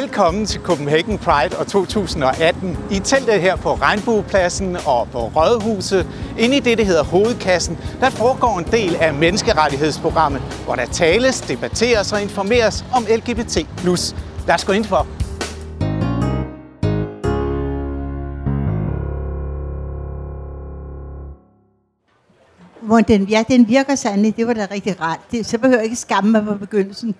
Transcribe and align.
Velkommen 0.00 0.46
til 0.46 0.60
Copenhagen 0.60 1.18
Pride 1.18 1.58
og 1.58 1.66
2018. 1.66 2.78
I 2.90 2.98
teltet 2.98 3.40
her 3.40 3.56
på 3.56 3.74
Regnbuepladsen 3.74 4.76
og 4.76 5.08
på 5.12 5.18
Rådhuset, 5.18 6.06
inde 6.38 6.56
i 6.56 6.60
det, 6.60 6.78
der 6.78 6.84
hedder 6.84 7.04
Hovedkassen, 7.04 7.78
der 8.00 8.10
foregår 8.10 8.58
en 8.58 8.64
del 8.64 8.96
af 8.96 9.14
menneskerettighedsprogrammet, 9.14 10.42
hvor 10.64 10.74
der 10.74 10.86
tales, 10.86 11.40
debatteres 11.40 12.12
og 12.12 12.22
informeres 12.22 12.84
om 12.94 13.06
LGBT+. 13.16 13.56
Lad 14.46 14.54
os 14.54 14.64
gå 14.64 14.72
ind 14.72 14.84
for. 14.84 15.06
Hvor 22.82 23.00
den, 23.00 23.24
ja, 23.24 23.44
den 23.48 23.68
virker 23.68 23.94
sandelig. 23.94 24.36
Det 24.36 24.46
var 24.46 24.52
da 24.52 24.66
rigtig 24.70 25.00
rart. 25.00 25.20
Det, 25.30 25.46
så 25.46 25.58
behøver 25.58 25.78
jeg 25.78 25.84
ikke 25.84 25.96
skamme 25.96 26.32
mig 26.32 26.44
på 26.44 26.54
begyndelsen 26.54 27.14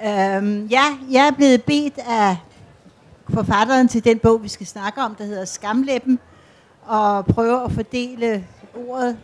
øhm, 0.00 0.66
ja, 0.66 0.84
jeg 1.10 1.26
er 1.26 1.30
blevet 1.30 1.62
bedt 1.62 1.98
af 2.08 2.36
forfatteren 3.28 3.88
til 3.88 4.04
den 4.04 4.18
bog, 4.18 4.42
vi 4.42 4.48
skal 4.48 4.66
snakke 4.66 5.00
om, 5.00 5.14
der 5.14 5.24
hedder 5.24 5.44
Skamlæppen, 5.44 6.18
og 6.86 7.26
prøve 7.26 7.64
at 7.64 7.72
fordele 7.72 8.44
ordet. 8.88 9.16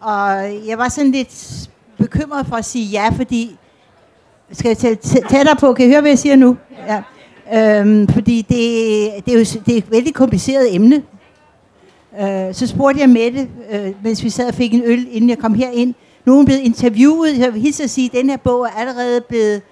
Og 0.00 0.32
jeg 0.66 0.78
var 0.78 0.88
sådan 0.88 1.10
lidt 1.10 1.70
bekymret 1.98 2.46
for 2.46 2.56
at 2.56 2.64
sige 2.64 2.86
ja, 2.86 3.08
fordi... 3.08 3.58
Skal 4.52 4.68
jeg 4.68 4.78
tælle 4.78 4.96
tættere 5.28 5.56
på? 5.56 5.72
Kan 5.72 5.86
I 5.86 5.88
høre, 5.88 6.00
hvad 6.00 6.10
jeg 6.10 6.18
siger 6.18 6.36
nu? 6.36 6.56
Ja. 6.86 7.02
Øhm, 7.54 8.08
fordi 8.08 8.42
det, 8.42 9.24
det, 9.26 9.34
er 9.34 9.38
jo 9.38 9.44
det 9.66 9.74
er 9.74 9.78
et 9.78 9.90
vældig 9.90 10.14
kompliceret 10.14 10.74
emne. 10.74 11.02
Øh, 12.20 12.54
så 12.54 12.66
spurgte 12.66 13.00
jeg 13.00 13.08
Mette, 13.08 13.48
øh, 13.70 13.92
mens 14.02 14.24
vi 14.24 14.30
sad 14.30 14.48
og 14.48 14.54
fik 14.54 14.74
en 14.74 14.82
øl, 14.84 15.06
inden 15.10 15.30
jeg 15.30 15.38
kom 15.38 15.54
herind. 15.54 15.94
Nu 16.24 16.32
er 16.32 16.36
hun 16.36 16.44
blevet 16.44 16.60
interviewet. 16.60 17.38
Jeg 17.38 17.52
vil 17.52 17.62
hilse 17.62 17.84
at 17.84 17.90
sige, 17.90 18.06
at 18.06 18.12
den 18.12 18.30
her 18.30 18.36
bog 18.36 18.64
er 18.64 18.70
allerede 18.70 19.20
blevet 19.20 19.62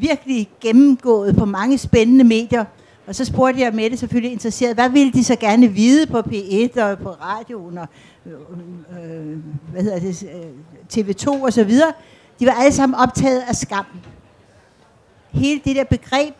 virkelig 0.00 0.50
gennemgået 0.60 1.36
på 1.36 1.44
mange 1.44 1.78
spændende 1.78 2.24
medier. 2.24 2.64
Og 3.06 3.14
så 3.14 3.24
spurgte 3.24 3.60
jeg 3.60 3.74
Mette 3.74 3.96
selvfølgelig 3.96 4.32
interesseret, 4.32 4.74
hvad 4.74 4.90
ville 4.90 5.12
de 5.12 5.24
så 5.24 5.36
gerne 5.36 5.68
vide 5.68 6.06
på 6.06 6.18
P1 6.18 6.82
og 6.82 6.98
på 6.98 7.08
radioen 7.10 7.78
og 7.78 7.88
øh, 8.26 8.32
øh 8.32 9.38
hvad 9.72 9.82
hedder 9.82 9.98
det, 9.98 10.24
øh, 10.34 10.50
TV2 10.94 11.44
og 11.44 11.52
så 11.52 11.64
videre. 11.64 11.92
De 12.40 12.46
var 12.46 12.52
alle 12.52 12.72
sammen 12.72 12.98
optaget 12.98 13.42
af 13.48 13.56
skam. 13.56 13.84
Hele 15.30 15.60
det 15.64 15.76
der 15.76 15.84
begreb 15.84 16.34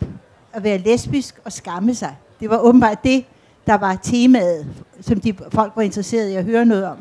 at 0.53 0.63
være 0.63 0.77
lesbisk 0.77 1.39
og 1.45 1.51
skamme 1.51 1.95
sig, 1.95 2.15
det 2.39 2.49
var 2.49 2.57
åbenbart 2.57 3.03
det, 3.03 3.25
der 3.67 3.73
var 3.73 3.95
temaet, 4.03 4.67
som 5.01 5.19
de 5.19 5.33
folk 5.51 5.73
var 5.75 5.81
interesseret 5.81 6.29
i 6.29 6.35
at 6.35 6.43
høre 6.43 6.65
noget 6.65 6.85
om. 6.85 6.97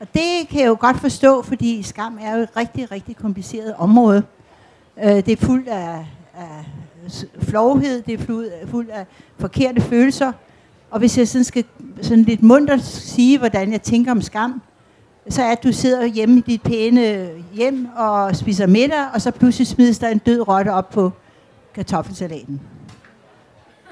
Og 0.00 0.06
det 0.14 0.48
kan 0.50 0.60
jeg 0.60 0.66
jo 0.66 0.76
godt 0.80 1.00
forstå, 1.00 1.42
fordi 1.42 1.82
skam 1.82 2.18
er 2.22 2.36
jo 2.36 2.42
et 2.42 2.56
rigtig, 2.56 2.90
rigtig 2.90 3.16
kompliceret 3.16 3.74
område. 3.74 4.22
Øh, 5.04 5.10
det 5.10 5.28
er 5.28 5.36
fuldt 5.36 5.68
af, 5.68 6.06
af 6.34 6.64
flovhed, 7.42 8.02
det 8.02 8.20
er 8.20 8.66
fuldt 8.66 8.90
af 8.90 9.06
forkerte 9.38 9.80
følelser. 9.80 10.32
Og 10.90 10.98
hvis 10.98 11.18
jeg 11.18 11.28
sådan 11.28 11.44
skal 11.44 11.64
sådan 12.02 12.22
lidt 12.24 12.42
mundt 12.42 12.84
sige, 12.84 13.38
hvordan 13.38 13.72
jeg 13.72 13.82
tænker 13.82 14.10
om 14.10 14.22
skam, 14.22 14.62
så 15.28 15.42
er 15.42 15.52
at 15.52 15.62
du 15.62 15.72
sidder 15.72 16.06
hjemme 16.06 16.38
i 16.38 16.40
dit 16.40 16.62
pæne 16.62 17.28
hjem 17.52 17.88
og 17.96 18.36
spiser 18.36 18.66
middag, 18.66 19.06
og 19.14 19.22
så 19.22 19.30
pludselig 19.30 19.66
smides 19.66 19.98
der 19.98 20.08
en 20.08 20.18
død 20.18 20.48
rotte 20.48 20.72
op 20.72 20.90
på 20.90 21.12
kartoffelsalaten. 21.74 22.60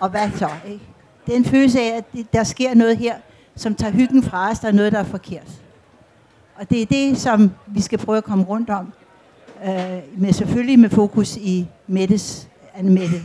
Og 0.00 0.08
hvad 0.08 0.30
så, 0.34 0.48
ikke? 0.68 0.84
Det 1.26 1.32
er 1.32 1.36
en 1.36 1.44
følelse 1.44 1.80
af, 1.80 1.96
at 1.96 2.04
der 2.32 2.44
sker 2.44 2.74
noget 2.74 2.96
her, 2.96 3.14
som 3.56 3.74
tager 3.74 3.92
hyggen 3.92 4.22
fra 4.22 4.50
os. 4.50 4.58
Der 4.58 4.68
er 4.68 4.72
noget, 4.72 4.92
der 4.92 4.98
er 4.98 5.04
forkert. 5.04 5.50
Og 6.56 6.70
det 6.70 6.82
er 6.82 6.86
det, 6.86 7.18
som 7.18 7.50
vi 7.66 7.80
skal 7.80 7.98
prøve 7.98 8.18
at 8.18 8.24
komme 8.24 8.44
rundt 8.44 8.70
om. 8.70 8.92
Øh, 9.64 10.20
med 10.20 10.32
selvfølgelig 10.32 10.78
med 10.78 10.90
fokus 10.90 11.36
i 11.36 11.68
Mettes, 11.86 12.48
Anne 12.74 12.90
Mette 12.90 13.16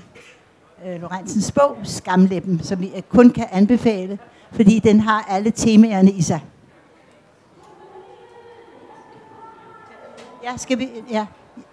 øh, 0.87 1.01
Lorentzens 1.01 1.51
bog, 1.51 1.77
Skamlæppen, 1.83 2.63
som 2.63 2.81
vi 2.81 2.91
øh, 2.95 3.01
kun 3.01 3.29
kan 3.29 3.47
anbefale, 3.51 4.19
fordi 4.51 4.79
den 4.79 4.99
har 4.99 5.25
alle 5.29 5.51
temaerne 5.51 6.11
i 6.11 6.21
sig. 6.21 6.39
Ja, 10.43 10.57
skal 10.57 10.79
vi... 10.79 10.89
Ja. 11.11 11.25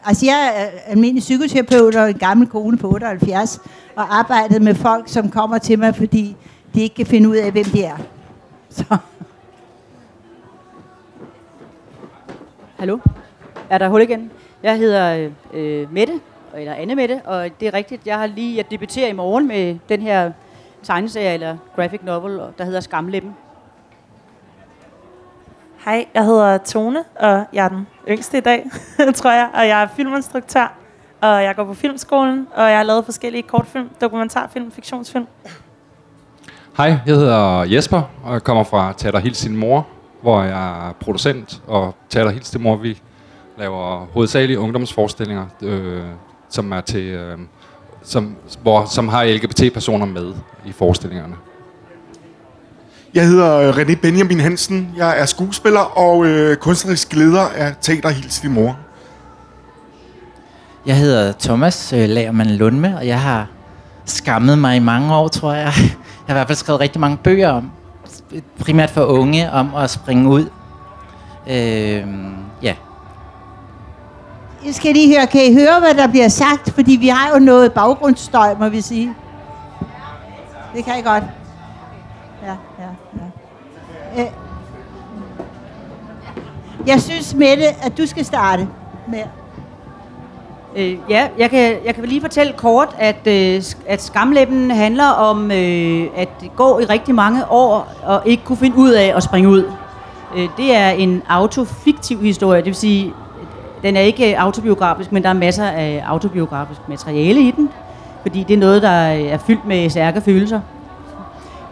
Altså, 0.05 0.27
jeg 0.27 0.53
er 0.57 0.67
øh, 0.67 0.73
almindelig 0.87 1.21
psykoterapeut 1.21 1.95
og 1.95 2.11
en 2.11 2.19
gammel 2.19 2.49
kone 2.49 2.79
på 2.79 2.89
78, 2.91 3.61
og 3.97 4.19
arbejdet 4.19 4.63
med 4.63 4.75
folk, 4.75 5.09
som 5.09 5.31
kommer 5.31 5.59
til 5.59 5.79
mig, 5.79 5.97
fordi 5.97 6.37
de 6.75 6.83
ikke 6.83 6.95
kan 6.95 7.07
finde 7.07 7.29
ud 7.29 7.37
af, 7.37 7.53
hvem 7.53 7.65
de 7.65 7.83
er. 7.83 7.97
Så. 8.71 8.97
Hallo? 12.77 12.99
Er 13.71 13.79
der 13.79 13.89
hul 13.89 14.03
igen? 14.03 14.31
Jeg 14.63 14.79
hedder 14.79 15.31
øh, 15.55 15.93
Mette, 15.93 16.21
eller 16.55 16.75
Anne 16.75 16.95
Mette, 16.95 17.21
og 17.25 17.49
det 17.61 17.69
er 17.69 17.75
rigtigt, 17.75 18.07
jeg 18.07 18.19
har 18.19 18.27
lige, 18.27 18.57
jeg 18.57 18.71
debuterer 18.71 19.09
i 19.09 19.13
morgen 19.13 19.49
med 19.49 19.79
den 19.89 20.03
her 20.03 20.33
tegneserie, 20.83 21.35
eller 21.35 21.57
graphic 21.77 22.01
novel, 22.03 22.41
der 22.59 22.65
hedder 22.65 22.81
Skamlæppen. 22.81 23.37
Hej, 25.85 26.07
jeg 26.15 26.25
hedder 26.25 26.59
Tone, 26.59 27.05
og 27.21 27.45
jeg 27.53 27.65
er 27.65 27.69
den 27.69 27.87
yngste 28.09 28.39
i 28.39 28.41
dag, 28.41 28.67
tror 29.15 29.33
jeg, 29.33 29.49
og 29.55 29.69
jeg 29.69 29.83
er 29.83 29.89
filminstruktør, 29.97 30.73
og 31.21 31.45
jeg 31.45 31.57
går 31.57 31.65
på 31.65 31.75
filmskolen, 31.75 32.49
og 32.55 32.69
jeg 32.69 32.77
har 32.77 32.85
lavet 32.85 33.05
forskellige 33.05 33.43
kortfilm, 33.43 33.89
dokumentarfilm, 34.01 34.73
fiktionsfilm. 34.73 35.27
Hej, 36.77 36.87
jeg 37.07 37.15
hedder 37.15 37.63
Jesper, 37.63 38.03
og 38.25 38.33
jeg 38.33 38.43
kommer 38.43 38.65
fra 38.65 38.93
Teater 38.97 39.19
Hils 39.19 39.39
sin 39.39 39.57
mor, 39.57 39.87
hvor 40.23 40.43
jeg 40.43 40.89
er 40.89 40.93
producent, 40.93 41.63
og 41.67 41.95
Teater 42.09 42.31
Hils 42.31 42.47
sin 42.47 42.63
mor, 42.63 42.77
vi 42.77 43.03
laver 43.59 44.07
hovedsageligt 44.13 44.59
ungdomsforestillinger, 44.59 45.47
øh, 45.63 46.03
som 46.51 46.73
er 46.73 46.81
til, 46.81 47.05
øh, 47.05 47.39
som, 48.03 48.37
hvor, 48.63 48.85
som 48.85 49.09
har 49.09 49.25
LGBT-personer 49.25 50.07
med 50.07 50.35
i 50.67 50.73
forestillingerne. 50.73 51.35
Jeg 53.15 53.27
hedder 53.27 53.57
øh, 53.59 53.77
René 53.77 53.95
Benjamin 53.95 54.41
Hansen. 54.41 54.95
Jeg 54.97 55.21
er 55.21 55.27
skuespiller 55.27 55.81
og 55.81 56.27
øh, 56.27 56.57
kunstnerisk 56.57 57.15
leder 57.15 57.49
af 57.57 57.75
Teater 57.81 58.09
Hils 58.09 58.41
din 58.41 58.53
mor. 58.53 58.79
Jeg 60.87 60.97
hedder 60.97 61.33
Thomas 61.41 61.93
øh, 61.93 62.09
Lagermann 62.09 62.51
Lundme, 62.51 62.97
og 62.97 63.07
jeg 63.07 63.21
har 63.21 63.47
skammet 64.05 64.59
mig 64.59 64.77
i 64.77 64.81
mange 64.81 65.15
år, 65.15 65.29
tror 65.29 65.53
jeg. 65.53 65.73
Jeg 66.29 66.35
har 66.35 66.41
i 66.41 66.41
hvert 66.41 66.47
fald 66.47 66.59
skrevet 66.59 66.81
rigtig 66.81 67.01
mange 67.01 67.17
bøger 67.17 67.49
om, 67.49 67.71
primært 68.61 68.91
for 68.91 69.05
unge, 69.05 69.51
om 69.53 69.75
at 69.75 69.91
springe 69.91 70.29
ud. 70.29 70.47
Øh, 71.51 72.05
ja. 72.63 72.75
Jeg 74.67 74.75
skal 74.75 74.93
lige 74.93 75.17
høre, 75.17 75.27
kan 75.27 75.45
I 75.45 75.55
høre, 75.55 75.81
hvad 75.81 75.95
der 75.95 76.07
bliver 76.07 76.29
sagt? 76.29 76.71
Fordi 76.71 76.97
vi 76.97 77.09
har 77.09 77.35
jo 77.35 77.39
noget 77.39 77.73
baggrundsstøj, 77.73 78.55
må 78.61 78.69
vi 78.69 78.81
sige. 78.81 79.15
Det 80.75 80.85
kan 80.85 80.99
I 80.99 81.03
godt. 81.03 81.25
Ja, 82.43 82.57
ja, 82.79 82.89
ja. 84.17 84.23
Øh. 84.23 84.31
Jeg 86.87 87.01
synes, 87.01 87.35
Mette, 87.35 87.69
at 87.83 87.99
du 87.99 88.07
skal 88.07 88.25
starte 88.25 88.69
med 89.09 89.23
Øh, 90.77 90.97
ja, 91.11 91.29
jeg 91.39 91.51
kan, 91.51 91.77
jeg 91.85 91.95
kan 91.95 92.05
lige 92.05 92.21
fortælle 92.21 92.53
kort, 92.53 92.97
at, 92.99 93.27
øh, 93.27 93.63
at 93.87 94.03
skamlæben 94.03 94.71
handler 94.71 95.07
om 95.07 95.51
øh, 95.51 96.07
at 96.17 96.29
gå 96.57 96.79
i 96.79 96.85
rigtig 96.85 97.15
mange 97.15 97.51
år 97.51 97.93
og 98.05 98.23
ikke 98.27 98.45
kunne 98.45 98.57
finde 98.57 98.77
ud 98.77 98.91
af 98.91 99.13
at 99.17 99.23
springe 99.23 99.49
ud. 99.49 99.73
Øh, 100.37 100.49
det 100.57 100.77
er 100.77 100.91
en 100.91 101.23
autofiktiv 101.29 102.21
historie, 102.21 102.59
det 102.59 102.67
vil 102.67 102.75
sige, 102.75 103.13
den 103.83 103.97
er 103.97 104.01
ikke 104.01 104.33
øh, 104.33 104.45
autobiografisk, 104.45 105.13
men 105.13 105.23
der 105.23 105.29
er 105.29 105.33
masser 105.33 105.65
af 105.65 106.05
autobiografisk 106.07 106.81
materiale 106.89 107.41
i 107.41 107.51
den, 107.51 107.71
fordi 108.23 108.45
det 108.49 108.55
er 108.55 108.59
noget, 108.59 108.83
der 108.83 109.15
øh, 109.15 109.21
er 109.21 109.39
fyldt 109.39 109.67
med 109.67 109.91
stærke 109.91 110.21
følelser. 110.21 110.61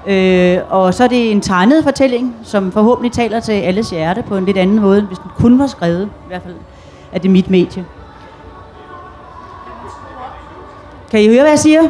Øh, 0.07 0.59
og 0.69 0.95
så 0.95 1.05
er 1.05 1.09
det 1.09 1.31
en 1.31 1.41
tegnet 1.41 1.85
fortælling, 1.85 2.37
som 2.43 2.73
forhåbentlig 2.73 3.13
taler 3.13 3.41
til 3.41 3.53
alles 3.53 3.91
hjerte 3.91 4.23
på 4.23 4.37
en 4.37 4.45
lidt 4.45 4.57
anden 4.57 4.81
måde, 4.81 5.03
hvis 5.03 5.19
den 5.19 5.31
kun 5.37 5.59
var 5.59 5.67
skrevet. 5.67 6.05
I 6.05 6.29
hvert 6.29 6.43
fald 6.43 6.55
er 7.13 7.19
det 7.19 7.31
mit 7.31 7.51
medie. 7.51 7.85
Kan 11.11 11.21
I 11.21 11.27
høre, 11.29 11.41
hvad 11.41 11.51
jeg 11.51 11.59
siger? 11.59 11.83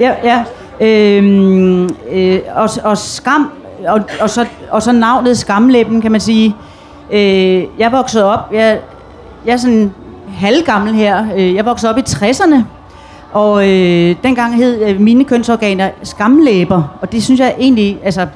Ja, 0.00 0.14
ja. 0.24 0.44
Øhm, 0.80 1.96
øh, 2.10 2.40
og, 2.54 2.68
og 2.84 2.98
skam, 2.98 3.52
og, 3.88 4.00
og, 4.20 4.30
så, 4.30 4.46
og 4.70 4.82
så 4.82 4.92
navnet 4.92 5.38
Skamlæben, 5.38 6.00
kan 6.00 6.12
man 6.12 6.20
sige. 6.20 6.56
Øh, 7.12 7.64
jeg 7.78 7.92
voksede 7.92 8.24
op, 8.24 8.52
jeg, 8.52 8.78
jeg 9.46 9.52
er 9.52 9.56
sådan 9.56 9.92
halvgammel 10.36 10.94
her, 10.94 11.24
øh, 11.36 11.54
jeg 11.54 11.64
voksede 11.66 11.92
op 11.92 11.98
i 11.98 12.02
60'erne, 12.08 12.56
og 13.32 13.68
øh, 13.68 14.16
dengang 14.22 14.56
hed 14.56 14.88
øh, 14.88 15.00
mine 15.00 15.24
kønsorganer 15.24 15.90
skamlæber, 16.02 16.82
og 17.00 17.12
det 17.12 17.22
synes 17.22 17.40
jeg 17.40 17.54
egentlig, 17.58 17.98
altså, 18.04 18.26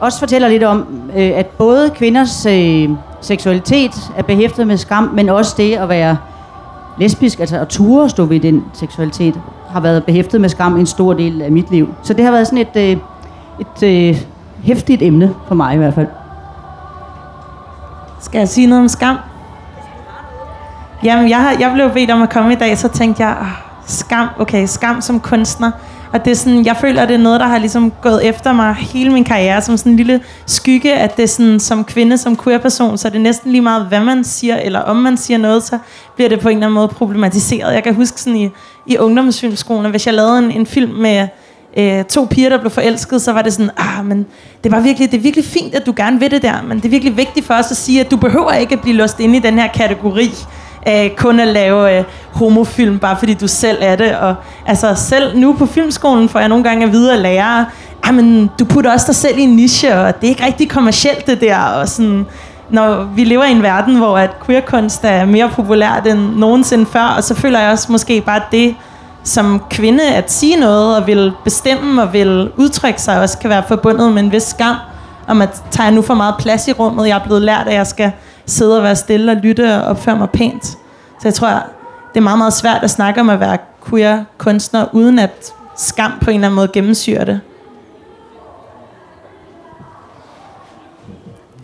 også 0.00 0.18
fortæller 0.18 0.48
lidt 0.48 0.62
om, 0.62 0.86
øh, 1.16 1.32
at 1.34 1.46
både 1.46 1.90
kvinders 1.90 2.46
øh, 2.46 2.88
seksualitet 3.20 3.92
er 4.16 4.22
behæftet 4.22 4.66
med 4.66 4.76
skam, 4.76 5.10
men 5.14 5.28
også 5.28 5.54
det 5.56 5.74
at 5.74 5.88
være 5.88 6.16
lesbisk, 6.98 7.40
altså 7.40 7.58
at 7.58 7.68
ture 7.68 8.04
at 8.04 8.10
stå 8.10 8.24
ved 8.24 8.40
den 8.40 8.64
seksualitet, 8.72 9.40
har 9.68 9.80
været 9.80 10.04
behæftet 10.04 10.40
med 10.40 10.48
skam 10.48 10.76
en 10.76 10.86
stor 10.86 11.12
del 11.12 11.42
af 11.42 11.52
mit 11.52 11.70
liv. 11.70 11.88
Så 12.02 12.14
det 12.14 12.24
har 12.24 12.32
været 12.32 12.46
sådan 12.46 12.58
et, 12.58 12.76
øh, 12.76 12.82
et, 13.60 13.82
et 13.82 14.10
øh, 14.10 14.22
hæftigt 14.62 15.02
emne 15.02 15.34
for 15.48 15.54
mig 15.54 15.74
i 15.74 15.78
hvert 15.78 15.94
fald. 15.94 16.06
Skal 18.20 18.38
jeg 18.38 18.48
sige 18.48 18.66
noget 18.66 18.82
om 18.82 18.88
skam? 18.88 19.16
Jamen, 21.04 21.28
jeg, 21.28 21.42
har, 21.42 21.56
jeg 21.60 21.70
blev 21.74 21.90
bedt 21.90 22.10
om 22.10 22.22
at 22.22 22.30
komme 22.30 22.52
i 22.52 22.56
dag, 22.56 22.78
så 22.78 22.88
tænkte 22.88 23.24
jeg, 23.24 23.36
oh, 23.40 23.46
skam, 23.86 24.28
okay, 24.38 24.66
skam 24.66 25.00
som 25.00 25.20
kunstner. 25.20 25.70
Og 26.12 26.24
det 26.24 26.30
er 26.30 26.34
sådan, 26.34 26.66
jeg 26.66 26.76
føler, 26.76 27.02
at 27.02 27.08
det 27.08 27.14
er 27.14 27.18
noget, 27.18 27.40
der 27.40 27.46
har 27.46 27.58
ligesom 27.58 27.92
gået 28.02 28.26
efter 28.26 28.52
mig 28.52 28.74
hele 28.74 29.12
min 29.12 29.24
karriere, 29.24 29.62
som 29.62 29.76
sådan 29.76 29.92
en 29.92 29.96
lille 29.96 30.20
skygge, 30.46 30.94
at 30.94 31.16
det 31.16 31.22
er 31.22 31.26
sådan, 31.26 31.60
som 31.60 31.84
kvinde, 31.84 32.18
som 32.18 32.36
queer-person, 32.36 32.98
så 32.98 33.08
er 33.08 33.12
det 33.12 33.20
næsten 33.20 33.52
lige 33.52 33.60
meget, 33.60 33.86
hvad 33.86 34.00
man 34.00 34.24
siger, 34.24 34.56
eller 34.56 34.80
om 34.80 34.96
man 34.96 35.16
siger 35.16 35.38
noget, 35.38 35.62
så 35.62 35.78
bliver 36.14 36.28
det 36.28 36.40
på 36.40 36.48
en 36.48 36.56
eller 36.56 36.66
anden 36.66 36.74
måde 36.74 36.88
problematiseret. 36.88 37.74
Jeg 37.74 37.82
kan 37.82 37.94
huske 37.94 38.20
sådan 38.20 38.36
i, 38.36 38.50
i 38.86 38.98
ungdomsfilmskolen, 38.98 39.90
hvis 39.90 40.06
jeg 40.06 40.14
lavede 40.14 40.38
en, 40.38 40.50
en 40.50 40.66
film 40.66 40.90
med 40.92 41.28
øh, 41.76 42.04
to 42.04 42.26
piger, 42.30 42.48
der 42.48 42.58
blev 42.58 42.70
forelsket, 42.70 43.22
så 43.22 43.32
var 43.32 43.42
det 43.42 43.52
sådan, 43.52 43.70
ah, 43.76 44.04
men 44.04 44.26
det, 44.64 44.72
var 44.72 44.80
virkelig, 44.80 45.10
det 45.10 45.18
er 45.18 45.22
virkelig 45.22 45.44
fint, 45.44 45.74
at 45.74 45.86
du 45.86 45.92
gerne 45.96 46.20
vil 46.20 46.30
det 46.30 46.42
der, 46.42 46.62
men 46.62 46.76
det 46.76 46.84
er 46.84 46.88
virkelig 46.88 47.16
vigtigt 47.16 47.46
for 47.46 47.54
os 47.54 47.70
at 47.70 47.76
sige, 47.76 48.00
at 48.00 48.10
du 48.10 48.16
behøver 48.16 48.52
ikke 48.52 48.74
at 48.74 48.80
blive 48.80 48.96
låst 48.96 49.20
ind 49.20 49.36
i 49.36 49.38
den 49.38 49.58
her 49.58 49.66
kategori 49.66 50.30
øh, 50.88 51.10
kun 51.16 51.40
at 51.40 51.48
lave 51.48 51.98
øh, 51.98 52.04
homofilm, 52.32 52.98
bare 52.98 53.16
fordi 53.16 53.34
du 53.34 53.48
selv 53.48 53.78
er 53.80 53.96
det. 53.96 54.16
Og 54.16 54.34
altså 54.66 54.94
selv 54.94 55.38
nu 55.38 55.52
på 55.52 55.66
filmskolen 55.66 56.28
får 56.28 56.38
jeg 56.38 56.48
nogle 56.48 56.64
gange 56.64 56.86
at 56.86 56.92
vide 56.92 57.12
af 57.12 57.22
lærere, 57.22 57.66
ah, 58.02 58.14
men 58.14 58.50
du 58.58 58.64
putter 58.64 58.92
også 58.92 59.06
dig 59.06 59.16
selv 59.16 59.38
i 59.38 59.42
en 59.42 59.56
niche, 59.56 59.94
og 59.94 60.20
det 60.20 60.26
er 60.26 60.30
ikke 60.30 60.46
rigtig 60.46 60.68
kommercielt 60.68 61.26
det 61.26 61.40
der. 61.40 61.58
Og 61.58 61.88
sådan, 61.88 62.26
når 62.70 63.04
vi 63.16 63.24
lever 63.24 63.44
i 63.44 63.50
en 63.50 63.62
verden, 63.62 63.96
hvor 63.96 64.18
at 64.18 64.30
queerkunst 64.46 65.04
er 65.04 65.24
mere 65.24 65.48
populært 65.48 66.06
end 66.06 66.18
nogensinde 66.18 66.86
før, 66.86 67.14
og 67.16 67.24
så 67.24 67.34
føler 67.34 67.60
jeg 67.60 67.72
også 67.72 67.92
måske 67.92 68.20
bare 68.20 68.40
det, 68.52 68.74
som 69.26 69.62
kvinde 69.70 70.14
at 70.14 70.32
sige 70.32 70.56
noget 70.56 70.96
og 70.96 71.06
vil 71.06 71.32
bestemme 71.44 72.02
og 72.02 72.12
vil 72.12 72.50
udtrykke 72.56 73.02
sig 73.02 73.20
også 73.20 73.38
kan 73.38 73.50
være 73.50 73.62
forbundet 73.68 74.12
med 74.12 74.22
en 74.22 74.32
vis 74.32 74.42
skam 74.42 74.76
om 75.26 75.42
at 75.42 75.62
tager 75.70 75.86
jeg 75.86 75.94
nu 75.94 76.02
for 76.02 76.14
meget 76.14 76.34
plads 76.38 76.68
i 76.68 76.72
rummet. 76.72 77.08
Jeg 77.08 77.18
er 77.18 77.24
blevet 77.24 77.42
lært, 77.42 77.68
at 77.68 77.74
jeg 77.74 77.86
skal 77.86 78.12
sidde 78.46 78.76
og 78.76 78.82
være 78.82 78.96
stille 78.96 79.32
og 79.32 79.36
lytte 79.36 79.74
og 79.74 79.82
opføre 79.82 80.16
mig 80.16 80.30
pænt. 80.30 80.64
Så 80.64 81.22
jeg 81.24 81.34
tror, 81.34 81.48
det 82.14 82.20
er 82.20 82.20
meget, 82.20 82.38
meget 82.38 82.52
svært 82.52 82.82
at 82.82 82.90
snakke 82.90 83.20
om 83.20 83.30
at 83.30 83.40
være 83.40 83.58
queer 83.88 84.24
kunstner, 84.38 84.86
uden 84.92 85.18
at 85.18 85.52
skam 85.76 86.12
på 86.20 86.30
en 86.30 86.34
eller 86.34 86.46
anden 86.46 86.56
måde 86.56 86.68
gennemsyrer 86.68 87.24
det. 87.24 87.40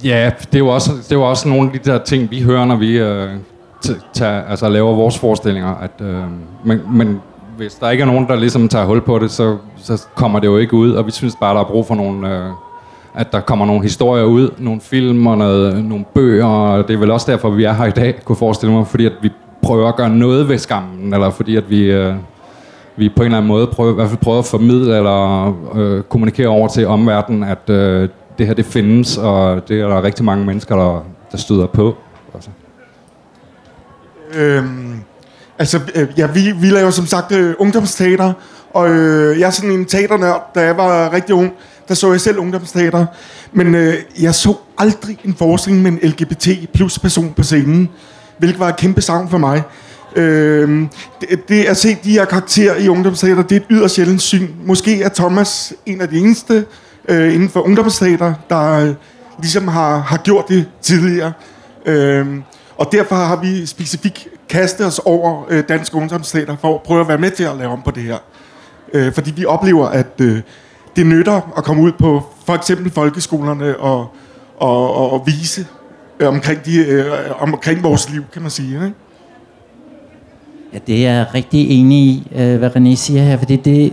Ja, 0.05 0.31
det 0.41 0.55
er 0.55 0.59
jo 0.59 0.69
også, 0.69 0.93
det 0.93 1.13
er 1.13 1.17
jo 1.17 1.31
også 1.31 1.49
nogle 1.49 1.71
af 1.73 1.81
de 1.81 1.91
der 1.91 1.99
ting, 1.99 2.31
vi 2.31 2.43
hører, 2.43 2.65
når 2.65 2.77
vi 2.77 2.99
øh, 2.99 3.31
tager, 4.13 4.43
altså, 4.43 4.69
laver 4.69 4.95
vores 4.95 5.19
forestillinger. 5.19 5.75
At, 5.75 5.91
øh, 6.01 6.25
men, 6.65 6.81
men 6.91 7.21
hvis 7.57 7.75
der 7.75 7.91
ikke 7.91 8.03
er 8.03 8.07
nogen, 8.07 8.29
der 8.29 8.37
ligesom 8.37 8.69
tager 8.69 8.85
hul 8.85 9.01
på 9.01 9.19
det, 9.19 9.31
så, 9.31 9.57
så 9.77 10.07
kommer 10.15 10.41
det 10.41 10.47
jo 10.47 10.57
ikke 10.57 10.75
ud, 10.75 10.93
og 10.93 11.07
vi 11.07 11.11
synes 11.11 11.37
bare, 11.41 11.55
der 11.55 11.61
er 11.61 11.65
brug 11.65 11.87
for 11.87 11.95
nogle, 11.95 12.37
øh, 12.37 12.51
at 13.15 13.33
der 13.33 13.41
kommer 13.41 13.67
nogle 13.67 13.83
historier 13.83 14.25
ud, 14.25 14.51
nogle 14.59 14.81
film 14.81 15.27
og 15.27 15.39
noget, 15.39 15.85
nogle 15.85 16.05
bøger, 16.15 16.47
og 16.47 16.89
det 16.89 16.95
er 16.95 16.99
vel 16.99 17.11
også 17.11 17.33
derfor, 17.33 17.51
vi 17.51 17.65
er 17.65 17.73
her 17.73 17.85
i 17.85 17.91
dag, 17.91 18.25
kunne 18.25 18.37
forestille 18.37 18.75
mig, 18.75 18.87
fordi 18.87 19.07
at 19.07 19.13
vi 19.23 19.31
prøver 19.63 19.89
at 19.89 19.97
gøre 19.97 20.11
noget 20.11 20.49
ved 20.49 20.59
skammen, 20.59 21.15
eller 21.15 21.31
fordi 21.31 21.57
at 21.57 21.71
vi, 21.71 21.83
øh, 21.83 22.15
vi 22.97 23.09
på 23.09 23.23
en 23.23 23.27
eller 23.27 23.39
anden 23.39 23.49
måde 23.49 23.67
prøver, 23.67 23.91
i 23.91 23.95
hvert 23.95 24.09
fald 24.09 24.21
prøver 24.21 24.39
at 24.39 24.45
formidle 24.45 24.97
eller 24.97 25.47
øh, 25.75 26.03
kommunikere 26.03 26.49
over 26.49 26.69
til 26.69 26.87
omverdenen, 26.87 27.43
at 27.43 27.71
øh, 27.71 28.09
det 28.39 28.47
her 28.47 28.55
det 28.55 28.65
findes, 28.65 29.19
og 29.19 29.69
det 29.69 29.81
er 29.81 29.89
der 29.89 30.03
rigtig 30.03 30.25
mange 30.25 30.45
mennesker, 30.45 30.77
der, 30.77 31.05
der 31.33 31.39
støder 31.39 31.67
på. 31.67 31.97
Altså. 32.35 32.51
Øhm, 34.35 35.03
altså, 35.59 35.81
øh, 35.95 36.09
ja, 36.17 36.27
vi, 36.27 36.53
vi 36.53 36.71
laver 36.71 36.91
som 36.91 37.07
sagt 37.07 37.33
øh, 37.33 37.55
ungdomsteater, 37.59 38.33
og 38.71 38.91
øh, 38.91 39.41
jeg 39.41 39.47
er 39.47 39.51
sådan 39.51 39.71
en 39.71 39.85
teaternørd, 39.85 40.51
da 40.55 40.61
jeg 40.61 40.77
var 40.77 41.13
rigtig 41.13 41.35
ung 41.35 41.53
der 41.89 41.95
så 41.95 42.11
jeg 42.11 42.21
selv 42.21 42.39
ungdomsteater. 42.39 43.07
Men 43.53 43.75
øh, 43.75 43.95
jeg 44.21 44.35
så 44.35 44.55
aldrig 44.79 45.19
en 45.25 45.35
forestilling 45.35 45.83
med 45.83 45.93
en 45.93 45.99
LGBT 46.03 46.49
plus 46.75 46.99
person 46.99 47.33
på 47.33 47.43
scenen, 47.43 47.89
hvilket 48.39 48.61
var 48.61 48.69
et 48.69 48.77
kæmpe 48.77 49.01
savn 49.01 49.29
for 49.29 49.39
mig. 49.39 49.63
Øh, 50.17 50.87
det, 51.21 51.49
det 51.49 51.65
at 51.65 51.77
se 51.77 51.97
de 52.05 52.11
her 52.11 52.25
karakterer 52.25 52.77
i 52.77 52.89
ungdomsteater, 52.89 53.43
det 53.43 53.57
er 53.57 53.61
et 53.61 53.67
yderst 53.71 53.95
sjældent 53.95 54.23
syn. 54.23 54.49
Måske 54.65 55.03
er 55.03 55.09
Thomas 55.09 55.75
en 55.87 56.01
af 56.01 56.09
de 56.09 56.19
eneste 56.19 56.65
øh, 57.09 57.35
inden 57.35 57.49
for 57.49 57.61
ungdomsteater, 57.61 58.35
der 58.49 58.71
øh, 58.71 58.95
ligesom 59.39 59.69
har, 59.69 59.99
har 59.99 60.17
gjort 60.17 60.49
det 60.49 60.67
tidligere. 60.83 61.33
Øh, 61.87 62.27
og 62.77 62.89
derfor 62.93 63.15
har 63.15 63.37
vi 63.37 63.67
specifikt 63.67 64.29
kaste 64.53 64.87
os 64.87 64.99
over 64.99 65.47
øh, 65.51 65.65
dansk 65.69 65.97
ungdomsteater 65.97 66.57
for 66.57 66.75
at 66.75 66.83
prøve 66.83 67.01
at 67.01 67.09
være 67.09 67.19
med 67.19 67.31
til 67.31 67.45
at 67.45 67.57
lave 67.57 67.71
om 67.71 67.83
på 67.83 67.91
det 67.91 68.03
her. 68.03 68.19
Øh, 68.93 69.13
fordi 69.13 69.31
vi 69.31 69.45
oplever, 69.45 69.87
at 69.87 70.21
øh, 70.21 70.41
det 70.97 71.07
nytter 71.07 71.53
at 71.57 71.65
komme 71.65 71.83
ud 71.83 71.93
på 71.93 72.23
for 72.47 72.55
eksempel 72.55 72.91
folkeskolerne 72.91 73.77
og, 73.77 73.99
og, 74.59 74.95
og, 74.97 75.13
og 75.13 75.23
vise 75.27 75.67
øh, 76.21 76.29
omkring, 76.29 76.65
de, 76.65 76.87
øh, 76.87 77.05
omkring 77.39 77.83
vores 77.83 78.11
liv, 78.11 78.25
kan 78.33 78.43
man 78.43 78.51
sige. 78.51 78.75
Ikke? 78.75 78.95
Ja, 80.73 80.79
det 80.87 81.07
er 81.07 81.13
jeg 81.13 81.27
rigtig 81.35 81.71
enig 81.71 81.99
i, 81.99 82.33
øh, 82.35 82.59
hvad 82.59 82.77
René 82.77 82.95
siger 82.95 83.23
her, 83.23 83.37
fordi 83.37 83.57
det, 83.57 83.93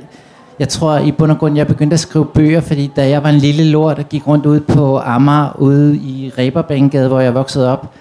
jeg 0.59 0.69
tror 0.69 0.97
i 0.97 1.11
bund 1.11 1.31
og 1.31 1.37
grund, 1.37 1.57
jeg 1.57 1.67
begyndte 1.67 1.93
at 1.93 1.99
skrive 1.99 2.25
bøger, 2.25 2.61
fordi 2.61 2.91
da 2.95 3.09
jeg 3.09 3.23
var 3.23 3.29
en 3.29 3.35
lille 3.35 3.63
lort 3.63 3.99
og 3.99 4.09
gik 4.09 4.27
rundt 4.27 4.45
ud 4.45 4.59
på 4.59 4.99
Amager, 4.99 5.55
ude 5.59 5.95
i 5.95 6.31
Reberbanegade, 6.37 7.07
hvor 7.07 7.19
jeg 7.19 7.33
voksede 7.33 7.71
op, 7.71 7.93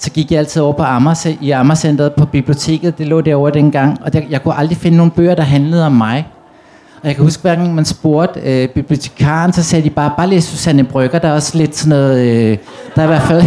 så 0.00 0.10
gik 0.10 0.30
jeg 0.30 0.38
altid 0.38 0.62
over 0.62 0.72
på 0.72 0.82
Amager, 0.82 1.36
i 1.40 1.50
Amagercenteret 1.50 2.12
på 2.12 2.26
biblioteket, 2.26 2.98
det 2.98 3.06
lå 3.06 3.20
derovre 3.20 3.50
dengang, 3.50 3.98
og 4.04 4.12
der, 4.12 4.20
jeg 4.30 4.42
kunne 4.42 4.58
aldrig 4.58 4.78
finde 4.78 4.96
nogle 4.96 5.12
bøger, 5.12 5.34
der 5.34 5.42
handlede 5.42 5.86
om 5.86 5.92
mig. 5.92 6.26
Og 7.02 7.08
jeg 7.08 7.14
kan 7.14 7.24
huske, 7.24 7.42
hver 7.42 7.54
gang 7.54 7.74
man 7.74 7.84
spurgte 7.84 8.40
øh, 8.40 8.68
bibliotekaren, 8.68 9.52
så 9.52 9.62
sagde 9.62 9.84
de 9.84 9.90
bare, 9.90 10.12
bare 10.16 10.26
læs 10.26 10.44
Susanne 10.44 10.84
Brygger, 10.84 11.18
der 11.18 11.28
er 11.28 11.32
også 11.32 11.58
lidt 11.58 11.76
sådan 11.76 11.88
noget, 11.88 12.26
øh, 12.26 12.58
der 12.96 13.02
er 13.02 13.04
i 13.04 13.08
hvert 13.08 13.22
fald... 13.22 13.42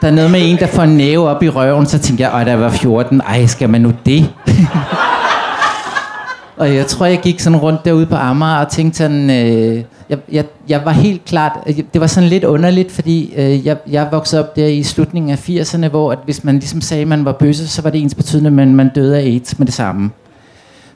der 0.00 0.08
er 0.08 0.10
noget 0.10 0.30
med 0.30 0.40
en, 0.42 0.58
der 0.58 0.66
får 0.66 0.82
en 0.82 0.96
næve 0.96 1.28
op 1.28 1.42
i 1.42 1.48
røven, 1.48 1.86
så 1.86 1.98
tænkte 1.98 2.22
jeg, 2.22 2.32
at 2.32 2.46
der 2.46 2.56
var 2.56 2.70
14, 2.70 3.20
ej, 3.20 3.46
skal 3.46 3.70
man 3.70 3.80
nu 3.80 3.92
det? 4.06 4.30
og 6.60 6.74
jeg 6.74 6.86
tror, 6.86 7.06
jeg 7.06 7.20
gik 7.20 7.40
sådan 7.40 7.58
rundt 7.58 7.84
derude 7.84 8.06
på 8.06 8.14
Amager 8.14 8.56
og 8.56 8.68
tænkte 8.68 8.98
sådan, 8.98 9.30
øh, 9.30 9.84
jeg, 10.08 10.18
jeg, 10.32 10.44
jeg 10.68 10.82
var 10.84 10.92
helt 10.92 11.24
klart, 11.24 11.52
øh, 11.66 11.76
det 11.92 12.00
var 12.00 12.06
sådan 12.06 12.28
lidt 12.28 12.44
underligt, 12.44 12.92
fordi 12.92 13.32
øh, 13.36 13.66
jeg, 13.66 13.76
jeg 13.90 14.08
voksede 14.10 14.42
op 14.42 14.56
der 14.56 14.66
i 14.66 14.82
slutningen 14.82 15.30
af 15.30 15.48
80'erne, 15.48 15.88
hvor 15.88 16.12
at 16.12 16.18
hvis 16.24 16.44
man 16.44 16.54
ligesom 16.54 16.80
sagde, 16.80 17.02
at 17.02 17.08
man 17.08 17.24
var 17.24 17.32
bøsse, 17.32 17.68
så 17.68 17.82
var 17.82 17.90
det 17.90 18.00
ens 18.02 18.14
betydende, 18.14 18.46
at 18.46 18.52
man, 18.52 18.74
man 18.74 18.90
døde 18.94 19.18
af 19.18 19.22
AIDS 19.22 19.58
med 19.58 19.66
det 19.66 19.74
samme. 19.74 20.10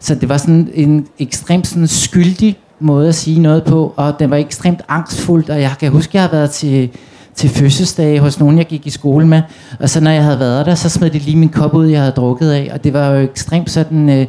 Så 0.00 0.14
det 0.14 0.28
var 0.28 0.36
sådan 0.36 0.68
en 0.74 1.06
ekstremt 1.18 1.66
sådan 1.66 1.86
skyldig 1.86 2.58
måde 2.80 3.08
at 3.08 3.14
sige 3.14 3.40
noget 3.40 3.64
på, 3.64 3.94
og 3.96 4.14
den 4.18 4.30
var 4.30 4.36
ekstremt 4.36 4.82
angstfuldt, 4.88 5.50
og 5.50 5.60
jeg 5.60 5.72
kan 5.80 5.92
huske, 5.92 6.10
at 6.10 6.14
jeg 6.14 6.22
har 6.22 6.30
været 6.30 6.50
til, 6.50 6.90
til 7.34 7.50
fødselsdage 7.50 8.20
hos 8.20 8.40
nogen, 8.40 8.58
jeg 8.58 8.66
gik 8.66 8.86
i 8.86 8.90
skole 8.90 9.26
med, 9.26 9.42
og 9.80 9.90
så 9.90 10.00
når 10.00 10.10
jeg 10.10 10.24
havde 10.24 10.38
været 10.38 10.66
der, 10.66 10.74
så 10.74 10.88
smed 10.88 11.10
de 11.10 11.18
lige 11.18 11.36
min 11.36 11.48
kop 11.48 11.74
ud, 11.74 11.86
jeg 11.86 12.00
havde 12.00 12.12
drukket 12.12 12.50
af, 12.50 12.70
og 12.72 12.84
det 12.84 12.92
var 12.92 13.08
jo 13.08 13.16
ekstremt 13.16 13.70
sådan... 13.70 14.08
Øh, 14.08 14.26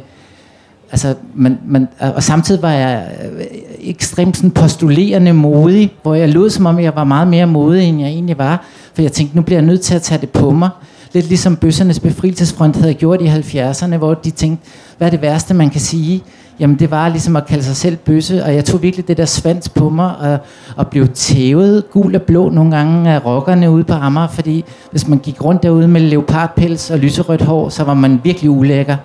altså, 0.92 1.14
man, 1.34 1.58
man, 1.66 1.88
og 1.98 2.22
samtidig 2.22 2.62
var 2.62 2.72
jeg 2.72 3.08
øh, 3.38 3.44
ekstremt 3.80 4.36
sådan 4.36 4.50
postulerende 4.50 5.32
modig, 5.32 5.92
hvor 6.02 6.14
jeg 6.14 6.28
lød 6.28 6.50
som 6.50 6.66
om, 6.66 6.80
jeg 6.80 6.96
var 6.96 7.04
meget 7.04 7.28
mere 7.28 7.46
modig, 7.46 7.84
end 7.84 8.00
jeg 8.00 8.08
egentlig 8.08 8.38
var, 8.38 8.64
for 8.94 9.02
jeg 9.02 9.12
tænkte, 9.12 9.36
nu 9.36 9.42
bliver 9.42 9.58
jeg 9.58 9.66
nødt 9.66 9.80
til 9.80 9.94
at 9.94 10.02
tage 10.02 10.20
det 10.20 10.30
på 10.30 10.50
mig. 10.50 10.68
Lidt 11.12 11.28
ligesom 11.28 11.56
bøssernes 11.56 12.00
befrielsesfront 12.00 12.76
havde 12.76 12.94
gjort 12.94 13.22
i 13.22 13.26
70'erne, 13.26 13.96
hvor 13.96 14.14
de 14.14 14.30
tænkte, 14.30 14.66
hvad 14.98 15.06
er 15.08 15.10
det 15.10 15.22
værste, 15.22 15.54
man 15.54 15.70
kan 15.70 15.80
sige? 15.80 16.22
Jamen 16.60 16.78
det 16.78 16.90
var 16.90 17.08
ligesom 17.08 17.36
at 17.36 17.46
kalde 17.46 17.64
sig 17.64 17.76
selv 17.76 17.96
bøsse, 17.96 18.44
og 18.44 18.54
jeg 18.54 18.64
tog 18.64 18.82
virkelig 18.82 19.08
det 19.08 19.16
der 19.16 19.24
svans 19.24 19.68
på 19.68 19.88
mig, 19.88 20.16
og, 20.16 20.38
og 20.76 20.88
blev 20.88 21.08
tævet 21.08 21.90
gul 21.90 22.14
og 22.14 22.22
blå 22.22 22.50
nogle 22.50 22.76
gange 22.76 23.10
af 23.10 23.24
rockerne 23.24 23.70
ude 23.70 23.84
på 23.84 23.92
Amager, 23.92 24.28
fordi 24.28 24.64
hvis 24.90 25.08
man 25.08 25.18
gik 25.18 25.44
rundt 25.44 25.62
derude 25.62 25.88
med 25.88 26.00
leopardpels 26.00 26.90
og 26.90 26.98
lyserødt 26.98 27.42
hår, 27.42 27.68
så 27.68 27.84
var 27.84 27.94
man 27.94 28.20
virkelig 28.24 28.50
ulækker. 28.50 28.96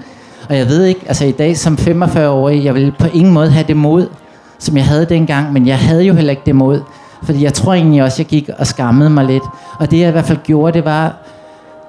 Og 0.52 0.58
jeg 0.58 0.68
ved 0.68 0.84
ikke, 0.84 1.02
altså 1.08 1.26
i 1.26 1.32
dag 1.32 1.58
som 1.58 1.74
45-årig, 1.74 2.64
jeg 2.64 2.76
vil 2.76 2.94
på 3.00 3.08
ingen 3.14 3.34
måde 3.34 3.50
have 3.50 3.66
det 3.68 3.78
mod, 3.78 4.08
som 4.60 4.78
jeg 4.78 4.86
havde 4.86 5.06
dengang, 5.06 5.54
men 5.54 5.68
jeg 5.68 5.78
havde 5.78 6.04
jo 6.04 6.14
heller 6.14 6.32
ikke 6.32 6.42
det 6.46 6.56
mod. 6.56 6.82
Fordi 7.24 7.44
jeg 7.44 7.54
tror 7.54 7.74
egentlig 7.74 8.04
også, 8.04 8.16
jeg 8.20 8.26
gik 8.26 8.50
og 8.60 8.68
skammede 8.68 9.10
mig 9.10 9.26
lidt. 9.26 9.44
Og 9.80 9.92
det 9.92 10.00
jeg 10.00 10.10
i 10.10 10.12
hvert 10.12 10.26
fald 10.26 10.38
gjorde, 10.44 10.74
det 10.74 10.86
var, 10.86 11.16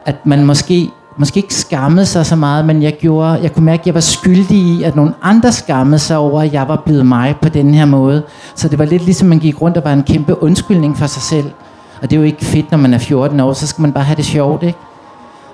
at 0.06 0.26
man 0.26 0.44
måske, 0.44 0.88
måske 1.16 1.36
ikke 1.36 1.54
skammede 1.54 2.06
sig 2.06 2.26
så 2.26 2.36
meget, 2.36 2.64
men 2.64 2.82
jeg, 2.82 2.92
gjorde, 2.92 3.28
jeg 3.42 3.52
kunne 3.52 3.64
mærke, 3.64 3.80
at 3.80 3.86
jeg 3.86 3.94
var 3.94 4.00
skyldig 4.00 4.58
i, 4.58 4.82
at 4.82 4.96
nogle 4.96 5.14
andre 5.22 5.52
skammede 5.52 5.98
sig 5.98 6.16
over, 6.16 6.42
at 6.42 6.52
jeg 6.52 6.68
var 6.68 6.82
blevet 6.84 7.06
mig 7.06 7.34
på 7.42 7.48
den 7.48 7.74
her 7.74 7.84
måde. 7.84 8.22
Så 8.54 8.68
det 8.68 8.78
var 8.78 8.84
lidt 8.84 9.04
ligesom, 9.04 9.28
man 9.28 9.38
gik 9.38 9.62
rundt 9.62 9.76
og 9.76 9.84
var 9.84 9.92
en 9.92 10.02
kæmpe 10.02 10.42
undskyldning 10.42 10.98
for 10.98 11.06
sig 11.06 11.22
selv. 11.22 11.50
Og 12.02 12.10
det 12.10 12.16
er 12.16 12.20
jo 12.20 12.26
ikke 12.26 12.44
fedt, 12.44 12.70
når 12.70 12.78
man 12.78 12.94
er 12.94 12.98
14 12.98 13.40
år, 13.40 13.52
så 13.52 13.66
skal 13.66 13.82
man 13.82 13.92
bare 13.92 14.04
have 14.04 14.16
det 14.16 14.24
sjovt, 14.24 14.62
ikke? 14.62 14.78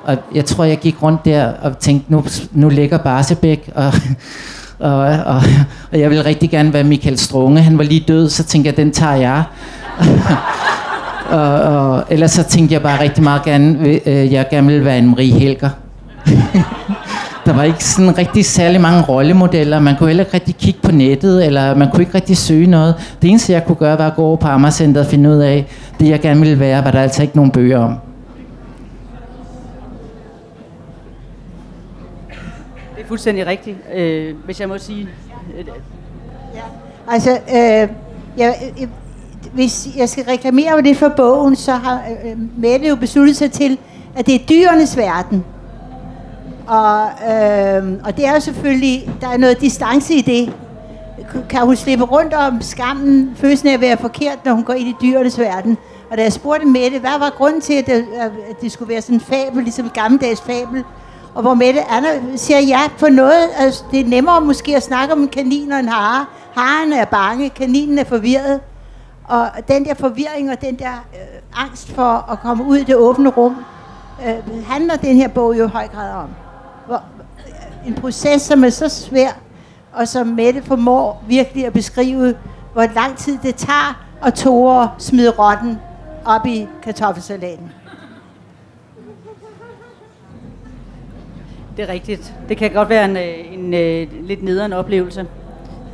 Og 0.09 0.17
jeg 0.35 0.45
tror, 0.45 0.65
jeg 0.65 0.79
gik 0.79 1.03
rundt 1.03 1.25
der 1.25 1.53
og 1.63 1.79
tænkte, 1.79 2.13
nu, 2.13 2.25
nu 2.53 2.69
ligger 2.69 2.99
Barsebæk, 2.99 3.71
og, 3.75 3.93
og, 4.91 4.99
og, 5.01 5.43
og 5.93 6.01
jeg 6.01 6.11
vil 6.11 6.23
rigtig 6.23 6.51
gerne 6.51 6.73
være 6.73 6.85
Michael 6.85 7.19
Strunge. 7.19 7.63
Han 7.63 7.79
var 7.79 7.85
lige 7.85 8.05
død, 8.09 8.29
så 8.29 8.45
tænkte 8.45 8.69
jeg, 8.69 8.77
den 8.77 8.91
tager 8.91 9.15
jeg. 9.15 9.43
Og, 11.31 11.61
og, 11.61 12.05
ellers 12.11 12.31
så 12.31 12.43
tænkte 12.43 12.75
jeg 12.75 12.83
bare 12.83 13.01
rigtig 13.01 13.25
meget 13.25 13.43
gerne, 13.45 13.89
øh, 14.07 14.33
jeg 14.33 14.47
gerne 14.51 14.67
ville 14.67 14.85
være 14.85 14.99
en 14.99 15.09
Marie 15.09 15.33
Helger. 15.33 15.71
der 17.47 17.53
var 17.53 17.63
ikke 17.63 17.85
sådan 17.85 18.19
rigtig 18.19 18.45
særlig 18.45 18.81
mange 18.81 19.03
rollemodeller. 19.03 19.81
Man 19.81 19.97
kunne 19.97 20.09
heller 20.09 20.25
ikke 20.25 20.35
rigtig 20.35 20.57
kigge 20.57 20.81
på 20.83 20.93
nettet, 20.93 21.47
eller 21.47 21.75
man 21.75 21.91
kunne 21.91 22.03
ikke 22.03 22.15
rigtig 22.15 22.37
søge 22.37 22.67
noget. 22.67 22.95
Det 23.23 23.31
eneste, 23.31 23.53
jeg 23.53 23.65
kunne 23.65 23.77
gøre, 23.77 23.99
var 23.99 24.07
at 24.07 24.17
gå 24.17 24.23
over 24.23 24.37
på 24.37 24.49
Amagercenteret 24.49 25.07
og 25.07 25.11
finde 25.11 25.31
ud 25.31 25.37
af, 25.37 25.67
det 26.01 26.09
jeg 26.09 26.21
gerne 26.21 26.41
ville 26.41 26.61
være, 26.61 26.85
var 26.85 26.91
der 26.91 27.01
altså 27.01 27.23
ikke 27.23 27.37
nogen 27.37 27.51
bøger 27.51 27.79
om. 27.79 27.95
Det 32.31 32.85
er 32.85 32.97
fuldstændig 33.09 33.47
rigtigt, 33.47 33.77
øh, 33.95 34.35
hvis 34.45 34.61
jeg 34.61 34.69
må 34.69 34.79
sige. 34.79 35.09
Øh, 35.59 35.67
ja. 36.55 36.63
Altså, 37.09 37.31
øh, 37.31 37.89
jeg, 38.37 38.73
øh, 38.81 38.89
hvis 39.53 39.89
jeg 39.97 40.09
skal 40.09 40.25
reklamere 40.25 40.83
det 40.83 40.97
for 40.97 41.09
bogen, 41.09 41.57
så 41.57 41.73
har 41.73 42.03
øh, 42.25 42.37
Mette 42.57 42.89
jo 42.89 42.97
besluttet 42.97 43.37
sig 43.37 43.53
til, 43.53 43.79
at 44.17 44.27
det 44.27 44.35
er 44.35 44.47
dyrenes 44.49 44.97
verden. 44.97 45.45
Og, 46.67 47.03
øh, 47.05 47.93
og 48.05 48.17
det 48.17 48.27
er 48.27 48.35
jo 48.35 48.41
selvfølgelig, 48.41 49.11
der 49.21 49.29
er 49.29 49.37
noget 49.37 49.61
distance 49.61 50.15
i 50.15 50.23
det. 50.23 50.53
Kan 51.49 51.61
hun 51.61 51.77
slippe 51.77 52.05
rundt 52.05 52.35
om 52.35 52.63
skammen, 52.63 53.33
følelsen 53.37 53.69
af 53.69 53.73
at 53.73 53.81
være 53.81 53.97
forkert, 53.97 54.45
når 54.45 54.53
hun 54.53 54.65
går 54.65 54.73
ind 54.73 54.89
i 54.89 54.95
dyrenes 55.03 55.39
verden? 55.39 55.79
Og 56.11 56.17
da 56.17 56.23
jeg 56.23 56.33
spurgte 56.33 56.67
Mette, 56.67 56.99
hvad 56.99 57.19
var 57.19 57.35
grunden 57.37 57.61
til, 57.61 57.75
at 57.75 57.87
det, 57.87 58.07
at 58.21 58.61
det 58.61 58.73
skulle 58.73 58.93
være 58.93 59.03
sådan 59.03 59.17
en 59.17 59.21
fabel, 59.21 59.63
ligesom 59.63 59.85
en 59.85 59.91
gammeldags 59.95 60.41
fabel, 60.41 60.85
og 61.35 61.43
hvor 61.43 61.55
Mette 61.55 61.91
Anna 61.91 62.09
siger 62.37 62.61
ja 62.61 62.81
på 62.99 63.09
noget, 63.09 63.49
altså 63.59 63.85
det 63.91 64.01
er 64.01 64.05
nemmere 64.05 64.41
måske 64.41 64.77
at 64.77 64.83
snakke 64.83 65.15
om 65.15 65.21
en 65.21 65.29
kanin 65.29 65.73
og 65.73 65.79
en 65.79 65.89
hare. 65.89 66.27
Haren 66.55 66.93
er 66.93 67.05
bange, 67.05 67.51
kaninen 67.51 67.99
er 67.99 68.05
forvirret. 68.05 68.61
Og 69.25 69.49
den 69.69 69.85
der 69.85 69.95
forvirring 69.95 70.51
og 70.51 70.61
den 70.61 70.79
der 70.79 70.93
øh, 71.15 71.65
angst 71.65 71.89
for 71.91 72.31
at 72.33 72.41
komme 72.41 72.65
ud 72.65 72.77
i 72.77 72.85
det 72.85 72.97
åbne 72.97 73.29
rum, 73.29 73.57
øh, 74.27 74.65
handler 74.67 74.97
den 74.97 75.17
her 75.17 75.29
bog 75.29 75.59
jo 75.59 75.67
i 75.67 75.69
høj 75.69 75.89
grad 75.89 76.13
om. 76.13 76.29
Hvor, 76.87 77.03
øh, 77.47 77.89
en 77.89 77.95
proces, 77.95 78.43
som 78.43 78.65
er 78.65 78.71
så 78.71 78.89
svær, 78.89 79.31
og 79.93 80.09
som 80.09 80.27
Mette 80.27 80.63
formår 80.63 81.25
virkelig 81.29 81.67
at 81.67 81.73
beskrive, 81.73 82.35
hvor 82.73 82.87
lang 82.95 83.17
tid 83.17 83.39
det 83.43 83.55
tager 83.55 84.05
at 84.25 84.35
tåre 84.35 84.91
smide 84.99 85.31
rotten 85.31 85.79
op 86.25 86.47
i 86.47 86.69
kartoffelsalaten. 86.83 87.73
Det 91.79 91.89
er 91.89 91.93
rigtigt. 91.93 92.35
Det 92.49 92.57
kan 92.57 92.71
godt 92.71 92.89
være 92.89 93.05
en, 93.05 93.17
øh, 93.17 93.55
en, 93.55 93.75
en 93.75 94.09
lidt 94.23 94.43
nederen 94.43 94.73
oplevelse. 94.73 95.27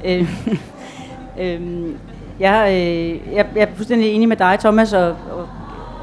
Øh, 0.04 0.46
øhm, 1.40 1.96
jeg, 2.40 2.68
øh, 2.72 3.34
jeg, 3.34 3.46
jeg 3.54 3.62
er 3.62 3.66
fuldstændig 3.76 4.12
enig 4.12 4.28
med 4.28 4.36
dig, 4.36 4.56
Thomas, 4.60 4.92
og, 4.92 5.08
og 5.08 5.48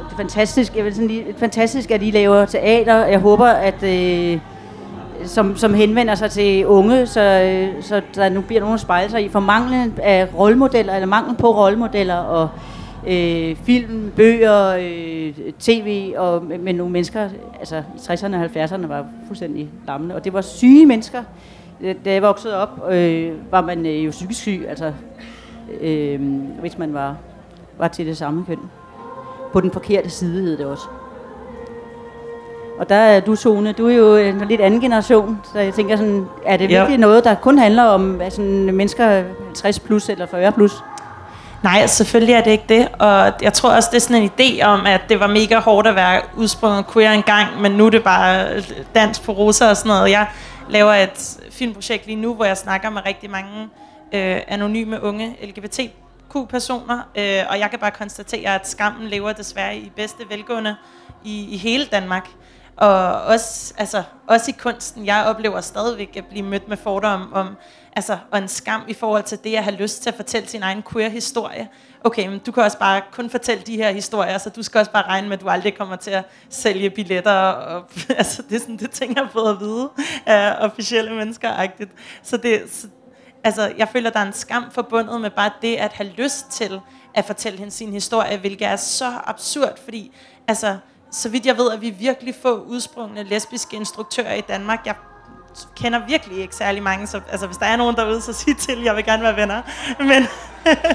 det 0.06 0.14
er 0.14 0.18
fantastisk, 0.18 0.76
jeg 0.76 0.86
vil 0.86 0.94
sådan 0.94 1.08
lige, 1.08 1.26
fantastisk, 1.38 1.92
at 1.92 2.04
I 2.04 2.12
laver 2.12 2.46
teater. 2.46 3.06
Jeg 3.06 3.20
håber, 3.20 3.48
at 3.48 3.84
øh, 3.84 4.40
som, 5.26 5.58
som 5.58 5.74
henvender 5.74 6.16
sig 6.16 6.32
til 6.32 6.66
unge, 6.66 7.08
så, 7.08 7.22
øh, 7.22 7.84
så 7.84 8.02
der 8.16 8.30
nu 8.30 8.42
bliver 8.42 8.60
nogen 8.60 8.74
at 8.74 8.82
spejle 8.82 9.12
sig 9.12 9.26
i. 9.26 9.30
For 9.30 9.40
manglen 9.40 9.94
af 10.04 10.28
rollemodeller, 10.40 10.94
eller 10.94 11.08
mangel 11.08 11.36
på 11.36 11.52
rollemodeller, 11.58 12.16
og 12.18 12.44
øh, 12.44 12.81
film, 13.64 14.12
bøger, 14.16 14.68
øh, 14.80 15.34
tv, 15.60 16.14
og 16.18 16.44
med, 16.44 16.74
nogle 16.74 16.92
mennesker, 16.94 17.30
altså 17.60 17.78
i 17.78 18.00
60'erne 18.00 18.36
og 18.36 18.46
70'erne 18.46 18.88
var 18.88 19.06
fuldstændig 19.28 19.70
lammende. 19.88 20.16
Og 20.16 20.24
det 20.24 20.34
var 20.34 20.42
syge 20.42 20.86
mennesker. 20.86 21.24
Da 22.06 22.14
jeg 22.14 22.22
voksede 22.22 22.58
op, 22.62 22.70
øh, 22.92 23.32
var 23.52 23.62
man 23.62 23.86
øh, 23.86 24.06
jo 24.06 24.12
psykisk 24.12 24.40
syg, 24.42 24.66
altså 24.70 24.94
øh, 25.82 26.20
hvis 26.60 26.78
man 26.78 26.94
var, 26.94 27.16
var 27.80 27.88
til 27.88 28.06
det 28.06 28.18
samme 28.18 28.46
køn. 28.48 28.60
På 29.54 29.62
den 29.62 29.72
forkerte 29.72 30.10
side 30.10 30.42
hed 30.42 30.58
det 30.58 30.66
også. 30.66 30.84
Og 32.80 32.90
der 32.90 32.96
er 32.96 33.20
du, 33.20 33.36
Tone, 33.36 33.72
du 33.72 33.88
er 33.88 33.94
jo 33.96 34.16
en 34.16 34.42
lidt 34.48 34.62
anden 34.62 34.82
generation, 34.82 35.38
så 35.54 35.60
jeg 35.60 35.74
tænker 35.74 35.96
sådan, 35.96 36.26
er 36.46 36.58
det 36.58 36.70
Ja. 36.72 36.80
virkelig 36.80 37.00
noget, 37.00 37.24
der 37.24 37.36
kun 37.36 37.58
handler 37.58 37.84
om 37.84 38.22
altså, 38.22 38.42
mennesker 38.42 39.24
60 39.54 39.80
plus 39.80 40.10
eller 40.10 40.26
40 40.26 40.52
plus? 40.52 40.84
Nej, 41.64 41.88
selvfølgelig 41.88 42.34
er 42.34 42.44
det 42.44 42.52
ikke 42.52 42.64
det. 42.70 42.88
Og 43.00 43.34
jeg 43.42 43.54
tror 43.54 43.72
også, 43.72 43.90
det 43.92 43.98
er 43.98 44.02
sådan 44.02 44.24
en 44.24 44.30
idé 44.40 44.64
om, 44.64 44.86
at 44.86 45.02
det 45.10 45.20
var 45.20 45.28
mega 45.28 45.60
hårdt 45.60 45.88
at 45.88 45.96
være 45.96 46.22
udsprunget 46.38 46.86
queer 46.94 47.12
engang, 47.12 47.62
men 47.62 47.72
nu 47.72 47.86
er 47.86 47.90
det 47.90 48.04
bare 48.04 48.62
dans 48.96 49.20
på 49.20 49.32
roser 49.32 49.70
og 49.70 49.78
sådan 49.78 49.90
noget. 49.90 50.12
Jeg 50.12 50.28
laver 50.70 50.94
et 50.94 51.40
filmprojekt 51.52 52.06
lige 52.06 52.16
nu, 52.16 52.34
hvor 52.34 52.46
jeg 52.46 52.58
snakker 52.58 52.90
med 52.90 53.06
rigtig 53.06 53.30
mange 53.30 53.70
øh, 54.14 54.42
anonyme 54.48 55.04
unge 55.04 55.38
LGBTQ-personer, 55.44 56.98
øh, 57.16 57.44
og 57.50 57.60
jeg 57.60 57.70
kan 57.70 57.80
bare 57.80 57.92
konstatere, 57.92 58.56
at 58.56 58.68
skammen 58.68 59.08
lever 59.08 59.34
desværre 59.34 59.78
i 59.78 59.92
bedste 59.96 60.24
velgående 60.30 60.76
i, 61.24 61.54
i 61.54 61.58
hele 61.58 61.86
Danmark. 61.86 62.30
Og 62.78 63.22
også, 63.22 63.74
altså, 63.78 64.04
også 64.28 64.52
i 64.52 64.56
kunsten, 64.60 65.06
jeg 65.06 65.24
oplever 65.26 65.62
stadigvæk 65.62 66.18
at 66.18 66.26
blive 66.26 66.46
mødt 66.46 66.68
med 66.68 66.78
fordomme 66.78 67.26
om, 67.36 67.58
altså, 67.94 68.18
og 68.32 68.38
en 68.38 68.48
skam 68.48 68.82
i 68.88 68.94
forhold 68.94 69.24
til 69.24 69.40
det 69.44 69.56
at 69.56 69.64
have 69.64 69.76
lyst 69.76 70.02
til 70.02 70.10
at 70.10 70.16
fortælle 70.16 70.48
sin 70.48 70.64
egen 70.64 70.84
queer-historie. 70.92 71.70
Okay, 72.04 72.28
men 72.28 72.40
du 72.40 72.52
kan 72.52 72.64
også 72.64 72.78
bare 72.78 73.02
kun 73.12 73.30
fortælle 73.30 73.64
de 73.64 73.76
her 73.76 73.92
historier, 73.92 74.38
så 74.38 74.50
du 74.50 74.64
skal 74.64 74.80
også 74.80 74.92
bare 74.92 75.08
regne 75.08 75.28
med, 75.28 75.38
at 75.38 75.44
du 75.44 75.50
aldrig 75.50 75.78
kommer 75.78 75.96
til 75.96 76.12
at 76.12 76.24
sælge 76.50 76.90
billetter. 76.90 77.32
Og, 77.32 77.84
altså, 78.10 78.42
det 78.50 78.56
er 78.56 78.60
sådan 78.60 78.78
det 78.78 78.92
ting, 78.92 79.16
jeg 79.16 79.24
har 79.24 79.32
fået 79.32 79.50
at 79.50 79.60
vide 79.60 79.90
af 80.26 80.56
officielle 80.60 81.16
mennesker 81.16 81.56
-agtigt. 81.56 81.90
Så 82.24 82.38
det, 82.38 82.62
så, 82.72 82.88
altså, 83.44 83.74
jeg 83.78 83.90
føler, 83.90 84.10
der 84.10 84.20
er 84.20 84.26
en 84.26 84.34
skam 84.34 84.72
forbundet 84.72 85.22
med 85.22 85.30
bare 85.30 85.52
det 85.62 85.76
at 85.76 85.94
have 85.94 86.10
lyst 86.10 86.50
til 86.52 86.80
at 87.14 87.26
fortælle 87.26 87.60
hende 87.60 87.72
sin 87.72 87.92
historie, 87.92 88.38
hvilket 88.38 88.68
er 88.68 88.76
så 88.76 89.14
absurd, 89.24 89.84
fordi 89.84 90.16
altså, 90.48 90.78
så 91.12 91.30
vidt 91.30 91.46
jeg 91.46 91.58
ved, 91.58 91.72
at 91.72 91.82
vi 91.82 91.90
virkelig 91.90 92.36
få 92.36 92.64
udsprungne 92.64 93.24
lesbiske 93.24 93.76
instruktører 93.76 94.34
i 94.34 94.42
Danmark. 94.42 94.86
Jeg 94.86 94.96
kender 95.76 96.06
virkelig 96.08 96.38
ikke 96.38 96.56
særlig 96.56 96.84
mange, 96.84 97.08
så 97.08 97.22
altså, 97.32 97.48
hvis 97.48 97.58
der 97.58 97.66
er 97.66 97.76
nogen 97.76 97.96
derude, 97.96 98.22
så 98.22 98.34
sig 98.34 98.58
til, 98.58 98.82
jeg 98.82 98.96
vil 98.96 99.06
gerne 99.06 99.24
være 99.24 99.36
venner. 99.36 99.62
Men 100.00 100.28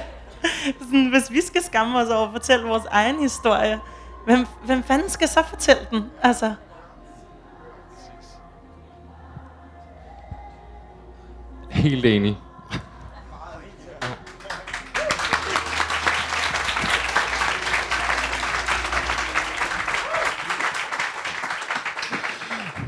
sådan, 0.82 1.06
hvis 1.10 1.30
vi 1.30 1.40
skal 1.40 1.62
skamme 1.62 1.98
os 1.98 2.08
over 2.08 2.26
at 2.26 2.32
fortælle 2.32 2.66
vores 2.66 2.84
egen 2.90 3.20
historie, 3.20 3.80
hvem, 4.24 4.46
hvem 4.64 4.82
fanden 4.82 5.10
skal 5.10 5.28
så 5.28 5.42
fortælle 5.42 5.86
den? 5.90 6.04
Altså, 6.22 6.54
Helt 11.70 12.04
enig. 12.04 12.38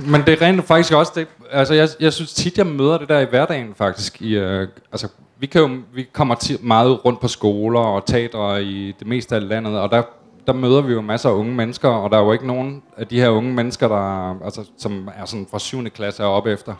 Men 0.07 0.23
det 0.27 0.43
er 0.43 0.47
rent 0.47 0.65
faktisk 0.65 0.93
også 0.93 1.13
det. 1.15 1.27
Altså, 1.51 1.75
jeg, 1.75 1.89
jeg 2.01 2.13
synes 2.13 2.35
tit, 2.35 2.59
jeg 2.59 2.67
møder 2.67 2.99
det 2.99 3.09
der 3.09 3.19
i 3.19 3.25
hverdagen 3.25 3.75
faktisk. 3.75 4.23
I, 4.23 4.37
øh, 4.37 4.69
altså, 4.93 5.09
vi, 5.39 5.47
kan 5.47 5.61
jo, 5.61 5.71
vi 5.95 6.07
kommer 6.13 6.35
tit 6.35 6.65
meget 6.65 7.05
rundt 7.05 7.21
på 7.21 7.29
skoler 7.29 7.81
og 7.81 8.07
teatre 8.07 8.65
i 8.65 8.95
det 8.99 9.07
meste 9.07 9.37
af 9.37 9.49
landet, 9.49 9.79
og 9.79 9.91
der, 9.91 10.03
der 10.47 10.53
møder 10.53 10.81
vi 10.81 10.93
jo 10.93 11.01
masser 11.01 11.29
af 11.29 11.35
unge 11.35 11.55
mennesker, 11.55 11.89
og 11.89 12.11
der 12.11 12.19
er 12.19 12.23
jo 12.23 12.33
ikke 12.33 12.47
nogen 12.47 12.83
af 12.97 13.07
de 13.07 13.21
her 13.21 13.29
unge 13.29 13.55
mennesker, 13.55 13.89
der, 13.89 14.45
altså, 14.45 14.65
som 14.79 15.09
er 15.17 15.25
sådan 15.25 15.47
fra 15.51 15.59
7. 15.59 15.85
klasse 15.85 16.25
og 16.25 16.35
op 16.35 16.47
efter 16.47 16.75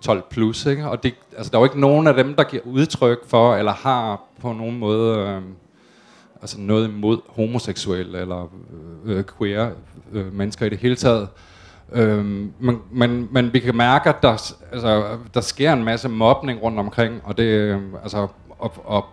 12 0.00 0.22
plus, 0.30 0.66
ikke? 0.66 0.88
Og 0.88 1.02
det, 1.02 1.14
altså, 1.36 1.50
der 1.50 1.58
er 1.58 1.60
jo 1.60 1.66
ikke 1.66 1.80
nogen 1.80 2.06
af 2.06 2.14
dem, 2.14 2.34
der 2.34 2.44
giver 2.44 2.62
udtryk 2.64 3.28
for, 3.28 3.56
eller 3.56 3.72
har 3.72 4.20
på 4.40 4.52
nogen 4.52 4.78
måde 4.78 5.18
øh, 5.18 5.42
altså 6.40 6.60
noget 6.60 6.88
imod 6.88 7.18
homoseksuelle 7.28 8.20
eller 8.20 8.50
øh, 9.04 9.18
øh 9.18 9.24
queer 9.38 9.70
øh, 10.12 10.34
mennesker 10.34 10.66
i 10.66 10.68
det 10.68 10.78
hele 10.78 10.96
taget. 10.96 11.28
Øhm, 11.92 12.52
men, 12.58 12.78
men, 12.90 13.28
men 13.30 13.52
vi 13.52 13.58
kan 13.58 13.76
mærke, 13.76 14.08
at 14.08 14.22
der, 14.22 14.54
altså, 14.72 15.18
der 15.34 15.40
sker 15.40 15.72
en 15.72 15.84
masse 15.84 16.08
mobning 16.08 16.62
rundt 16.62 16.78
omkring, 16.78 17.20
og 17.24 17.38
det, 17.38 17.44
øh, 17.44 17.80
altså, 18.02 18.28
og, 18.58 18.72
og 18.84 19.04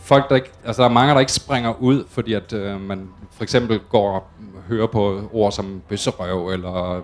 folk, 0.00 0.28
der 0.28 0.36
ikke, 0.36 0.50
altså, 0.64 0.82
der 0.82 0.88
er 0.88 0.92
mange, 0.92 1.14
der 1.14 1.20
ikke 1.20 1.32
springer 1.32 1.82
ud, 1.82 2.04
fordi 2.08 2.32
at 2.32 2.52
øh, 2.52 2.80
man 2.80 3.08
for 3.32 3.42
eksempel 3.42 3.80
går 3.88 4.12
og 4.12 4.24
hører 4.68 4.86
på 4.86 5.20
ord 5.32 5.52
som 5.52 5.82
bøsserøv, 5.88 6.48
eller 6.48 7.02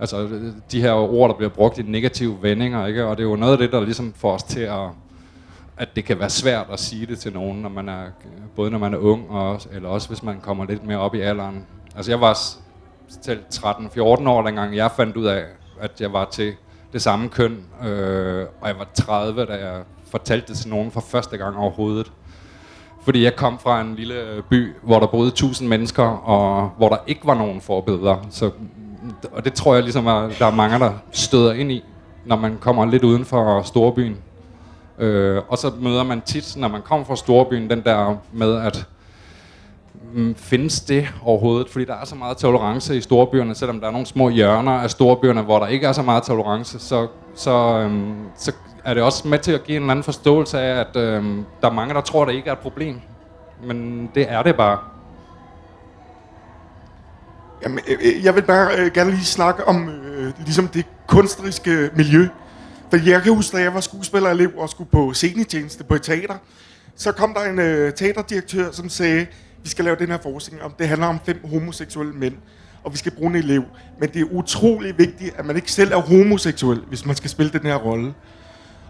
altså, 0.00 0.28
de 0.72 0.80
her 0.80 0.92
ord, 0.92 1.30
der 1.30 1.36
bliver 1.36 1.50
brugt 1.50 1.78
i 1.78 1.82
negative 1.82 2.38
vendinger, 2.42 2.86
ikke? 2.86 3.04
og 3.04 3.16
det 3.16 3.24
er 3.24 3.28
jo 3.28 3.36
noget 3.36 3.52
af 3.52 3.58
det, 3.58 3.72
der 3.72 3.80
ligesom 3.80 4.12
får 4.16 4.32
os 4.32 4.42
til 4.42 4.60
at, 4.60 4.88
at 5.76 5.96
det 5.96 6.04
kan 6.04 6.18
være 6.18 6.30
svært 6.30 6.66
at 6.72 6.80
sige 6.80 7.06
det 7.06 7.18
til 7.18 7.32
nogen, 7.32 7.62
når 7.62 7.68
man 7.68 7.88
er, 7.88 8.04
både 8.56 8.70
når 8.70 8.78
man 8.78 8.94
er 8.94 8.98
ung, 8.98 9.30
og, 9.30 9.60
eller 9.72 9.88
også 9.88 10.08
hvis 10.08 10.22
man 10.22 10.40
kommer 10.40 10.64
lidt 10.64 10.86
mere 10.86 10.98
op 10.98 11.14
i 11.14 11.20
alderen. 11.20 11.66
Altså 11.96 12.12
jeg 12.12 12.20
var 12.20 12.38
til 13.22 13.38
13-14 13.54 14.00
år, 14.00 14.42
dengang 14.42 14.76
jeg 14.76 14.90
fandt 14.96 15.16
ud 15.16 15.26
af, 15.26 15.44
at 15.80 16.00
jeg 16.00 16.12
var 16.12 16.24
til 16.24 16.54
det 16.92 17.02
samme 17.02 17.28
køn, 17.28 17.64
øh, 17.86 18.46
og 18.60 18.68
jeg 18.68 18.78
var 18.78 18.88
30, 18.94 19.44
da 19.44 19.52
jeg 19.52 19.82
fortalte 20.10 20.46
det 20.48 20.56
til 20.56 20.70
nogen 20.70 20.90
for 20.90 21.00
første 21.00 21.36
gang 21.36 21.56
overhovedet. 21.56 22.12
Fordi 23.02 23.24
jeg 23.24 23.36
kom 23.36 23.58
fra 23.58 23.80
en 23.80 23.94
lille 23.94 24.42
by, 24.50 24.72
hvor 24.82 25.00
der 25.00 25.06
boede 25.06 25.28
1000 25.28 25.68
mennesker, 25.68 26.04
og 26.04 26.70
hvor 26.76 26.88
der 26.88 26.96
ikke 27.06 27.26
var 27.26 27.34
nogen 27.34 27.60
forbilleder. 27.60 28.26
Så, 28.30 28.50
og 29.32 29.44
det 29.44 29.52
tror 29.52 29.74
jeg 29.74 29.82
ligesom, 29.82 30.06
at 30.06 30.36
der 30.38 30.46
er 30.46 30.50
mange, 30.54 30.78
der 30.78 30.92
støder 31.12 31.52
ind 31.52 31.72
i, 31.72 31.84
når 32.24 32.36
man 32.36 32.58
kommer 32.60 32.86
lidt 32.86 33.04
uden 33.04 33.24
for 33.24 33.62
storbyen. 33.62 34.16
Øh, 34.98 35.42
og 35.48 35.58
så 35.58 35.72
møder 35.80 36.02
man 36.02 36.20
tit, 36.20 36.56
når 36.56 36.68
man 36.68 36.82
kommer 36.82 37.06
fra 37.06 37.16
storbyen, 37.16 37.70
den 37.70 37.84
der 37.84 38.16
med, 38.32 38.56
at 38.56 38.86
Mm, 40.14 40.34
findes 40.34 40.80
det 40.80 41.08
overhovedet? 41.22 41.70
Fordi 41.70 41.84
der 41.84 41.94
er 41.94 42.04
så 42.04 42.14
meget 42.14 42.36
tolerance 42.36 42.96
i 42.96 43.00
storbyerne, 43.00 43.54
selvom 43.54 43.80
der 43.80 43.86
er 43.86 43.90
nogle 43.90 44.06
små 44.06 44.28
hjørner 44.28 44.72
af 44.72 44.90
storbyerne, 44.90 45.42
hvor 45.42 45.58
der 45.58 45.66
ikke 45.66 45.86
er 45.86 45.92
så 45.92 46.02
meget 46.02 46.22
tolerance, 46.22 46.78
så, 46.78 47.06
så, 47.34 47.50
øhm, 47.50 48.14
så 48.36 48.52
er 48.84 48.94
det 48.94 49.02
også 49.02 49.28
med 49.28 49.38
til 49.38 49.52
at 49.52 49.64
give 49.64 49.76
en 49.76 49.82
eller 49.82 49.90
anden 49.90 50.04
forståelse 50.04 50.60
af, 50.60 50.80
at 50.80 50.96
øhm, 50.96 51.44
der 51.60 51.68
er 51.68 51.72
mange, 51.72 51.94
der 51.94 52.00
tror, 52.00 52.24
det 52.24 52.32
ikke 52.32 52.48
er 52.48 52.52
et 52.52 52.58
problem. 52.58 53.00
Men 53.64 54.10
det 54.14 54.26
er 54.28 54.42
det 54.42 54.56
bare. 54.56 54.78
Jamen, 57.62 57.78
øh, 57.88 57.98
øh, 58.00 58.24
jeg 58.24 58.34
vil 58.34 58.42
bare 58.42 58.76
øh, 58.78 58.92
gerne 58.92 59.10
lige 59.10 59.24
snakke 59.24 59.68
om 59.68 59.88
øh, 59.88 60.32
ligesom 60.44 60.68
det 60.68 60.86
kunstneriske 61.06 61.90
miljø. 61.96 62.28
For 62.90 63.10
jeg 63.10 63.22
kan 63.22 63.34
huske, 63.34 63.56
da 63.56 63.62
jeg 63.62 63.74
var 63.74 63.80
skuespillerelev 63.80 64.50
og 64.56 64.68
skulle 64.68 64.90
på 64.90 65.12
scenetjeneste 65.12 65.84
på 65.84 65.94
et 65.94 66.02
teater, 66.02 66.34
så 66.96 67.12
kom 67.12 67.34
der 67.34 67.40
en 67.50 67.58
øh, 67.58 67.92
teaterdirektør, 67.92 68.70
som 68.70 68.88
sagde, 68.88 69.26
vi 69.68 69.70
skal 69.70 69.84
lave 69.84 69.96
den 69.96 70.08
her 70.08 70.18
forskning 70.22 70.62
om, 70.62 70.72
det 70.78 70.88
handler 70.88 71.06
om 71.06 71.20
fem 71.26 71.40
homoseksuelle 71.50 72.12
mænd, 72.12 72.34
og 72.84 72.92
vi 72.92 72.98
skal 72.98 73.12
bruge 73.12 73.30
en 73.30 73.36
elev. 73.36 73.64
Men 74.00 74.08
det 74.08 74.20
er 74.20 74.24
utrolig 74.24 74.98
vigtigt, 74.98 75.34
at 75.38 75.46
man 75.46 75.56
ikke 75.56 75.72
selv 75.72 75.92
er 75.92 75.96
homoseksuel, 75.96 76.80
hvis 76.88 77.06
man 77.06 77.16
skal 77.16 77.30
spille 77.30 77.52
den 77.52 77.60
her 77.60 77.74
rolle. 77.74 78.14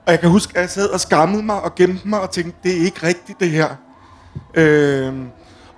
Og 0.06 0.12
jeg 0.12 0.20
kan 0.20 0.30
huske, 0.30 0.56
at 0.56 0.60
jeg 0.60 0.70
sad 0.70 0.88
og 0.88 1.00
skammede 1.00 1.42
mig 1.42 1.60
og 1.60 1.74
gemte 1.74 2.08
mig 2.08 2.20
og 2.20 2.30
tænkte, 2.30 2.58
det 2.62 2.80
er 2.80 2.84
ikke 2.84 3.06
rigtigt 3.06 3.40
det 3.40 3.50
her. 3.50 3.68
Øh, 4.54 5.14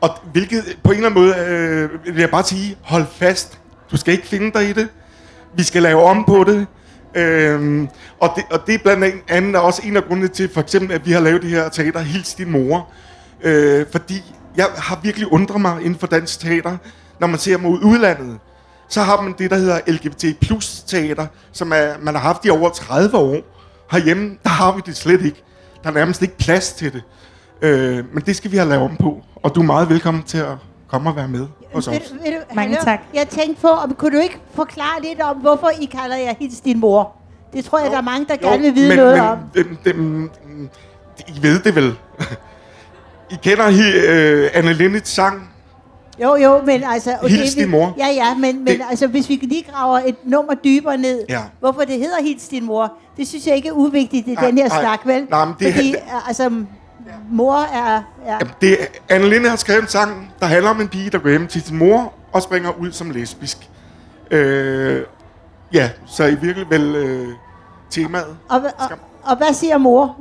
og 0.00 0.10
hvilket 0.32 0.78
på 0.82 0.90
en 0.90 0.96
eller 0.96 1.10
anden 1.10 1.22
måde 1.22 1.34
øh, 1.36 2.14
vil 2.14 2.20
jeg 2.20 2.30
bare 2.30 2.44
sige, 2.44 2.76
hold 2.82 3.06
fast. 3.12 3.58
Du 3.90 3.96
skal 3.96 4.14
ikke 4.14 4.26
finde 4.26 4.52
dig 4.52 4.68
i 4.70 4.72
det. 4.72 4.88
Vi 5.54 5.62
skal 5.62 5.82
lave 5.82 6.02
om 6.02 6.24
på 6.24 6.44
det. 6.44 6.66
Øhm, 7.14 7.88
og, 8.20 8.32
det, 8.36 8.44
og 8.50 8.66
det 8.66 8.74
er 8.74 8.78
blandt 8.78 9.14
andet 9.28 9.56
også 9.56 9.82
en 9.84 9.96
af 9.96 10.04
grundene 10.04 10.28
til, 10.28 10.48
for 10.48 10.60
eksempel, 10.60 10.92
at 10.92 11.06
vi 11.06 11.12
har 11.12 11.20
lavet 11.20 11.42
det 11.42 11.50
her 11.50 11.68
teater, 11.68 12.00
Hils 12.00 12.34
din 12.34 12.50
mor. 12.50 12.88
Øh, 13.42 13.86
fordi 13.92 14.22
jeg 14.60 14.82
har 14.82 14.98
virkelig 15.02 15.32
undret 15.32 15.60
mig 15.60 15.80
inden 15.82 15.98
for 15.98 16.06
dansk 16.06 16.40
teater, 16.40 16.76
når 17.20 17.26
man 17.26 17.38
ser 17.38 17.58
mod 17.58 17.78
udlandet, 17.82 18.38
så 18.88 19.00
har 19.02 19.20
man 19.20 19.34
det, 19.38 19.50
der 19.50 19.56
hedder 19.56 19.80
LGBT 19.86 20.24
plus 20.40 20.80
teater, 20.86 21.26
som 21.52 21.72
er, 21.72 21.86
man 22.00 22.14
har 22.14 22.20
haft 22.22 22.44
i 22.46 22.50
over 22.50 22.70
30 22.70 23.16
år. 23.18 23.36
Herhjemme, 23.92 24.36
der 24.42 24.48
har 24.50 24.72
vi 24.72 24.80
det 24.86 24.96
slet 24.96 25.22
ikke. 25.24 25.42
Der 25.82 25.90
er 25.90 25.94
nærmest 25.94 26.22
ikke 26.22 26.36
plads 26.38 26.72
til 26.72 26.92
det. 26.92 27.02
Øh, 27.62 28.04
men 28.14 28.22
det 28.26 28.36
skal 28.36 28.52
vi 28.52 28.56
have 28.56 28.68
lavet 28.68 28.84
om 28.84 28.96
på, 28.96 29.22
og 29.42 29.54
du 29.54 29.60
er 29.60 29.64
meget 29.64 29.88
velkommen 29.88 30.22
til 30.22 30.38
at 30.38 30.52
komme 30.88 31.10
og 31.10 31.16
være 31.16 31.28
med 31.28 31.46
hos 31.74 31.88
os. 31.88 31.94
Du- 32.08 32.14
ved, 32.14 32.32
du- 32.32 32.54
Mange 32.54 32.76
hallo? 32.76 32.84
tak. 32.84 33.00
Jeg 33.14 33.28
tænkte 33.28 33.60
på, 33.62 33.68
om 33.68 33.94
kunne 33.94 34.16
du 34.16 34.22
ikke 34.22 34.38
forklare 34.54 35.02
lidt 35.02 35.20
om, 35.20 35.36
hvorfor 35.36 35.70
I 35.80 35.84
kalder 35.84 36.16
jer 36.16 36.34
hils 36.40 36.60
din 36.60 36.80
mor? 36.80 37.12
Det 37.52 37.64
tror 37.64 37.78
jeg, 37.78 37.90
der 37.90 37.96
er 37.96 38.02
mange, 38.02 38.26
der 38.28 38.36
gerne 38.36 38.62
vil 38.62 38.74
vide 38.74 38.88
men, 38.88 38.96
noget 38.98 39.12
men, 39.14 39.22
om. 39.26 39.38
Dem, 39.54 39.76
dem, 39.84 40.30
I 41.28 41.42
ved 41.42 41.58
det 41.60 41.74
vel. 41.74 41.96
I 43.30 43.36
kender 43.42 43.68
uh, 43.68 44.50
Anne 44.58 44.72
Linnets 44.72 45.10
sang. 45.10 45.46
Jo, 46.22 46.36
jo, 46.36 46.62
men 46.66 46.82
altså... 46.84 47.16
Hils 47.28 47.54
din 47.54 47.70
mor. 47.70 47.94
Ja, 47.98 48.06
ja, 48.06 48.34
men, 48.34 48.64
men 48.64 48.66
Det- 48.66 48.80
altså, 48.90 49.06
hvis 49.06 49.28
vi 49.28 49.34
lige 49.42 49.64
graver 49.72 49.98
et 50.06 50.14
nummer 50.24 50.54
dybere 50.54 50.96
ned, 50.96 51.20
Ja. 51.28 51.40
hvorfor 51.60 51.80
det 51.80 51.94
hedder 51.98 52.22
Hils 52.22 52.48
din 52.48 52.64
mor, 52.66 52.92
det 53.16 53.28
synes 53.28 53.46
jeg 53.46 53.56
ikke 53.56 53.68
er 53.68 53.72
uvigtigt 53.72 54.28
i 54.28 54.34
Nej, 54.34 54.46
den 54.46 54.58
her 54.58 54.68
nej. 54.68 54.80
snak, 54.82 55.00
vel? 55.04 55.26
Nej, 55.30 55.44
men 55.44 55.54
det- 55.60 55.74
Fordi, 55.74 55.94
altså, 56.26 56.50
mor 57.30 57.54
er... 57.54 57.96
er 58.26 58.32
Jamen, 58.40 58.54
det, 58.60 58.76
Anne 59.08 59.28
Linde 59.28 59.48
har 59.48 59.56
skrevet 59.56 59.82
en 59.82 59.88
sang, 59.88 60.32
der 60.40 60.46
handler 60.46 60.70
om 60.70 60.80
en 60.80 60.88
pige, 60.88 61.10
der 61.10 61.18
går 61.18 61.28
hjem 61.30 61.46
til 61.46 61.62
sin 61.62 61.76
mor 61.78 62.12
og 62.32 62.42
springer 62.42 62.70
ud 62.80 62.92
som 62.92 63.10
lesbisk. 63.10 63.56
Øh, 64.30 65.02
ja, 65.72 65.90
så 66.06 66.24
i 66.24 66.34
virkelig 66.34 66.66
vel 66.70 66.94
øh, 66.94 67.28
temaet. 67.90 68.36
og, 68.48 68.60
og, 68.78 68.84
Skam. 68.84 68.98
og 69.22 69.36
hvad 69.36 69.54
siger 69.54 69.78
mor? 69.78 70.16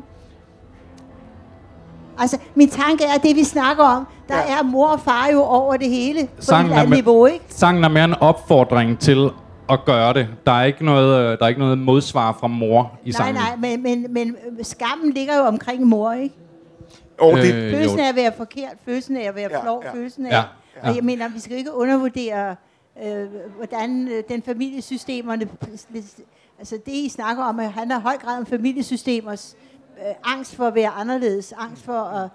Altså, 2.20 2.38
min 2.56 2.70
tanke 2.70 3.04
er, 3.04 3.14
at 3.14 3.24
det 3.24 3.36
vi 3.36 3.44
snakker 3.44 3.84
om, 3.84 4.08
der 4.30 4.36
Ja. 4.38 4.60
er 4.60 4.64
mor 4.64 4.88
og 4.88 5.00
far 5.00 5.28
jo 5.34 5.42
over 5.44 5.78
det 5.78 5.90
hele, 5.90 6.28
på 6.36 6.42
Sangen 6.42 6.66
et 6.66 6.70
er 6.70 6.82
eller 6.82 6.82
andet 6.86 7.06
niveau, 7.06 7.26
ikke? 7.26 7.46
Sangen 7.50 7.84
er 7.84 7.88
mere 7.90 8.04
en 8.06 8.14
opfordring 8.16 9.00
til 9.00 9.30
at 9.70 9.80
gøre 9.86 10.14
det. 10.14 10.28
Der 10.46 10.52
er 10.52 10.64
ikke 10.64 10.86
noget, 10.86 11.20
øh, 11.20 11.38
der 11.38 11.44
er 11.46 11.48
ikke 11.48 11.60
noget 11.60 11.78
modsvar 11.78 12.38
fra 12.40 12.48
mor 12.48 12.92
i 13.06 13.10
Nej, 13.10 13.18
sangen. 13.18 13.36
nej, 13.36 13.56
men, 13.78 13.84
men, 13.84 14.06
men 14.14 14.36
skammen 14.62 15.14
ligger 15.14 15.38
jo 15.38 15.44
omkring 15.44 15.84
mor, 15.84 16.12
ikke? 16.12 16.36
Og 17.20 17.38
det, 17.38 17.54
Øh, 17.56 17.74
Følelsen 17.74 18.00
af 18.00 18.10
at 18.10 18.16
være 18.16 18.32
forkert, 18.38 18.74
følelsen 18.86 19.18
af 19.18 19.28
at 19.28 19.36
være 19.36 19.50
Ja, 19.52 19.62
flov, 19.64 19.84
ja. 19.86 19.94
følelsen 19.94 20.26
af... 20.26 20.32
Ja, 20.32 20.44
Og 20.90 20.96
jeg 20.96 21.04
mener, 21.04 21.28
vi 21.30 21.40
skal 21.40 21.58
ikke 21.58 21.74
undervurdere, 21.76 22.56
øh, 23.06 23.26
hvordan 23.58 24.08
øh, 24.08 24.24
den 24.30 24.42
familiesystemerne... 24.44 25.48
Altså 26.60 26.76
det, 26.86 26.92
I 26.92 27.10
snakker 27.10 27.44
om, 27.44 27.60
at 27.60 27.72
han 27.72 27.92
har 27.92 28.00
høj 28.00 28.18
grad 28.18 28.38
om 28.40 28.46
familiesystemers 28.46 29.56
øh, 29.58 29.69
angst 30.24 30.56
for 30.56 30.68
at 30.68 30.76
være 30.76 30.90
anderledes, 30.90 31.54
angst 31.58 31.86
for 31.86 31.94
at, 32.02 32.30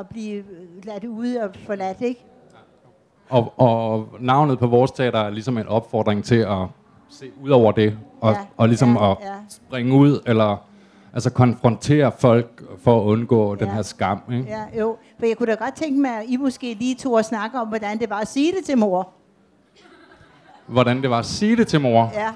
at 0.00 0.08
blive 0.08 0.44
ladt 0.82 1.04
ude 1.04 1.40
og 1.42 1.50
forladt, 1.66 2.00
ikke? 2.00 2.24
Og, 3.28 3.52
og 3.56 4.08
navnet 4.20 4.58
på 4.58 4.66
vores 4.66 4.90
teater 4.90 5.18
er 5.18 5.30
ligesom 5.30 5.58
en 5.58 5.66
opfordring 5.68 6.24
til 6.24 6.36
at 6.36 6.58
se 7.08 7.30
ud 7.42 7.50
over 7.50 7.72
det, 7.72 7.98
og, 8.20 8.32
Ja, 8.32 8.38
og 8.56 8.68
ligesom 8.68 8.96
ja, 8.96 9.10
at 9.10 9.16
ja. 9.20 9.32
springe 9.48 9.94
ud, 9.94 10.20
eller 10.26 10.56
altså 11.14 11.30
konfrontere 11.30 12.12
folk 12.18 12.62
for 12.82 13.00
at 13.00 13.04
undgå 13.04 13.54
den 13.54 13.66
Ja. 13.68 13.74
her 13.74 13.82
skam. 13.82 14.20
Ikke? 14.32 14.44
Ja, 14.48 14.80
jo. 14.80 14.96
For 15.18 15.26
jeg 15.26 15.36
kunne 15.36 15.46
da 15.52 15.64
godt 15.64 15.74
tænke 15.74 16.00
mig, 16.00 16.10
at 16.18 16.24
I 16.28 16.36
måske 16.36 16.74
lige 16.74 16.94
to 16.94 17.12
og 17.12 17.24
snakke 17.24 17.60
om, 17.60 17.68
hvordan 17.68 17.98
det 17.98 18.10
var 18.10 18.18
at 18.18 18.28
sige 18.28 18.52
det 18.52 18.64
til 18.64 18.78
mor. 18.78 19.08
Hvordan 20.66 21.02
det 21.02 21.10
var 21.10 21.18
at 21.18 21.26
sige 21.26 21.56
det 21.56 21.66
til 21.68 21.80
mor. 21.80 22.10
Ja. 22.14 22.32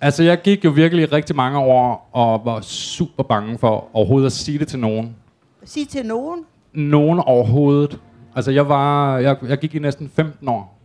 Altså, 0.00 0.22
jeg 0.22 0.42
gik 0.42 0.64
jo 0.64 0.70
virkelig 0.70 1.12
rigtig 1.12 1.36
mange 1.36 1.58
år 1.58 2.08
og 2.12 2.42
var 2.44 2.60
super 2.60 3.22
bange 3.22 3.58
for 3.58 3.88
overhovedet 3.92 4.26
at 4.26 4.32
sige 4.32 4.58
det 4.58 4.68
til 4.68 4.78
nogen. 4.78 5.16
Sige 5.64 5.86
til 5.86 6.06
nogen. 6.06 6.44
Nogen 6.72 7.18
overhovedet. 7.18 7.98
Altså, 8.36 8.50
jeg 8.50 8.68
var, 8.68 9.18
jeg, 9.18 9.36
jeg 9.48 9.58
gik 9.58 9.74
i 9.74 9.78
næsten 9.78 10.10
15 10.14 10.48
år. 10.48 10.78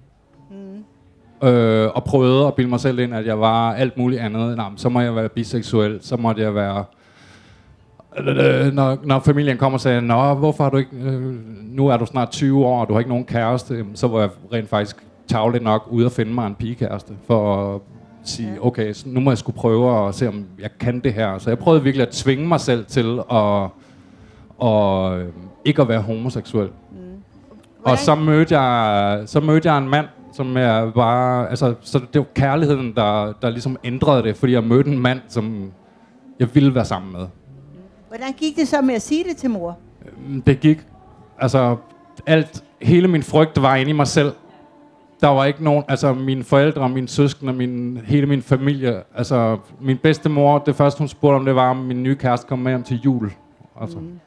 Mm. 0.51 1.47
Øh, 1.47 1.91
og 1.95 2.03
prøvede 2.03 2.47
at 2.47 2.53
bilde 2.53 2.69
mig 2.69 2.79
selv 2.79 2.99
ind, 2.99 3.15
at 3.15 3.25
jeg 3.25 3.39
var 3.39 3.73
alt 3.73 3.97
muligt 3.97 4.21
andet. 4.21 4.57
Men 4.57 4.77
så 4.77 4.89
må 4.89 5.01
jeg 5.01 5.15
være 5.15 5.29
biseksuel, 5.29 5.99
så 6.01 6.17
måtte 6.17 6.41
jeg 6.41 6.55
være... 6.55 6.85
Øh, 8.17 8.73
når, 8.73 8.97
når 9.03 9.19
familien 9.19 9.57
kommer 9.57 9.77
og 9.77 9.81
sagde, 9.81 10.01
Nå, 10.01 10.33
hvorfor 10.33 10.63
har 10.63 10.71
du 10.71 10.77
ikke... 10.77 10.95
Øh, 11.03 11.35
nu 11.63 11.87
er 11.87 11.97
du 11.97 12.05
snart 12.05 12.29
20 12.31 12.65
år, 12.65 12.81
og 12.81 12.87
du 12.87 12.93
har 12.93 12.99
ikke 12.99 13.09
nogen 13.09 13.25
kæreste. 13.25 13.85
Så 13.93 14.07
var 14.07 14.19
jeg 14.19 14.29
rent 14.53 14.69
faktisk 14.69 14.95
tavligt 15.27 15.63
nok 15.63 15.87
ude 15.91 16.05
og 16.05 16.11
finde 16.11 16.33
mig 16.33 16.47
en 16.47 16.55
pigekæreste, 16.55 17.13
for 17.27 17.75
at 17.75 17.81
sige, 18.23 18.57
okay, 18.61 18.93
så 18.93 19.03
nu 19.09 19.19
må 19.19 19.31
jeg 19.31 19.37
skulle 19.37 19.55
prøve 19.55 20.07
at 20.07 20.15
se, 20.15 20.27
om 20.27 20.45
jeg 20.59 20.69
kan 20.79 20.99
det 20.99 21.13
her. 21.13 21.37
Så 21.37 21.49
jeg 21.49 21.59
prøvede 21.59 21.83
virkelig 21.83 22.07
at 22.07 22.13
tvinge 22.13 22.47
mig 22.47 22.59
selv 22.59 22.85
til 22.85 23.19
at, 23.31 23.69
og, 24.57 25.19
øh, 25.19 25.27
ikke 25.65 25.81
at 25.81 25.87
være 25.87 26.01
homoseksuel. 26.01 26.69
Og 27.85 27.97
så 27.97 28.15
mødte 28.15 28.59
jeg, 28.59 29.23
så 29.27 29.39
mødte 29.39 29.71
jeg 29.71 29.77
en 29.77 29.89
mand, 29.89 30.05
som 30.33 30.57
jeg 30.57 30.91
bare, 30.95 31.49
altså, 31.49 31.73
så 31.81 31.99
det 32.13 32.19
var 32.19 32.25
kærligheden, 32.35 32.95
der, 32.95 33.33
der 33.41 33.49
ligesom 33.49 33.77
ændrede 33.83 34.23
det, 34.23 34.37
fordi 34.37 34.53
jeg 34.53 34.63
mødte 34.63 34.91
en 34.91 34.99
mand, 34.99 35.19
som 35.27 35.71
jeg 36.39 36.55
ville 36.55 36.75
være 36.75 36.85
sammen 36.85 37.11
med. 37.11 37.27
Hvordan 38.07 38.33
gik 38.37 38.55
det 38.55 38.67
så 38.67 38.81
med 38.81 38.93
at 38.95 39.01
sige 39.01 39.23
det 39.29 39.37
til 39.37 39.49
mor? 39.49 39.77
Mm, 40.27 40.41
Det 40.41 40.59
gik, 40.59 40.77
altså, 41.39 41.75
alt, 42.25 42.63
hele 42.81 43.07
min 43.07 43.23
frygt 43.23 43.61
var 43.61 43.75
inde 43.75 43.89
i 43.89 43.93
mig 43.93 44.07
selv. 44.07 44.31
Der 45.23 45.29
var 45.29 45.45
ikke 45.45 45.63
nogen, 45.63 45.83
altså 45.87 46.13
mine 46.13 46.43
forældre, 46.43 46.89
mine 46.89 47.07
søskende, 47.07 47.53
min, 47.53 47.97
hele 48.05 48.27
min 48.27 48.41
familie, 48.41 49.03
altså 49.15 49.57
min 49.81 49.97
bedste 49.97 50.29
mor, 50.29 50.59
det 50.59 50.75
første 50.75 50.99
hun 50.99 51.07
spurgte 51.07 51.35
om, 51.35 51.45
det 51.45 51.55
var, 51.55 51.69
om 51.69 51.77
min 51.77 52.03
nye 52.03 52.15
kæreste 52.15 52.47
kom 52.47 52.59
med 52.59 52.71
hjem 52.71 52.83
til 52.83 53.01
jul. 53.05 53.31
Altså. 53.81 53.99
Mm. 53.99 54.19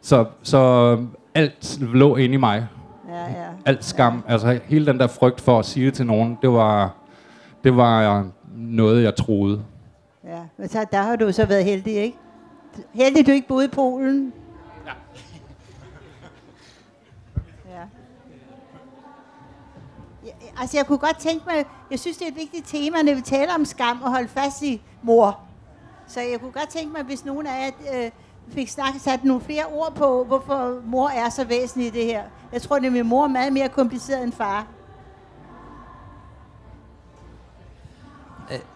Så, 0.00 0.24
så 0.42 0.98
alt 1.34 1.78
lå 1.80 2.16
inde 2.16 2.34
i 2.34 2.36
mig. 2.36 2.66
Ja, 3.08 3.20
ja. 3.20 3.48
alt 3.66 3.84
skam, 3.84 4.24
altså 4.28 4.60
hele 4.64 4.86
den 4.86 4.98
der 4.98 5.06
frygt 5.06 5.40
for 5.40 5.58
at 5.58 5.64
sige 5.64 5.86
det 5.86 5.94
til 5.94 6.06
nogen, 6.06 6.38
det 6.42 6.50
var, 6.50 6.94
det 7.64 7.76
var 7.76 8.26
noget, 8.56 9.02
jeg 9.02 9.14
troede. 9.14 9.62
Ja, 10.24 10.40
men 10.56 10.68
så, 10.68 10.86
der 10.92 11.02
har 11.02 11.16
du 11.16 11.32
så 11.32 11.46
været 11.46 11.64
heldig, 11.64 11.94
ikke? 11.94 12.18
Heldig, 12.94 13.26
du 13.26 13.30
ikke 13.30 13.48
boede 13.48 13.64
i 13.64 13.68
Polen. 13.68 14.32
Ja. 14.86 14.92
ja. 17.70 17.84
Ja, 20.24 20.30
Altså, 20.60 20.76
jeg 20.76 20.86
kunne 20.86 20.98
godt 20.98 21.18
tænke 21.18 21.42
mig, 21.46 21.64
jeg 21.90 21.98
synes, 21.98 22.16
det 22.16 22.24
er 22.24 22.30
et 22.30 22.36
vigtigt 22.36 22.66
tema, 22.68 23.02
når 23.02 23.14
vi 23.14 23.20
taler 23.20 23.54
om 23.54 23.64
skam, 23.64 24.02
og 24.02 24.10
holde 24.10 24.28
fast 24.28 24.62
i 24.62 24.82
mor. 25.02 25.40
Så 26.06 26.20
jeg 26.20 26.40
kunne 26.40 26.52
godt 26.52 26.68
tænke 26.68 26.92
mig, 26.92 27.02
hvis 27.02 27.24
nogen 27.24 27.46
af 27.46 27.72
jer 27.92 28.04
øh, 28.04 28.10
fik 28.48 28.68
snakket, 28.68 29.02
sat 29.02 29.24
nogle 29.24 29.42
flere 29.42 29.64
ord 29.72 29.92
på, 29.94 30.24
hvorfor 30.24 30.80
mor 30.86 31.08
er 31.08 31.28
så 31.30 31.44
væsentlig 31.44 31.86
i 31.86 31.90
det 31.90 32.04
her. 32.04 32.22
Jeg 32.52 32.62
tror 32.62 32.78
nemlig, 32.78 33.06
mor 33.06 33.24
er 33.24 33.28
meget 33.28 33.52
mere 33.52 33.68
kompliceret 33.68 34.22
end 34.22 34.32
far. 34.32 34.66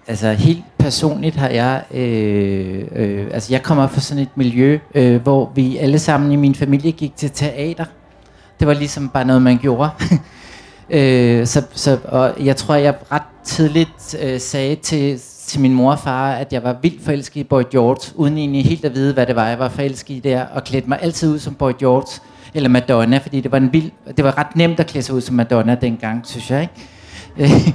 Altså 0.07 0.33
helt 0.33 0.65
personligt 0.79 1.37
har 1.37 1.49
jeg, 1.49 1.85
øh, 1.91 2.89
øh, 2.93 3.27
altså 3.33 3.53
jeg 3.53 3.63
kommer 3.63 3.87
fra 3.87 4.01
sådan 4.01 4.23
et 4.23 4.37
miljø, 4.37 4.79
øh, 4.95 5.23
hvor 5.23 5.53
vi 5.55 5.77
alle 5.77 5.99
sammen 5.99 6.33
i 6.33 6.37
min 6.37 6.55
familie 6.55 6.93
gik 6.93 7.17
til 7.17 7.31
teater. 7.31 7.85
Det 8.61 8.69
var 8.69 8.75
ligesom 8.75 9.09
bare 9.09 9.25
noget, 9.25 9.43
man 9.43 9.59
gjorde. 9.59 9.91
øh, 10.91 11.47
så, 11.47 11.63
så, 11.75 11.99
og 12.05 12.35
jeg 12.45 12.57
tror, 12.57 12.75
jeg 12.75 12.95
ret 13.13 13.23
tidligt 13.45 14.17
øh, 14.23 14.41
sagde 14.41 14.75
til, 14.77 15.21
til 15.47 15.61
min 15.61 15.75
mor 15.75 15.93
og 15.93 15.99
far, 15.99 16.33
at 16.33 16.53
jeg 16.53 16.63
var 16.63 16.77
vildt 16.83 17.05
forelsket 17.05 17.41
i 17.41 17.45
Boy 17.45 17.63
George, 17.71 18.13
uden 18.15 18.39
egentlig 18.39 18.65
helt 18.65 18.85
at 18.85 18.95
vide, 18.95 19.15
hvad 19.15 19.27
det 19.27 19.37
var, 19.37 19.49
jeg 19.49 19.59
var 19.59 19.69
forelsket 19.69 20.15
i 20.15 20.21
der, 20.21 20.45
og 20.47 20.65
klædte 20.65 20.89
mig 20.89 20.99
altid 21.03 21.33
ud 21.33 21.39
som 21.39 21.55
Boy 21.55 21.73
George, 21.79 22.21
eller 22.55 22.69
Madonna, 22.69 23.19
fordi 23.19 23.41
det 23.41 23.53
var, 23.53 23.59
en 23.59 23.73
vild, 23.73 23.91
det 24.17 24.25
var 24.25 24.39
ret 24.39 24.57
nemt 24.57 24.81
at 24.81 24.87
klæde 24.87 25.05
sig 25.05 25.15
ud 25.15 25.21
som 25.21 25.37
Madonna 25.37 25.75
dengang, 25.75 26.27
synes 26.27 26.51
jeg, 26.51 26.69
ikke? 27.39 27.75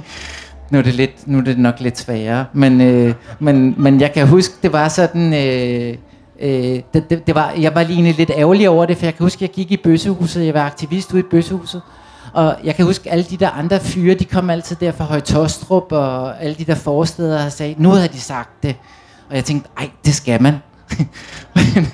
Nu 0.70 0.78
er 0.78 0.82
det, 0.82 0.94
lidt, 0.94 1.28
nu 1.28 1.38
er 1.38 1.42
det 1.42 1.58
nok 1.58 1.80
lidt 1.80 1.98
sværere, 1.98 2.44
men, 2.52 2.80
øh, 2.80 3.14
men, 3.38 3.74
men 3.78 4.00
jeg 4.00 4.12
kan 4.12 4.28
huske, 4.28 4.54
det 4.62 4.72
var 4.72 4.88
sådan, 4.88 5.34
øh, 5.34 5.96
øh, 6.40 6.80
det, 6.94 7.10
det, 7.10 7.26
det 7.26 7.34
var, 7.34 7.52
jeg 7.60 7.74
var 7.74 7.82
lige 7.82 8.12
lidt 8.12 8.30
ærgerlig 8.36 8.68
over 8.68 8.86
det, 8.86 8.96
for 8.96 9.06
jeg 9.06 9.14
kan 9.14 9.24
huske, 9.24 9.42
jeg 9.44 9.50
gik 9.50 9.72
i 9.72 9.76
bøssehuset, 9.76 10.46
jeg 10.46 10.54
var 10.54 10.66
aktivist 10.66 11.12
ude 11.12 11.20
i 11.20 11.24
bøssehuset, 11.30 11.82
og 12.34 12.56
jeg 12.64 12.74
kan 12.74 12.84
huske, 12.84 13.10
alle 13.10 13.24
de 13.24 13.36
der 13.36 13.50
andre 13.50 13.80
fyre, 13.80 14.14
de 14.14 14.24
kom 14.24 14.50
altid 14.50 14.76
der 14.76 14.92
fra 14.92 15.04
Højtostrup, 15.04 15.92
og 15.92 16.42
alle 16.42 16.54
de 16.54 16.64
der 16.64 16.74
forsteder 16.74 17.44
og 17.44 17.52
sagde, 17.52 17.74
nu 17.78 17.90
havde 17.90 18.08
de 18.08 18.20
sagt 18.20 18.62
det. 18.62 18.76
Og 19.30 19.36
jeg 19.36 19.44
tænkte, 19.44 19.70
ej, 19.76 19.90
det 20.04 20.14
skal 20.14 20.42
man. 20.42 20.54
men, 21.54 21.86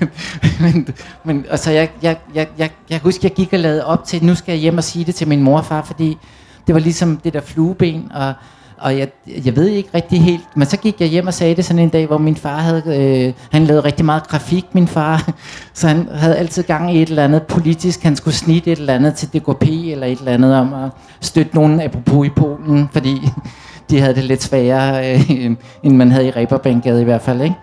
men, 0.61 0.88
men 1.24 1.46
og 1.50 1.59
så 1.59 1.70
jeg, 1.70 1.90
jeg, 2.03 2.16
jeg, 2.35 2.48
jeg, 2.59 2.70
jeg 2.90 2.98
husker, 2.98 3.29
jeg 3.29 3.33
gik 3.37 3.53
og 3.53 3.59
lavede 3.59 3.87
op 3.87 4.05
til, 4.05 4.24
nu 4.24 4.35
skal 4.35 4.53
jeg 4.53 4.61
hjem 4.61 4.79
og 4.79 4.85
sige 4.85 5.05
det 5.05 5.14
til 5.14 5.29
min 5.29 5.42
morfar, 5.42 5.59
og 5.59 5.87
far, 5.87 5.87
fordi 5.87 6.18
det 6.66 6.74
var 6.74 6.81
ligesom 6.81 7.16
det 7.16 7.33
der 7.33 7.40
flueben, 7.40 8.12
og, 8.14 8.35
og 8.81 8.99
jeg, 8.99 9.09
jeg 9.45 9.57
ved 9.57 9.69
ikke 9.69 9.88
rigtig 9.95 10.23
helt, 10.23 10.57
men 10.57 10.66
så 10.66 10.77
gik 10.77 11.01
jeg 11.01 11.09
hjem 11.09 11.27
og 11.27 11.35
sagde 11.35 11.55
det 11.55 11.64
sådan 11.64 11.83
en 11.83 11.88
dag, 11.88 12.07
hvor 12.07 12.19
min 12.19 12.37
far 12.37 12.59
havde, 12.59 12.83
øh, 12.87 13.33
han 13.51 13.64
lavede 13.64 13.85
rigtig 13.85 14.05
meget 14.05 14.29
grafik, 14.29 14.64
min 14.73 14.88
far, 14.88 15.33
så 15.75 15.88
han 15.88 16.09
havde 16.14 16.37
altid 16.37 16.62
gang 16.62 16.95
i 16.95 17.03
et 17.03 17.09
eller 17.09 17.25
andet 17.25 17.43
politisk, 17.43 18.03
han 18.03 18.16
skulle 18.16 18.35
snitte 18.35 18.73
et 18.73 18.79
eller 18.79 18.95
andet 18.95 19.14
til 19.14 19.29
DKP, 19.29 19.62
eller 19.62 20.07
et 20.07 20.19
eller 20.19 20.33
andet 20.33 20.57
om 20.57 20.75
at 20.75 20.90
støtte 21.21 21.55
nogen 21.55 21.81
apropos 21.81 22.27
i 22.27 22.31
Polen, 22.31 22.88
fordi 22.93 23.29
de 23.90 24.01
havde 24.01 24.14
det 24.14 24.25
lidt 24.25 24.43
sværere, 24.43 25.14
øh, 25.14 25.57
end 25.83 25.97
man 25.97 26.11
havde 26.12 26.27
i 26.27 26.31
Reberbankgade 26.31 27.01
i 27.01 27.05
hvert 27.05 27.23
fald, 27.23 27.43
ikke? 27.43 27.57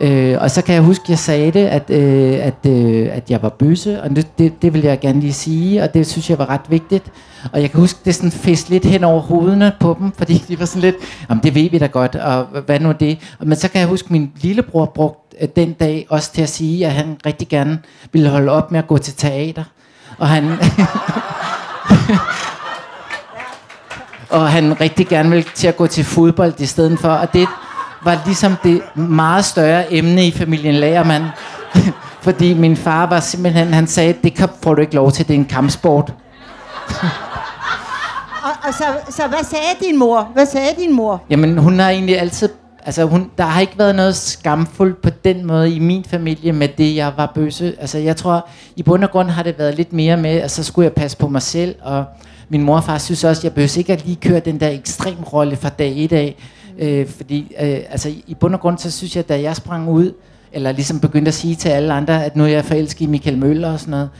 Øh, 0.00 0.36
og 0.40 0.50
så 0.50 0.62
kan 0.62 0.74
jeg 0.74 0.82
huske, 0.82 1.02
at 1.02 1.08
jeg 1.08 1.18
sagde 1.18 1.50
det, 1.52 1.66
at, 1.66 1.90
øh, 1.90 2.46
at, 2.46 2.66
øh, 2.66 3.08
at 3.12 3.30
jeg 3.30 3.42
var 3.42 3.48
bøsse, 3.48 4.02
og 4.02 4.10
det, 4.10 4.38
det, 4.38 4.62
det 4.62 4.74
vil 4.74 4.82
jeg 4.82 5.00
gerne 5.00 5.20
lige 5.20 5.32
sige, 5.32 5.82
og 5.82 5.94
det 5.94 6.06
synes 6.06 6.30
jeg 6.30 6.38
var 6.38 6.48
ret 6.48 6.60
vigtigt. 6.68 7.04
Og 7.52 7.60
jeg 7.62 7.70
kan 7.70 7.80
huske, 7.80 7.98
det 8.04 8.14
sådan 8.14 8.30
fest 8.30 8.70
lidt 8.70 8.84
hen 8.84 9.04
over 9.04 9.20
hovederne 9.20 9.72
på 9.80 9.96
dem, 9.98 10.12
fordi 10.12 10.44
de 10.48 10.60
var 10.60 10.66
sådan 10.66 10.82
lidt, 10.82 10.96
jamen 11.28 11.42
det 11.42 11.54
ved 11.54 11.70
vi 11.70 11.78
da 11.78 11.86
godt, 11.86 12.14
og 12.14 12.44
hvad 12.66 12.80
nu 12.80 12.92
det? 13.00 13.18
Men 13.40 13.56
så 13.56 13.68
kan 13.68 13.80
jeg 13.80 13.88
huske, 13.88 14.06
at 14.06 14.10
min 14.10 14.32
lillebror 14.40 14.84
brugte 14.84 15.36
øh, 15.40 15.48
den 15.56 15.72
dag 15.72 16.06
også 16.08 16.32
til 16.32 16.42
at 16.42 16.48
sige, 16.48 16.86
at 16.86 16.92
han 16.92 17.16
rigtig 17.26 17.48
gerne 17.48 17.78
ville 18.12 18.28
holde 18.30 18.52
op 18.52 18.72
med 18.72 18.78
at 18.78 18.86
gå 18.86 18.98
til 18.98 19.14
teater. 19.14 19.64
Og 20.18 20.28
han... 20.28 20.44
og 24.30 24.50
han 24.50 24.80
rigtig 24.80 25.06
gerne 25.06 25.30
ville 25.30 25.44
til 25.54 25.66
at 25.68 25.76
gå 25.76 25.86
til 25.86 26.04
fodbold 26.04 26.60
i 26.60 26.66
stedet 26.66 26.98
for, 26.98 27.08
og 27.08 27.32
det, 27.32 27.48
var 28.04 28.22
ligesom 28.26 28.56
det 28.62 28.82
meget 28.94 29.44
større 29.44 29.92
emne 29.92 30.26
i 30.26 30.30
familien 30.30 30.74
Lagermand. 30.74 31.24
Fordi 32.22 32.54
min 32.54 32.76
far 32.76 33.06
var 33.06 33.20
simpelthen, 33.20 33.72
han 33.74 33.86
sagde, 33.86 34.14
det 34.24 34.34
kan, 34.34 34.48
får 34.62 34.74
du 34.74 34.80
ikke 34.80 34.94
lov 34.94 35.12
til, 35.12 35.28
det 35.28 35.34
er 35.34 35.38
en 35.38 35.44
kampsport. 35.44 36.12
Og, 38.48 38.68
og 38.68 38.74
så, 38.74 38.84
så 39.10 39.22
hvad 39.28 39.44
sagde 39.50 39.88
din 39.88 39.98
mor? 39.98 40.30
Hvad 40.34 40.46
sagde 40.46 40.68
din 40.78 40.94
mor? 40.94 41.22
Jamen, 41.30 41.58
hun 41.58 41.78
har 41.78 41.90
egentlig 41.90 42.20
altid... 42.20 42.48
Altså, 42.84 43.04
hun, 43.04 43.30
der 43.38 43.44
har 43.44 43.60
ikke 43.60 43.78
været 43.78 43.94
noget 43.94 44.16
skamfuldt 44.16 45.02
på 45.02 45.10
den 45.24 45.46
måde 45.46 45.74
i 45.74 45.78
min 45.78 46.04
familie 46.04 46.52
med 46.52 46.68
det, 46.68 46.96
jeg 46.96 47.12
var 47.16 47.32
bøsse. 47.34 47.74
Altså, 47.80 47.98
jeg 47.98 48.16
tror, 48.16 48.48
i 48.76 48.82
bund 48.82 49.04
og 49.04 49.10
grund 49.10 49.30
har 49.30 49.42
det 49.42 49.58
været 49.58 49.74
lidt 49.74 49.92
mere 49.92 50.16
med, 50.16 50.30
at 50.30 50.50
så 50.50 50.64
skulle 50.64 50.84
jeg 50.84 50.92
passe 50.92 51.16
på 51.16 51.28
mig 51.28 51.42
selv, 51.42 51.74
og 51.82 52.04
min 52.48 52.62
mor 52.62 52.76
og 52.76 52.84
far 52.84 52.98
synes 52.98 53.24
også, 53.24 53.40
at 53.40 53.44
jeg 53.44 53.52
behøver 53.52 53.78
ikke 53.78 53.92
at 53.92 54.04
lige 54.04 54.16
køre 54.16 54.40
den 54.40 54.60
der 54.60 54.68
ekstrem 54.68 55.16
rolle 55.32 55.56
fra 55.56 55.68
dag 55.68 55.96
i 55.96 56.06
dag. 56.06 56.36
Øh, 56.78 57.08
fordi 57.08 57.56
øh, 57.60 57.80
altså, 57.90 58.08
i 58.26 58.34
bund 58.40 58.54
og 58.54 58.60
grund, 58.60 58.78
så 58.78 58.90
synes 58.90 59.16
jeg, 59.16 59.28
da 59.28 59.40
jeg 59.40 59.56
sprang 59.56 59.88
ud, 59.88 60.12
eller 60.52 60.72
ligesom 60.72 61.00
begyndte 61.00 61.28
at 61.28 61.34
sige 61.34 61.54
til 61.54 61.68
alle 61.68 61.92
andre, 61.92 62.24
at 62.24 62.36
nu 62.36 62.44
er 62.44 62.48
jeg 62.48 62.64
forelsket 62.64 63.00
i 63.00 63.06
Michael 63.06 63.38
Møller 63.38 63.72
og 63.72 63.80
sådan 63.80 63.90
noget, 63.90 64.10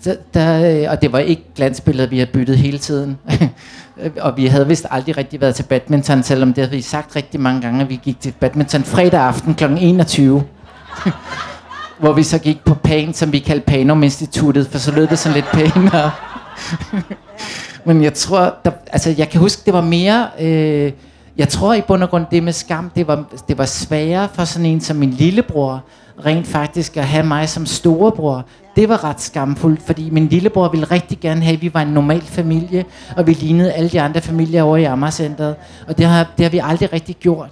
så, 0.00 0.16
der, 0.34 0.82
øh, 0.82 0.90
og 0.90 1.02
det 1.02 1.12
var 1.12 1.18
ikke 1.18 1.42
glansbilledet, 1.56 2.10
vi 2.10 2.18
havde 2.18 2.30
byttet 2.30 2.58
hele 2.58 2.78
tiden. 2.78 3.18
og 4.20 4.36
vi 4.36 4.46
havde 4.46 4.68
vist 4.68 4.86
aldrig 4.90 5.16
rigtig 5.16 5.40
været 5.40 5.54
til 5.54 5.62
badminton, 5.62 6.22
selvom 6.22 6.52
det 6.52 6.64
havde 6.64 6.76
vi 6.76 6.82
sagt 6.82 7.16
rigtig 7.16 7.40
mange 7.40 7.60
gange, 7.60 7.80
at 7.82 7.90
vi 7.90 8.00
gik 8.02 8.20
til 8.20 8.34
badminton 8.40 8.84
fredag 8.84 9.20
aften 9.20 9.54
kl. 9.54 9.64
21. 9.64 10.44
hvor 12.00 12.12
vi 12.12 12.22
så 12.22 12.38
gik 12.38 12.64
på 12.64 12.74
PAN, 12.74 13.14
som 13.14 13.32
vi 13.32 13.38
kaldte 13.38 13.66
Panum 13.66 14.02
Instituttet, 14.02 14.66
for 14.66 14.78
så 14.78 14.92
lød 14.92 15.06
det 15.06 15.18
sådan 15.18 15.34
lidt 15.34 15.50
pænere. 15.52 16.10
Men 17.86 18.02
jeg 18.02 18.14
tror, 18.14 18.54
der, 18.64 18.70
altså 18.92 19.14
jeg 19.18 19.28
kan 19.28 19.40
huske, 19.40 19.62
det 19.66 19.74
var 19.74 19.80
mere... 19.80 20.28
Øh, 20.40 20.92
jeg 21.36 21.48
tror 21.48 21.74
i 21.74 21.80
bund 21.80 22.02
og 22.02 22.10
grund, 22.10 22.26
det 22.30 22.42
med 22.42 22.52
skam, 22.52 22.90
det 22.96 23.06
var, 23.06 23.24
det 23.48 23.58
var 23.58 23.64
sværere 23.64 24.28
for 24.34 24.44
sådan 24.44 24.66
en 24.66 24.80
som 24.80 24.96
min 24.96 25.10
lillebror, 25.10 25.84
rent 26.26 26.46
faktisk 26.46 26.96
at 26.96 27.04
have 27.04 27.26
mig 27.26 27.48
som 27.48 27.66
storebror. 27.66 28.44
Det 28.76 28.88
var 28.88 29.04
ret 29.04 29.20
skamfuldt, 29.20 29.82
fordi 29.82 30.10
min 30.10 30.28
lillebror 30.28 30.68
ville 30.68 30.86
rigtig 30.86 31.20
gerne 31.20 31.42
have, 31.42 31.54
at 31.54 31.62
vi 31.62 31.74
var 31.74 31.82
en 31.82 31.88
normal 31.88 32.22
familie, 32.22 32.84
og 33.16 33.26
vi 33.26 33.32
lignede 33.32 33.72
alle 33.72 33.90
de 33.90 34.00
andre 34.00 34.20
familier 34.20 34.62
over 34.62 34.76
i 34.76 34.84
Amagercenteret. 34.84 35.56
Og 35.88 35.98
det 35.98 36.06
har, 36.06 36.26
det 36.36 36.44
har 36.44 36.50
vi 36.50 36.60
aldrig 36.64 36.92
rigtig 36.92 37.16
gjort. 37.16 37.50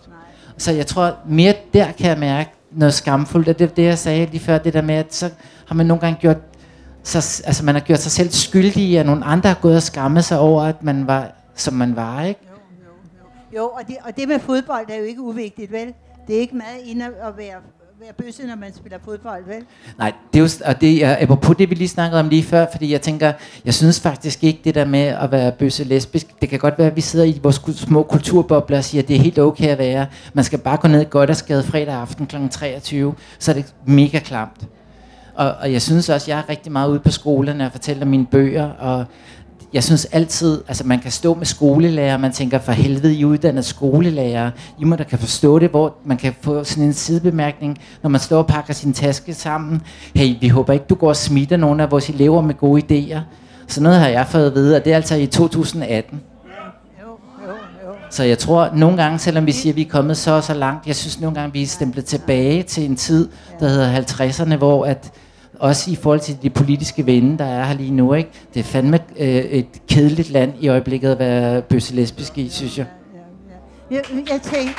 Så 0.59 0.73
jeg 0.73 0.87
tror, 0.87 1.14
mere 1.27 1.55
der 1.75 1.87
kan 1.99 2.07
jeg 2.07 2.19
mærke 2.19 2.51
noget 2.73 2.95
skamfuldt, 2.95 3.49
og 3.49 3.59
det 3.59 3.71
er 3.71 3.75
det, 3.75 3.85
jeg 3.85 3.99
sagde 3.99 4.27
lige 4.27 4.40
før, 4.40 4.59
det 4.59 4.73
der 4.73 4.83
med, 4.83 4.95
at 4.95 5.14
så 5.14 5.31
har 5.66 5.75
man 5.75 5.87
nogle 5.87 6.01
gange 6.01 6.19
gjort 6.21 6.37
så, 7.03 7.43
altså 7.47 7.64
man 7.64 7.75
har 7.75 7.83
gjort 7.83 7.99
sig 7.99 8.12
selv 8.12 8.31
skyldig 8.31 8.83
i, 8.83 8.97
at 8.97 9.07
nogle 9.07 9.25
andre 9.25 9.49
har 9.49 9.57
gået 9.57 9.77
og 9.77 9.83
skammet 9.83 10.25
sig 10.25 10.38
over, 10.38 10.62
at 10.62 10.83
man 10.83 11.07
var, 11.07 11.27
som 11.55 11.75
man 11.75 11.97
var, 11.97 12.23
ikke? 12.23 12.50
Jo, 13.57 13.69
og 13.69 13.81
det, 13.89 13.97
og 14.05 14.17
det 14.17 14.29
med 14.29 14.39
fodbold 14.39 14.87
er 14.89 14.97
jo 14.97 15.05
ikke 15.05 15.21
uvigtigt, 15.21 15.73
vel? 15.73 15.95
Det 16.27 16.37
er 16.37 16.41
ikke 16.41 16.57
meget 16.57 16.81
ind 16.85 17.03
at 17.03 17.37
være, 17.37 17.55
være 18.01 18.13
bøsse, 18.19 18.47
når 18.47 18.57
man 18.57 18.75
spiller 18.75 18.99
fodbold, 19.05 19.45
vel? 19.45 19.65
Nej, 19.99 20.13
det 20.33 20.39
er 20.39 20.43
jo, 20.43 20.49
og 20.65 20.81
det 20.81 21.05
er 21.05 21.35
på 21.35 21.55
det, 21.55 21.71
vi 21.71 21.75
lige 21.75 21.89
snakkede 21.89 22.21
om 22.21 22.29
lige 22.29 22.43
før, 22.43 22.67
fordi 22.73 22.93
jeg 22.93 23.03
tænker, 23.03 23.33
jeg 23.65 23.75
synes 23.75 24.01
faktisk 24.01 24.45
ikke 24.45 24.61
det 24.65 24.75
der 24.75 24.85
med 24.85 25.01
at 25.01 25.33
være 25.33 25.53
bøsse 25.53 25.85
lesbisk, 25.85 26.41
det 26.41 26.49
kan 26.49 26.59
godt 26.59 26.79
være, 26.79 26.87
at 26.87 26.97
vi 26.97 27.01
sidder 27.01 27.25
i 27.25 27.41
vores 27.43 27.61
små 27.77 28.03
kulturbobler 28.03 28.79
og 28.79 28.85
siger, 28.85 29.03
at 29.03 29.09
det 29.09 29.17
er 29.17 29.21
helt 29.21 29.39
okay 29.39 29.69
at 29.69 29.79
være. 29.79 30.07
Man 30.35 30.45
skal 30.45 30.59
bare 30.59 30.77
gå 30.77 30.89
ned 30.89 31.11
godt 31.11 31.31
og 31.31 31.37
skade 31.37 31.63
fredag 31.63 31.95
aften 31.95 32.27
kl. 32.27 32.37
23, 32.51 33.15
så 33.39 33.51
er 33.51 33.55
det 33.55 33.75
mega 33.85 34.19
klamt. 34.19 34.67
Og, 35.35 35.55
og 35.61 35.73
jeg 35.73 35.83
synes 35.83 36.09
også, 36.09 36.31
jeg 36.31 36.39
er 36.39 36.49
rigtig 36.49 36.73
meget 36.73 36.91
ude 36.91 37.01
på 37.01 37.11
skolerne 37.11 37.67
og 37.67 37.73
fortæller 37.73 38.07
mine 38.07 38.27
bøger, 38.27 38.71
og 38.71 39.05
jeg 39.72 39.85
synes 39.85 40.04
altid, 40.04 40.62
altså 40.68 40.87
man 40.87 40.98
kan 40.98 41.11
stå 41.11 41.35
med 41.35 41.46
skolelærer, 41.46 42.16
man 42.16 42.33
tænker, 42.33 42.59
for 42.59 42.72
helvede, 42.72 43.14
I 43.14 43.24
uddannet 43.24 43.64
skolelærer, 43.64 44.50
I 44.78 44.85
må 44.85 44.96
da 44.96 45.04
kan 45.04 45.18
forstå 45.18 45.59
det, 45.59 45.70
hvor 45.70 45.94
man 46.04 46.16
kan 46.16 46.35
få 46.40 46.64
sådan 46.64 46.85
en 46.85 46.92
sidebemærkning, 46.92 47.78
når 48.02 48.11
man 48.11 48.20
står 48.20 48.38
og 48.38 48.46
pakker 48.46 48.74
sin 48.74 48.92
taske 48.92 49.35
sammen. 49.35 49.83
Hey, 50.14 50.35
vi 50.40 50.48
håber 50.48 50.72
ikke, 50.72 50.85
du 50.88 50.94
går 50.94 51.09
og 51.09 51.16
smitter 51.16 51.56
nogen 51.56 51.80
af 51.80 51.90
vores 51.90 52.09
elever 52.09 52.40
med 52.40 52.54
gode 52.54 52.83
idéer. 52.83 53.20
Så 53.66 53.83
noget 53.83 53.98
har 53.98 54.09
jeg 54.09 54.26
fået 54.26 54.46
at 54.46 54.54
vide, 54.54 54.76
og 54.76 54.85
det 54.85 54.92
er 54.92 54.96
altså 54.96 55.14
i 55.14 55.26
2018. 55.26 56.20
Så 58.11 58.24
jeg 58.24 58.38
tror 58.38 58.70
nogle 58.74 59.02
gange, 59.02 59.18
selvom 59.18 59.46
vi 59.46 59.52
siger, 59.52 59.72
at 59.72 59.76
vi 59.76 59.83
er 59.83 59.90
kommet 59.90 60.16
så 60.16 60.33
og 60.33 60.44
så 60.44 60.54
langt, 60.54 60.87
jeg 60.87 60.96
synes 60.96 61.20
nogle 61.20 61.35
gange, 61.35 61.52
vi 61.52 61.62
er 61.62 61.66
stemplet 61.66 62.04
tilbage 62.04 62.62
til 62.62 62.85
en 62.85 62.96
tid, 62.96 63.28
der 63.61 63.68
hedder 63.68 64.00
50'erne, 64.00 64.56
hvor 64.56 64.85
at 64.85 65.12
også 65.61 65.90
i 65.90 65.94
forhold 65.96 66.20
til 66.20 66.42
de 66.42 66.51
politiske 66.51 67.05
vinde, 67.05 67.38
der 67.38 67.44
er 67.44 67.64
her 67.64 67.75
lige 67.75 67.90
nu. 67.90 68.14
Ikke? 68.14 68.31
Det 68.55 68.61
er 68.61 68.64
fandme 68.64 68.99
øh, 69.18 69.29
et 69.29 69.66
kedeligt 69.88 70.31
land 70.31 70.53
i 70.61 70.68
øjeblikket 70.68 71.11
at 71.12 71.18
være 71.18 71.62
bøsse-lesbisk 71.62 72.38
i, 72.38 72.49
synes 72.49 72.79
jeg. 72.79 72.87
Ja, 73.14 73.96
ja. 73.96 73.96
Jeg, 73.96 74.29
jeg 74.31 74.42
tænkte... 74.42 74.75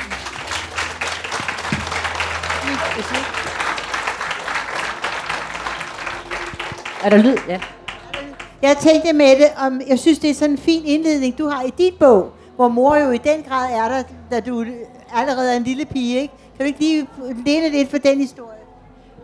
Er 7.04 7.10
der 7.10 7.16
lyd? 7.16 7.36
Ja. 7.48 7.60
Jeg 8.62 8.76
tænkte 8.80 9.12
med 9.12 9.30
det, 9.36 9.48
om 9.56 9.80
jeg 9.88 9.98
synes, 9.98 10.18
det 10.18 10.30
er 10.30 10.34
sådan 10.34 10.50
en 10.50 10.58
fin 10.58 10.82
indledning, 10.84 11.38
du 11.38 11.48
har 11.48 11.62
i 11.62 11.70
dit 11.78 11.94
bog, 11.98 12.32
hvor 12.56 12.68
mor 12.68 12.96
jo 12.96 13.10
i 13.10 13.18
den 13.18 13.42
grad 13.48 13.72
er 13.72 13.88
der, 13.88 14.02
da 14.30 14.40
du 14.40 14.64
allerede 15.14 15.52
er 15.52 15.56
en 15.56 15.64
lille 15.64 15.84
pige, 15.84 16.20
ikke? 16.20 16.34
Kan 16.56 16.58
du 16.58 16.64
ikke 16.64 16.80
lige 16.80 17.06
læne 17.46 17.68
lidt 17.68 17.90
for 17.90 17.98
den 17.98 18.18
historie? 18.18 18.61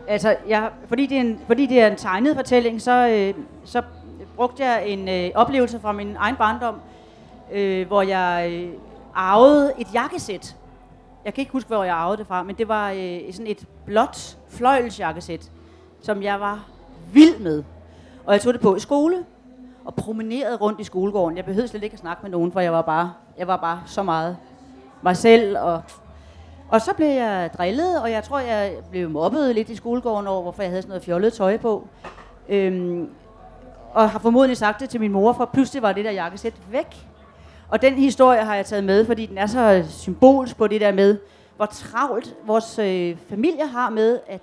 Altså, 0.09 0.37
jeg, 0.49 0.71
fordi, 0.87 1.07
det 1.07 1.17
er 1.17 1.21
en, 1.21 1.41
fordi 1.47 1.67
det 1.67 1.81
er 1.81 1.87
en 1.87 1.97
tegnet 1.97 2.37
fortælling, 2.37 2.83
så, 2.83 3.09
øh, 3.09 3.45
så 3.65 3.83
brugte 4.37 4.65
jeg 4.65 4.89
en 4.89 5.09
øh, 5.09 5.31
oplevelse 5.35 5.81
fra 5.81 5.93
min 5.93 6.17
egen 6.19 6.37
barndom, 6.37 6.81
øh, 7.53 7.87
hvor 7.87 8.03
jeg 8.03 8.51
øh, 8.53 8.71
arvede 9.15 9.73
et 9.79 9.87
jakkesæt. 9.95 10.57
Jeg 11.25 11.35
kan 11.35 11.43
ikke 11.43 11.53
huske, 11.53 11.69
hvor 11.69 11.85
jeg 11.85 11.95
arvede 11.95 12.19
det 12.19 12.27
fra, 12.27 12.43
men 12.43 12.57
det 12.57 12.69
var 12.69 12.91
øh, 12.91 13.33
sådan 13.33 13.47
et 13.47 13.65
blåt 13.85 14.39
fløjelsjakkesæt, 14.49 15.51
som 16.03 16.23
jeg 16.23 16.41
var 16.41 16.67
vild 17.13 17.39
med. 17.39 17.63
Og 18.27 18.33
jeg 18.33 18.41
tog 18.41 18.53
det 18.53 18.61
på 18.61 18.77
i 18.77 18.81
skole, 18.81 19.25
og 19.85 19.95
promenerede 19.95 20.57
rundt 20.57 20.81
i 20.81 20.85
skolegården. 20.85 21.37
Jeg 21.37 21.45
behøvede 21.45 21.69
slet 21.69 21.83
ikke 21.83 21.95
at 21.95 22.01
snakke 22.01 22.23
med 22.23 22.31
nogen, 22.31 22.53
for 22.53 22.61
jeg 22.61 22.73
var 22.73 22.83
bare, 22.83 23.13
jeg 23.39 23.47
var 23.47 23.57
bare 23.57 23.83
så 23.87 24.03
meget 24.03 24.37
mig 25.03 25.17
selv 25.17 25.59
og 25.59 25.83
og 26.69 26.81
så 26.81 26.93
blev 26.93 27.09
jeg 27.09 27.51
drillet, 27.59 28.03
og 28.03 28.11
jeg 28.11 28.25
tror, 28.25 28.39
jeg 28.39 28.73
blev 28.91 29.11
mobbet 29.11 29.55
lidt 29.55 29.69
i 29.69 29.77
skolegården 29.77 30.27
over, 30.27 30.43
hvorfor 30.43 30.63
jeg 30.63 30.71
havde 30.71 30.83
sådan 30.83 30.89
noget 30.89 31.03
fjollet 31.03 31.33
tøj 31.33 31.57
på. 31.57 31.89
Øhm, 32.49 33.11
og 33.93 34.11
har 34.11 34.19
formodentlig 34.19 34.57
sagt 34.57 34.81
det 34.81 34.91
til 34.91 35.01
min 35.01 35.13
mor, 35.13 35.33
for 35.33 35.45
pludselig 35.45 35.83
var 35.83 35.93
det 35.93 36.05
der 36.05 36.11
jakkesæt 36.11 36.55
væk. 36.71 37.07
Og 37.69 37.83
den 37.83 37.95
historie 37.95 38.45
har 38.45 38.55
jeg 38.55 38.67
taget 38.67 38.85
med, 38.85 39.05
fordi 39.05 39.27
den 39.27 39.39
er 39.39 39.47
så 39.47 39.85
symbolsk 39.89 40.57
på 40.57 40.67
det 40.67 40.81
der 40.81 40.93
med, 40.93 41.19
hvor 41.57 41.67
travlt 41.67 42.37
vores 42.47 42.79
øh, 42.79 43.17
familie 43.29 43.67
har 43.67 43.91
med 43.91 44.21
at, 44.27 44.41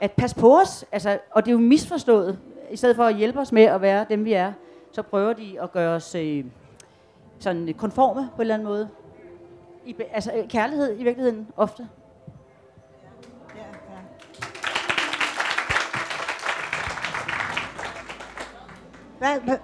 at 0.00 0.12
passe 0.12 0.36
på 0.36 0.58
os. 0.60 0.84
Altså, 0.92 1.18
og 1.30 1.44
det 1.44 1.50
er 1.50 1.52
jo 1.52 1.58
misforstået. 1.58 2.38
I 2.70 2.76
stedet 2.76 2.96
for 2.96 3.04
at 3.04 3.16
hjælpe 3.16 3.40
os 3.40 3.52
med 3.52 3.62
at 3.62 3.80
være 3.80 4.06
dem, 4.08 4.24
vi 4.24 4.32
er, 4.32 4.52
så 4.92 5.02
prøver 5.02 5.32
de 5.32 5.56
at 5.62 5.72
gøre 5.72 5.94
os 5.94 6.14
øh, 6.14 6.44
sådan 7.38 7.74
konforme 7.78 8.28
på 8.36 8.36
en 8.36 8.40
eller 8.40 8.54
anden 8.54 8.68
måde 8.68 8.88
i, 9.86 9.94
altså 10.12 10.30
øh, 10.36 10.48
kærlighed 10.48 11.00
i 11.00 11.04
virkeligheden 11.04 11.46
ofte. 11.56 11.88
Ja, 13.56 13.60
ja. 13.60 13.98
Hvad, 19.18 19.40
hvad, 19.44 19.56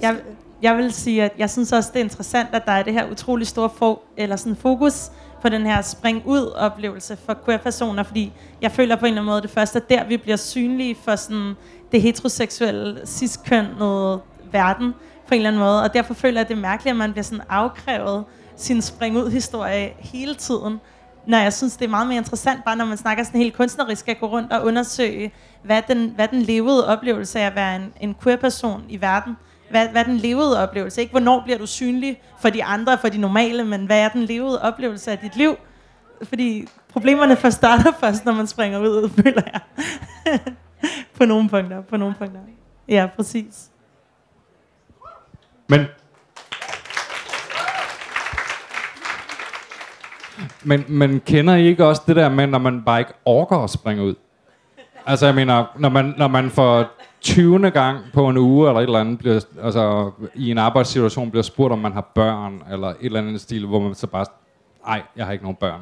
Jeg, 0.00 0.16
jeg 0.62 0.76
vil 0.76 0.92
sige, 0.92 1.24
at 1.24 1.32
jeg 1.38 1.50
synes 1.50 1.72
også, 1.72 1.90
det 1.92 2.00
er 2.00 2.04
interessant, 2.04 2.48
at 2.52 2.66
der 2.66 2.72
er 2.72 2.82
det 2.82 2.92
her 2.92 3.10
utrolig 3.10 3.46
store 3.46 3.68
fo- 3.68 4.14
eller 4.16 4.36
sådan 4.36 4.56
fokus 4.56 5.10
på 5.42 5.48
den 5.48 5.66
her 5.66 5.82
spring 5.82 6.22
ud 6.26 6.52
oplevelse 6.56 7.16
for 7.16 7.36
queer-personer, 7.44 8.02
fordi 8.02 8.32
jeg 8.62 8.72
føler 8.72 8.96
på 8.96 9.06
en 9.06 9.12
eller 9.12 9.20
anden 9.20 9.32
måde, 9.32 9.42
det 9.42 9.50
første 9.50 9.78
er 9.78 9.82
der, 9.82 10.04
vi 10.04 10.16
bliver 10.16 10.36
synlige 10.36 10.94
for 10.94 11.16
sådan 11.16 11.54
det 11.92 12.02
heteroseksuelle, 12.02 13.06
cis-kønnede 13.06 14.20
verden 14.52 14.94
på 15.28 15.34
en 15.34 15.36
eller 15.36 15.48
anden 15.48 15.60
måde, 15.60 15.82
og 15.82 15.94
derfor 15.94 16.14
føler 16.14 16.40
jeg, 16.40 16.44
at 16.44 16.48
det 16.48 16.56
er 16.56 16.60
mærkeligt, 16.60 16.92
at 16.92 16.96
man 16.96 17.12
bliver 17.12 17.24
sådan 17.24 17.44
afkrævet 17.48 18.24
sin 18.58 18.82
spring 18.82 19.16
ud 19.16 19.30
historie 19.30 19.92
hele 19.98 20.34
tiden, 20.34 20.80
når 21.26 21.38
jeg 21.38 21.52
synes, 21.52 21.76
det 21.76 21.84
er 21.84 21.88
meget 21.88 22.06
mere 22.06 22.16
interessant, 22.16 22.64
bare 22.64 22.76
når 22.76 22.84
man 22.84 22.96
snakker 22.96 23.24
sådan 23.24 23.40
helt 23.40 23.54
kunstnerisk, 23.54 24.08
at 24.08 24.20
gå 24.20 24.26
rundt 24.26 24.52
og 24.52 24.64
undersøge, 24.66 25.32
hvad 25.62 25.82
den, 25.88 26.12
hvad 26.14 26.28
den 26.28 26.42
levede 26.42 26.86
oplevelse 26.86 27.40
af 27.40 27.46
at 27.46 27.54
være 27.54 27.76
en, 27.76 27.92
en 28.00 28.16
queer-person 28.22 28.84
i 28.88 29.00
verden, 29.00 29.36
hvad, 29.70 29.88
hvad 29.88 30.04
den 30.04 30.16
levede 30.16 30.62
oplevelse. 30.62 31.00
Ikke 31.00 31.10
hvornår 31.10 31.42
bliver 31.44 31.58
du 31.58 31.66
synlig 31.66 32.22
for 32.40 32.50
de 32.50 32.64
andre, 32.64 32.98
for 32.98 33.08
de 33.08 33.18
normale, 33.18 33.64
men 33.64 33.86
hvad 33.86 34.00
er 34.00 34.08
den 34.08 34.22
levede 34.22 34.62
oplevelse 34.62 35.10
af 35.10 35.18
dit 35.18 35.36
liv? 35.36 35.56
Fordi 36.22 36.68
problemerne 36.88 37.36
først 37.36 37.56
starter 37.56 37.92
først, 38.00 38.24
når 38.24 38.32
man 38.32 38.46
springer 38.46 38.78
ud, 38.78 39.08
føler 39.22 39.42
jeg. 39.52 39.60
på 41.14 41.24
nogle 41.24 41.48
punkter, 41.48 41.82
på 41.82 41.96
nogle 41.96 42.14
punkter. 42.18 42.40
Ja, 42.88 43.08
præcis. 43.16 43.70
Men 45.68 45.86
Men, 50.64 50.84
men 50.88 51.20
kender 51.20 51.54
I 51.54 51.66
ikke 51.66 51.84
også 51.84 52.02
det 52.06 52.16
der 52.16 52.28
med, 52.28 52.46
når 52.46 52.58
man 52.58 52.82
bare 52.82 52.98
ikke 52.98 53.12
orker 53.24 53.56
at 53.56 53.70
springe 53.70 54.04
ud? 54.04 54.14
Altså, 55.06 55.26
jeg 55.26 55.34
mener, 55.34 55.64
når 55.78 55.88
man, 55.88 56.14
når 56.18 56.28
man 56.28 56.50
for 56.50 56.90
20. 57.20 57.70
gang 57.70 57.98
på 58.12 58.28
en 58.28 58.36
uge 58.36 58.68
eller 58.68 58.80
et 58.80 58.84
eller 58.84 59.00
andet, 59.00 59.18
bliver, 59.18 59.44
altså 59.62 60.10
i 60.34 60.50
en 60.50 60.58
arbejdssituation 60.58 61.30
bliver 61.30 61.42
spurgt, 61.42 61.72
om 61.72 61.78
man 61.78 61.92
har 61.92 62.10
børn, 62.14 62.62
eller 62.70 62.88
et 62.88 62.96
eller 63.00 63.20
andet 63.20 63.40
stil, 63.40 63.66
hvor 63.66 63.80
man 63.80 63.94
så 63.94 64.06
bare, 64.06 64.26
nej, 64.86 65.02
jeg 65.16 65.24
har 65.24 65.32
ikke 65.32 65.44
nogen 65.44 65.56
børn. 65.56 65.80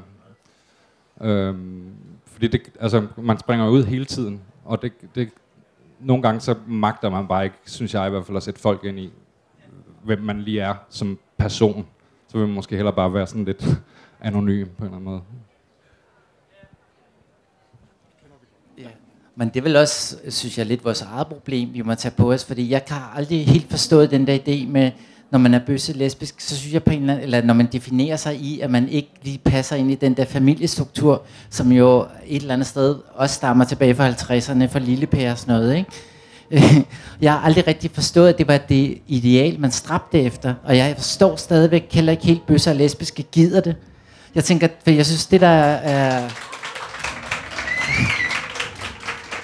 Øhm, 1.21 1.93
fordi 2.27 2.47
det, 2.47 2.61
altså, 2.81 3.07
man 3.17 3.39
springer 3.39 3.69
ud 3.69 3.85
hele 3.85 4.05
tiden, 4.05 4.41
og 4.65 4.83
det, 4.83 4.93
det, 5.15 5.31
nogle 6.01 6.23
gange 6.23 6.41
så 6.41 6.55
magter 6.67 7.11
man 7.11 7.27
bare 7.27 7.45
ikke, 7.45 7.57
synes 7.65 7.95
jeg 7.95 8.07
i 8.07 8.11
hvert 8.11 8.27
fald, 8.27 8.37
at 8.37 8.43
sætte 8.43 8.61
folk 8.61 8.85
ind 8.85 8.99
i, 8.99 9.13
hvem 10.03 10.23
man 10.23 10.41
lige 10.41 10.61
er 10.61 10.75
som 10.89 11.19
person. 11.39 11.87
Så 12.29 12.39
vil 12.39 12.47
man 12.47 12.55
måske 12.55 12.77
hellere 12.77 12.95
bare 12.95 13.15
være 13.15 13.27
sådan 13.27 13.45
lidt 13.45 13.67
anonym 14.21 14.69
på 14.79 14.85
en 14.85 14.85
eller 14.85 14.97
anden 14.97 15.05
måde. 15.05 15.21
Ja. 18.79 18.89
Men 19.37 19.49
det 19.49 19.57
er 19.57 19.63
vel 19.63 19.77
også, 19.77 20.17
synes 20.29 20.59
jeg, 20.59 20.67
lidt 20.67 20.85
vores 20.85 21.03
eget 21.03 21.27
problem, 21.27 21.75
vi 21.75 21.83
må 21.83 21.95
tage 21.95 22.15
på 22.17 22.33
os, 22.33 22.45
fordi 22.45 22.71
jeg 22.71 22.83
har 22.89 23.13
aldrig 23.17 23.47
helt 23.47 23.71
forstået 23.71 24.11
den 24.11 24.27
der 24.27 24.39
idé 24.39 24.67
med, 24.69 24.91
når 25.31 25.39
man 25.39 25.55
er 25.55 25.59
bøsse 25.67 25.93
lesbisk, 25.93 26.41
så 26.41 26.57
synes 26.57 26.75
jeg 26.75 26.83
på 26.83 26.91
en 26.91 27.01
eller 27.01 27.13
anden, 27.13 27.25
eller 27.25 27.43
når 27.43 27.55
man 27.55 27.69
definerer 27.73 28.17
sig 28.17 28.37
i, 28.37 28.61
at 28.61 28.71
man 28.71 28.89
ikke 28.89 29.11
lige 29.23 29.39
passer 29.39 29.77
ind 29.77 29.91
i 29.91 29.95
den 29.95 30.15
der 30.15 30.25
familiestruktur, 30.25 31.23
som 31.51 31.73
jo 31.73 32.07
et 32.27 32.41
eller 32.41 32.55
andet 32.55 32.67
sted 32.67 32.97
også 33.15 33.35
stammer 33.35 33.65
tilbage 33.65 33.95
fra 33.95 34.11
50'erne, 34.11 34.67
for 34.67 34.79
lillepære 34.79 35.33
og 35.33 35.39
sådan 35.39 35.55
noget, 35.55 35.77
ikke? 35.77 35.91
jeg 37.21 37.33
har 37.33 37.41
aldrig 37.41 37.67
rigtig 37.67 37.91
forstået, 37.91 38.29
at 38.29 38.39
det 38.39 38.49
var 38.49 38.59
det 38.59 38.99
ideal, 39.07 39.61
man 39.61 39.71
stræbte 39.71 40.21
efter, 40.21 40.55
og 40.65 40.77
jeg 40.77 40.95
forstår 40.97 41.37
stadigvæk 41.37 41.93
heller 41.93 42.13
ikke 42.13 42.27
helt 42.27 42.47
bøsser 42.47 42.71
og 42.71 42.77
lesbiske 42.77 43.23
gider 43.23 43.61
det. 43.61 43.77
Jeg 44.37 44.45
tænker, 44.45 44.69
for 44.85 44.91
jeg 44.91 45.07
synes, 45.07 45.27
det 45.27 45.41
der 45.41 45.47
er... 45.49 46.31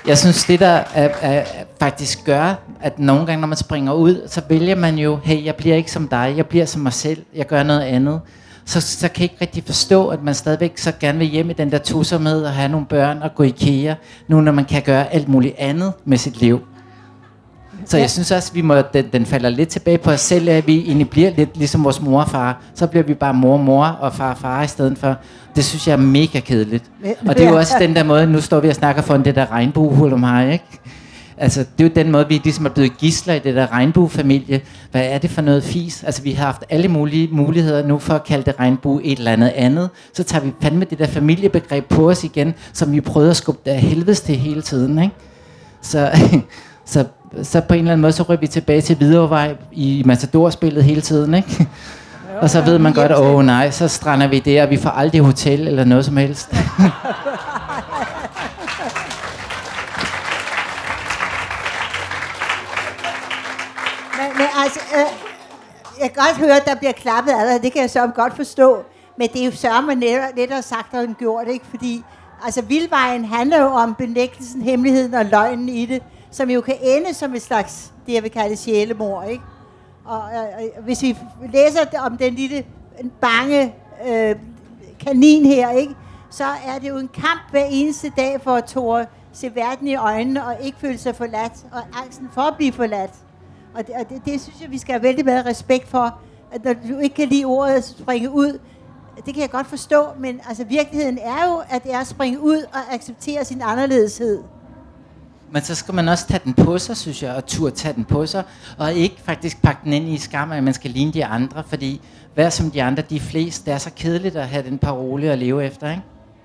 Jeg 0.06 0.18
synes, 0.18 0.44
det 0.44 0.60
der 0.60 0.82
er, 0.94 1.08
er, 1.22 1.44
faktisk 1.80 2.24
gør, 2.24 2.54
at 2.80 2.98
nogle 2.98 3.26
gange, 3.26 3.40
når 3.40 3.48
man 3.48 3.56
springer 3.56 3.92
ud, 3.92 4.28
så 4.28 4.42
vælger 4.48 4.76
man 4.76 4.98
jo, 4.98 5.18
hey, 5.24 5.44
jeg 5.44 5.54
bliver 5.54 5.76
ikke 5.76 5.92
som 5.92 6.08
dig, 6.08 6.34
jeg 6.36 6.46
bliver 6.46 6.66
som 6.66 6.82
mig 6.82 6.92
selv, 6.92 7.22
jeg 7.34 7.46
gør 7.46 7.62
noget 7.62 7.80
andet. 7.80 8.20
Så, 8.64 8.80
så 8.80 9.08
kan 9.08 9.22
jeg 9.22 9.32
ikke 9.32 9.40
rigtig 9.40 9.64
forstå, 9.66 10.08
at 10.08 10.22
man 10.22 10.34
stadigvæk 10.34 10.78
så 10.78 10.92
gerne 11.00 11.18
vil 11.18 11.26
hjem 11.26 11.50
i 11.50 11.52
den 11.52 11.72
der 11.72 11.78
tusomhed 11.78 12.44
og 12.44 12.52
have 12.52 12.68
nogle 12.68 12.86
børn 12.86 13.22
og 13.22 13.34
gå 13.34 13.42
i 13.42 13.48
IKEA, 13.48 13.94
nu 14.28 14.40
når 14.40 14.52
man 14.52 14.64
kan 14.64 14.82
gøre 14.82 15.12
alt 15.12 15.28
muligt 15.28 15.54
andet 15.58 15.92
med 16.04 16.18
sit 16.18 16.36
liv. 16.36 16.60
Så 17.86 17.98
jeg 17.98 18.10
synes 18.10 18.30
også, 18.30 18.52
vi 18.52 18.60
må, 18.60 18.74
den, 18.94 19.04
den 19.12 19.26
falder 19.26 19.48
lidt 19.48 19.68
tilbage 19.68 19.98
på 19.98 20.10
os 20.10 20.20
selv, 20.20 20.48
at 20.48 20.66
vi 20.66 20.78
egentlig 20.78 21.10
bliver 21.10 21.30
lidt 21.36 21.56
ligesom 21.56 21.84
vores 21.84 22.00
mor 22.00 22.20
og 22.20 22.28
far. 22.28 22.62
Så 22.74 22.86
bliver 22.86 23.02
vi 23.02 23.14
bare 23.14 23.34
mor 23.34 23.52
og 23.52 23.60
mor 23.60 23.84
og 23.84 24.14
far 24.14 24.30
og 24.30 24.38
far 24.38 24.62
i 24.62 24.66
stedet 24.66 24.98
for. 24.98 25.16
Det 25.56 25.64
synes 25.64 25.86
jeg 25.86 25.92
er 25.92 25.96
mega 25.96 26.40
kedeligt. 26.40 26.84
Og 27.28 27.36
det 27.36 27.44
er 27.44 27.50
jo 27.50 27.56
også 27.56 27.74
den 27.78 27.96
der 27.96 28.02
måde, 28.02 28.26
nu 28.26 28.40
står 28.40 28.60
vi 28.60 28.68
og 28.68 28.74
snakker 28.74 29.02
for 29.02 29.16
det 29.16 29.34
der 29.34 29.52
regnbuehul 29.52 30.12
om 30.12 30.22
her, 30.22 30.50
ikke? 30.50 30.64
Altså, 31.36 31.60
det 31.60 31.84
er 31.84 31.88
jo 31.88 31.94
den 31.94 32.12
måde, 32.12 32.28
vi 32.28 32.40
ligesom 32.44 32.66
er 32.66 32.70
blevet 32.70 32.98
gisler 32.98 33.34
i 33.34 33.38
det 33.38 33.54
der 33.54 33.72
regnbuefamilie. 33.72 34.60
Hvad 34.90 35.04
er 35.04 35.18
det 35.18 35.30
for 35.30 35.42
noget 35.42 35.64
fis? 35.64 36.04
Altså, 36.04 36.22
vi 36.22 36.32
har 36.32 36.44
haft 36.44 36.64
alle 36.70 36.88
mulige 36.88 37.28
muligheder 37.32 37.86
nu 37.86 37.98
for 37.98 38.14
at 38.14 38.24
kalde 38.24 38.44
det 38.44 38.54
regnbue 38.60 39.04
et 39.04 39.18
eller 39.18 39.32
andet 39.32 39.52
andet. 39.54 39.90
Så 40.14 40.22
tager 40.22 40.44
vi 40.44 40.52
fandme 40.62 40.84
det 40.84 40.98
der 40.98 41.06
familiebegreb 41.06 41.84
på 41.84 42.10
os 42.10 42.24
igen, 42.24 42.54
som 42.72 42.92
vi 42.92 43.00
prøvede 43.00 43.30
at 43.30 43.36
skubbe 43.36 43.60
der 43.64 43.74
helvedes 43.74 44.20
til 44.20 44.36
hele 44.36 44.62
tiden, 44.62 44.98
ikke? 44.98 45.14
Så, 45.82 46.10
så 46.84 47.04
så 47.42 47.60
på 47.60 47.74
en 47.74 47.80
eller 47.80 47.92
anden 47.92 48.02
måde, 48.02 48.12
så 48.12 48.22
ryger 48.22 48.40
vi 48.40 48.46
tilbage 48.46 48.80
til 48.80 48.96
Hvidovrej 48.96 49.56
i 49.72 50.02
Matador-spillet 50.06 50.84
hele 50.84 51.00
tiden, 51.00 51.34
ikke? 51.34 51.68
Og 52.40 52.50
så 52.50 52.60
ved 52.60 52.78
man 52.78 52.92
godt, 52.92 53.12
åh 53.12 53.34
oh, 53.34 53.44
nej, 53.44 53.70
så 53.70 53.88
strander 53.88 54.26
vi 54.26 54.38
der, 54.38 54.62
og 54.62 54.70
vi 54.70 54.76
får 54.76 54.90
aldrig 54.90 55.20
hotel 55.20 55.68
eller 55.68 55.84
noget 55.84 56.04
som 56.04 56.16
helst. 56.16 56.52
men, 56.52 56.60
men 64.36 64.46
altså, 64.64 64.80
øh, 64.94 65.06
jeg 66.00 66.12
kan 66.12 66.24
godt 66.24 66.36
høre, 66.36 66.56
at 66.56 66.64
der 66.64 66.74
bliver 66.74 66.92
klappet 66.92 67.32
af 67.32 67.60
det 67.60 67.72
kan 67.72 67.82
jeg 67.82 67.90
så 67.90 68.06
godt 68.06 68.36
forstå. 68.36 68.84
Men 69.18 69.28
det 69.32 69.40
er 69.40 69.44
jo 69.44 69.50
sørme 69.50 69.94
lettere 70.36 70.62
sagt 70.62 70.94
end 70.94 71.14
gjort, 71.14 71.48
ikke? 71.48 71.64
Fordi 71.70 72.04
altså, 72.44 72.62
vildvejen 72.62 73.24
handler 73.24 73.60
jo 73.60 73.66
om 73.66 73.94
benægtelsen, 73.94 74.62
hemmeligheden 74.62 75.14
og 75.14 75.24
løgnen 75.24 75.68
i 75.68 75.86
det 75.86 76.02
som 76.32 76.50
jo 76.50 76.60
kan 76.60 76.74
ende 76.82 77.14
som 77.14 77.34
et 77.34 77.42
slags, 77.42 77.92
det 78.06 78.12
jeg 78.14 78.22
vil 78.22 78.30
kalde 78.30 78.56
sjælemor, 78.56 79.22
ikke? 79.22 79.42
Og 80.04 80.30
øh, 80.34 80.84
hvis 80.84 81.02
vi 81.02 81.16
læser 81.52 81.80
om 82.06 82.16
den 82.16 82.34
lille 82.34 82.64
bange 83.20 83.74
øh, 84.08 84.36
kanin 85.00 85.46
her, 85.46 85.70
ikke? 85.70 85.94
så 86.30 86.44
er 86.44 86.78
det 86.78 86.88
jo 86.88 86.96
en 86.96 87.08
kamp 87.08 87.50
hver 87.50 87.64
eneste 87.70 88.12
dag 88.16 88.40
for 88.40 88.50
at 88.50 88.64
tåre 88.64 89.06
se 89.32 89.54
verden 89.54 89.88
i 89.88 89.94
øjnene 89.94 90.46
og 90.46 90.56
ikke 90.60 90.78
føle 90.78 90.98
sig 90.98 91.16
forladt, 91.16 91.52
og 91.72 91.82
angsten 92.04 92.28
for 92.32 92.40
at 92.42 92.56
blive 92.56 92.72
forladt. 92.72 93.10
Og 93.74 93.86
det, 93.86 93.94
og 93.94 94.08
det, 94.08 94.22
det 94.24 94.40
synes 94.40 94.60
jeg, 94.60 94.70
vi 94.70 94.78
skal 94.78 94.92
have 94.92 95.02
vældig 95.02 95.24
meget 95.24 95.46
respekt 95.46 95.88
for, 95.88 96.18
at 96.52 96.64
når 96.64 96.72
du 96.72 96.98
ikke 96.98 97.14
kan 97.14 97.28
lide 97.28 97.44
ordet 97.44 97.84
springe 97.84 98.30
ud, 98.30 98.58
det 99.16 99.34
kan 99.34 99.42
jeg 99.42 99.50
godt 99.50 99.66
forstå, 99.66 100.06
men 100.18 100.40
altså 100.48 100.64
virkeligheden 100.64 101.18
er 101.18 101.50
jo, 101.50 101.62
at 101.70 101.84
det 101.84 101.94
er 101.94 101.98
at 101.98 102.06
springe 102.06 102.40
ud 102.40 102.56
og 102.72 102.94
acceptere 102.94 103.44
sin 103.44 103.62
anderledeshed. 103.64 104.42
Men 105.52 105.62
så 105.62 105.74
skal 105.74 105.94
man 105.94 106.08
også 106.08 106.26
tage 106.26 106.40
den 106.44 106.54
på 106.54 106.78
sig, 106.78 106.96
synes 106.96 107.22
jeg, 107.22 107.34
og 107.34 107.46
turde 107.46 107.74
tage 107.74 107.94
den 107.94 108.04
på 108.04 108.26
sig, 108.26 108.44
og 108.78 108.92
ikke 108.92 109.20
faktisk 109.20 109.62
pakke 109.62 109.80
den 109.84 109.92
ind 109.92 110.08
i 110.08 110.18
skam, 110.18 110.52
at 110.52 110.64
man 110.64 110.74
skal 110.74 110.90
ligne 110.90 111.12
de 111.12 111.24
andre, 111.24 111.64
fordi 111.64 112.00
hvad 112.34 112.50
som 112.50 112.70
de 112.70 112.82
andre, 112.82 113.02
de 113.02 113.20
fleste, 113.20 113.66
det 113.66 113.74
er 113.74 113.78
så 113.78 113.90
kedeligt 113.96 114.36
at 114.36 114.48
have 114.48 114.64
den 114.64 114.78
parole 114.78 115.30
at 115.30 115.38
leve 115.38 115.64
efter, 115.64 115.90
ikke? 115.90 116.02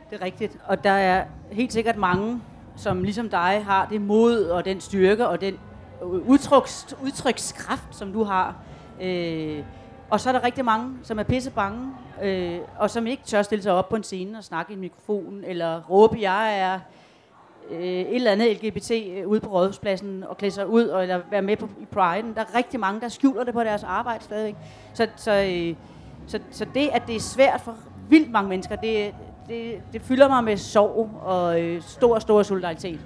Det 0.09 0.21
er 0.21 0.25
rigtigt, 0.25 0.57
og 0.65 0.83
der 0.83 0.91
er 0.91 1.23
helt 1.51 1.73
sikkert 1.73 1.97
mange, 1.97 2.41
som 2.75 3.03
ligesom 3.03 3.29
dig 3.29 3.63
har 3.65 3.87
det 3.91 4.01
mod 4.01 4.43
og 4.43 4.65
den 4.65 4.81
styrke 4.81 5.27
og 5.27 5.41
den 5.41 5.53
øh, 6.03 6.29
udtryks, 6.29 6.95
udtrykskraft, 7.03 7.95
som 7.95 8.13
du 8.13 8.23
har. 8.23 8.55
Øh, 9.01 9.63
og 10.09 10.19
så 10.19 10.29
er 10.29 10.33
der 10.33 10.43
rigtig 10.43 10.65
mange, 10.65 10.93
som 11.03 11.19
er 11.19 11.23
pisse 11.23 11.51
bange, 11.51 11.89
øh, 12.23 12.59
og 12.79 12.89
som 12.89 13.07
ikke 13.07 13.23
tør 13.23 13.41
stille 13.41 13.63
sig 13.63 13.71
op 13.71 13.89
på 13.89 13.95
en 13.95 14.03
scene 14.03 14.37
og 14.37 14.43
snakke 14.43 14.71
i 14.71 14.75
en 14.75 14.81
mikrofon, 14.81 15.43
eller 15.47 15.81
råbe, 15.89 16.17
jeg 16.21 16.59
er 16.59 16.79
øh, 17.69 17.79
et 17.79 18.15
eller 18.15 18.31
andet 18.31 18.57
LGBT 18.57 18.91
øh, 18.91 19.27
ude 19.27 19.39
på 19.39 19.49
rådhuspladsen 19.49 20.23
og 20.23 20.37
klæde 20.37 20.51
sig 20.51 20.67
ud 20.67 20.83
og 20.83 21.01
eller 21.01 21.21
være 21.31 21.41
med 21.41 21.57
på, 21.57 21.65
i 21.65 21.83
Pride'en. 21.95 22.35
Der 22.35 22.41
er 22.41 22.55
rigtig 22.55 22.79
mange, 22.79 23.01
der 23.01 23.07
skjuler 23.07 23.43
det 23.43 23.53
på 23.53 23.63
deres 23.63 23.83
arbejde 23.83 24.23
stadigvæk. 24.23 24.55
Så, 24.93 25.07
så, 25.15 25.31
øh, 25.31 25.75
så, 26.27 26.39
så 26.51 26.65
det, 26.73 26.89
at 26.93 27.07
det 27.07 27.15
er 27.15 27.19
svært 27.19 27.61
for 27.61 27.75
vildt 28.09 28.31
mange 28.31 28.49
mennesker, 28.49 28.75
det, 28.75 29.13
det, 29.47 29.81
det 29.93 30.01
fylder 30.01 30.27
mig 30.27 30.43
med 30.43 30.57
sorg 30.57 31.09
og 31.23 31.61
øh, 31.61 31.81
stor, 31.81 32.19
stor 32.19 32.43
solidaritet. 32.43 32.99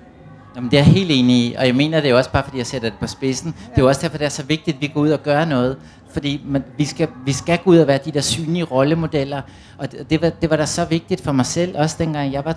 Jamen, 0.56 0.72
det 0.72 0.80
er 0.80 0.84
jeg 0.84 0.94
helt 0.94 1.12
enig 1.12 1.36
i, 1.36 1.54
og 1.58 1.66
jeg 1.66 1.76
mener 1.76 2.02
det 2.02 2.10
er 2.10 2.16
også 2.16 2.32
bare, 2.32 2.44
fordi 2.44 2.58
jeg 2.58 2.68
sætter 2.68 2.90
det 2.90 3.00
på 3.00 3.08
spidsen. 3.08 3.52
Det 3.52 3.78
er 3.78 3.82
jo 3.82 3.88
også 3.88 4.02
derfor, 4.02 4.18
det 4.18 4.26
er 4.26 4.30
så 4.30 4.44
vigtigt, 4.44 4.76
at 4.76 4.82
vi 4.82 4.88
går 4.88 5.02
ud 5.02 5.10
og 5.10 5.24
gør 5.24 5.46
noget. 5.46 5.78
Fordi 6.14 6.42
man, 6.46 6.64
vi, 6.78 6.86
skal, 6.86 7.08
vi 7.26 7.34
skal 7.34 7.58
gå 7.58 7.72
ud 7.72 7.78
og 7.78 7.88
være 7.88 8.00
de 8.06 8.12
der 8.12 8.22
synlige 8.22 8.64
rollemodeller. 8.64 9.42
Og 9.78 9.92
det, 9.92 10.10
det, 10.10 10.22
var, 10.22 10.30
det 10.30 10.50
var 10.50 10.56
da 10.56 10.66
så 10.66 10.86
vigtigt 10.86 11.24
for 11.24 11.32
mig 11.32 11.46
selv, 11.46 11.78
også 11.78 11.96
dengang 12.00 12.34
jeg 12.34 12.46
var 12.46 12.54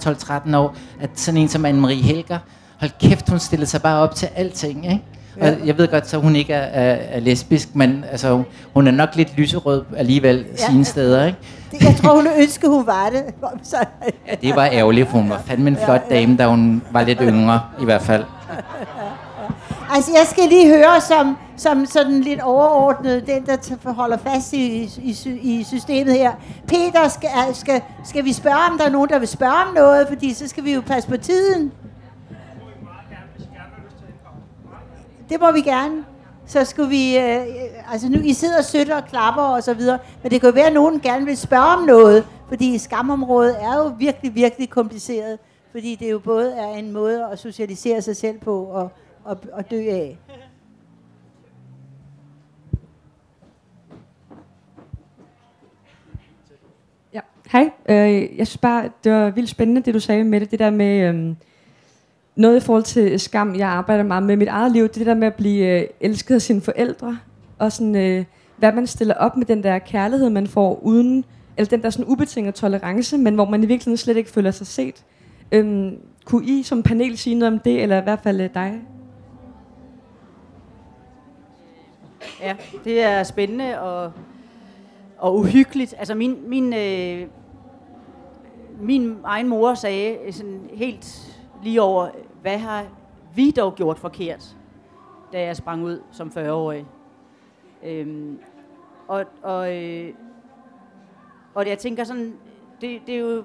12-13 0.46 0.56
år, 0.56 0.76
at 1.00 1.10
sådan 1.14 1.40
en 1.40 1.48
som 1.48 1.66
Anne-Marie 1.66 2.04
Helger, 2.04 2.38
hold 2.80 2.90
kæft, 3.00 3.28
hun 3.28 3.38
stillede 3.38 3.70
sig 3.70 3.82
bare 3.82 4.02
op 4.02 4.14
til 4.14 4.28
alting, 4.34 4.84
ikke? 4.92 5.02
Ja. 5.36 5.50
Og 5.50 5.66
jeg 5.66 5.78
ved 5.78 5.88
godt, 5.88 6.08
så 6.08 6.18
hun 6.18 6.36
ikke 6.36 6.52
er, 6.52 6.58
er, 6.82 6.96
er 7.10 7.20
lesbisk, 7.20 7.68
men 7.74 8.04
altså, 8.10 8.42
hun 8.74 8.86
er 8.86 8.90
nok 8.90 9.08
lidt 9.14 9.38
lyserød 9.38 9.84
alligevel 9.96 10.44
ja. 10.58 10.66
sine 10.70 10.84
steder, 10.84 11.26
ikke? 11.26 11.38
Det, 11.70 11.82
jeg 11.82 11.96
tror, 12.02 12.16
hun 12.16 12.26
ønskede, 12.38 12.72
hun 12.72 12.86
var 12.86 13.10
det. 13.10 13.22
Så. 13.62 13.76
ja, 14.28 14.34
det 14.42 14.56
var 14.56 14.68
ærgerligt, 14.72 15.08
for 15.08 15.18
hun 15.18 15.30
var 15.30 15.42
fandme 15.46 15.70
en 15.70 15.76
flot 15.84 16.10
dame, 16.10 16.36
da 16.36 16.46
hun 16.46 16.82
var 16.90 17.02
lidt 17.02 17.18
yngre, 17.22 17.60
i 17.80 17.84
hvert 17.84 18.02
fald. 18.02 18.24
Altså, 19.94 20.10
jeg 20.18 20.26
skal 20.26 20.48
lige 20.48 20.68
høre 20.68 21.00
som, 21.00 21.36
som 21.56 21.86
sådan 21.86 22.20
lidt 22.20 22.40
overordnet, 22.40 23.26
den 23.26 23.46
der 23.46 23.92
holder 23.92 24.16
fast 24.16 24.52
i, 24.52 24.90
i, 25.02 25.16
i 25.42 25.64
systemet 25.64 26.14
her. 26.14 26.32
Peter, 26.68 27.08
skal, 27.08 27.30
skal, 27.52 27.80
skal 28.04 28.24
vi 28.24 28.32
spørge, 28.32 28.70
om 28.70 28.78
der 28.78 28.84
er 28.84 28.90
nogen, 28.90 29.10
der 29.10 29.18
vil 29.18 29.28
spørge 29.28 29.52
om 29.68 29.74
noget? 29.74 30.08
Fordi 30.08 30.34
så 30.34 30.48
skal 30.48 30.64
vi 30.64 30.74
jo 30.74 30.80
passe 30.80 31.08
på 31.08 31.16
tiden. 31.16 31.72
Det 35.28 35.40
må 35.40 35.52
vi 35.52 35.60
gerne. 35.60 36.04
Så 36.46 36.64
skulle 36.64 36.88
vi, 36.88 37.18
øh, 37.18 37.40
øh, 37.40 37.92
altså 37.92 38.08
nu, 38.08 38.18
I 38.18 38.32
sidder 38.32 38.58
og 38.58 38.64
søtter 38.64 38.96
og 38.96 39.04
klapper 39.04 39.42
og 39.42 39.62
så 39.62 39.74
videre, 39.74 39.98
men 40.22 40.32
det 40.32 40.40
kan 40.40 40.50
jo 40.50 40.54
være, 40.54 40.66
at 40.66 40.72
nogen 40.72 41.00
gerne 41.00 41.24
vil 41.24 41.36
spørge 41.36 41.76
om 41.76 41.82
noget, 41.82 42.26
fordi 42.48 42.78
skamområdet 42.78 43.56
er 43.62 43.78
jo 43.78 43.92
virkelig, 43.98 44.34
virkelig 44.34 44.70
kompliceret, 44.70 45.38
fordi 45.72 45.94
det 45.94 46.10
jo 46.10 46.18
både 46.18 46.52
er 46.52 46.68
en 46.68 46.92
måde 46.92 47.28
at 47.32 47.38
socialisere 47.38 48.02
sig 48.02 48.16
selv 48.16 48.38
på 48.38 48.64
og, 48.64 48.90
og, 49.24 49.38
og 49.52 49.70
dø 49.70 49.88
af. 49.90 50.18
Ja, 57.12 57.20
hej. 57.52 57.70
Øh, 57.88 58.38
jeg 58.38 58.46
synes 58.46 58.58
bare, 58.58 58.90
det 59.04 59.12
var 59.12 59.30
vildt 59.30 59.50
spændende, 59.50 59.82
det 59.82 59.94
du 59.94 60.00
sagde 60.00 60.24
med 60.24 60.40
det, 60.40 60.50
det 60.50 60.58
der 60.58 60.70
med 60.70 61.14
øh, 61.14 61.34
noget 62.36 62.56
i 62.56 62.60
forhold 62.60 62.82
til 62.82 63.20
skam, 63.20 63.54
jeg 63.54 63.68
arbejder 63.68 64.04
meget 64.04 64.22
med 64.22 64.36
mit 64.36 64.48
eget 64.48 64.72
liv, 64.72 64.88
det 64.88 65.06
der 65.06 65.14
med 65.14 65.26
at 65.26 65.34
blive 65.34 65.80
øh, 65.80 65.86
elsket 66.00 66.34
af 66.34 66.42
sine 66.42 66.60
forældre, 66.60 67.18
og 67.58 67.72
sådan, 67.72 67.96
øh, 67.96 68.24
hvad 68.56 68.72
man 68.72 68.86
stiller 68.86 69.14
op 69.14 69.36
med 69.36 69.46
den 69.46 69.62
der 69.62 69.78
kærlighed, 69.78 70.30
man 70.30 70.46
får 70.46 70.80
uden, 70.82 71.24
eller 71.56 71.68
den 71.68 71.82
der 71.82 71.90
sådan 71.90 72.12
ubetinget 72.12 72.54
tolerance, 72.54 73.18
men 73.18 73.34
hvor 73.34 73.44
man 73.44 73.62
i 73.62 73.66
virkeligheden 73.66 73.96
slet 73.96 74.16
ikke 74.16 74.30
føler 74.30 74.50
sig 74.50 74.66
set. 74.66 75.04
Øhm, 75.52 75.98
kunne 76.24 76.46
I 76.46 76.62
som 76.62 76.82
panel 76.82 77.18
sige 77.18 77.34
noget 77.34 77.54
om 77.54 77.58
det, 77.58 77.82
eller 77.82 78.00
i 78.00 78.02
hvert 78.02 78.20
fald 78.22 78.40
øh, 78.40 78.48
dig? 78.54 78.80
Ja, 82.40 82.56
det 82.84 83.02
er 83.02 83.22
spændende 83.22 83.80
og, 83.80 84.12
og 85.18 85.38
uhyggeligt. 85.38 85.94
Altså 85.98 86.14
min, 86.14 86.36
min, 86.46 86.72
øh, 86.72 87.26
min 88.80 89.16
egen 89.24 89.48
mor 89.48 89.74
sagde 89.74 90.16
sådan 90.30 90.60
helt 90.74 91.33
lige 91.64 91.82
over, 91.82 92.08
hvad 92.42 92.58
har 92.58 92.86
vi 93.34 93.50
dog 93.50 93.74
gjort 93.74 93.98
forkert, 93.98 94.56
da 95.32 95.42
jeg 95.42 95.56
sprang 95.56 95.84
ud 95.84 96.02
som 96.10 96.28
40-årig. 96.28 96.86
Øhm, 97.84 98.38
og, 99.08 99.24
og, 99.42 99.76
øh, 99.76 100.14
og 101.54 101.68
jeg 101.68 101.78
tænker 101.78 102.04
sådan, 102.04 102.36
det, 102.80 103.00
det 103.06 103.14
er 103.14 103.18
jo 103.18 103.44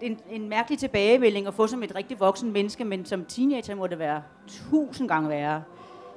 det 0.00 0.06
er 0.06 0.10
en, 0.10 0.20
en 0.30 0.48
mærkelig 0.48 0.78
tilbagemelding 0.78 1.46
at 1.46 1.54
få 1.54 1.66
som 1.66 1.82
et 1.82 1.94
rigtig 1.94 2.20
voksen 2.20 2.52
menneske, 2.52 2.84
men 2.84 3.04
som 3.04 3.24
teenager 3.24 3.74
må 3.74 3.86
det 3.86 3.98
være 3.98 4.22
tusind 4.46 5.08
gange 5.08 5.28
værre. 5.28 5.62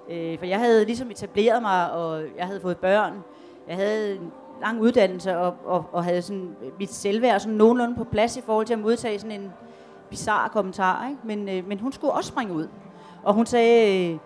Øh, 0.09 0.39
for 0.39 0.45
jeg 0.45 0.59
havde 0.59 0.85
ligesom 0.85 1.11
etableret 1.11 1.61
mig, 1.61 1.91
og 1.91 2.23
jeg 2.37 2.45
havde 2.45 2.61
fået 2.61 2.77
børn. 2.77 3.13
Jeg 3.67 3.75
havde 3.75 4.15
en 4.15 4.31
lang 4.61 4.81
uddannelse, 4.81 5.37
og, 5.37 5.55
og, 5.65 5.85
og 5.91 6.03
havde 6.03 6.21
sådan 6.21 6.55
mit 6.79 6.91
selvværd 6.93 7.39
sådan 7.39 7.57
nogenlunde 7.57 7.95
på 7.95 8.03
plads 8.03 8.37
i 8.37 8.41
forhold 8.41 8.65
til 8.65 8.73
at 8.73 8.79
modtage 8.79 9.19
sådan 9.19 9.41
en 9.41 9.51
bizarre 10.09 10.49
kommentar. 10.49 11.07
Ikke? 11.09 11.21
Men, 11.23 11.49
øh, 11.49 11.67
men 11.67 11.79
hun 11.79 11.91
skulle 11.91 12.13
også 12.13 12.27
springe 12.27 12.53
ud. 12.53 12.67
Og 13.23 13.33
hun 13.33 13.45
sagde, 13.45 14.19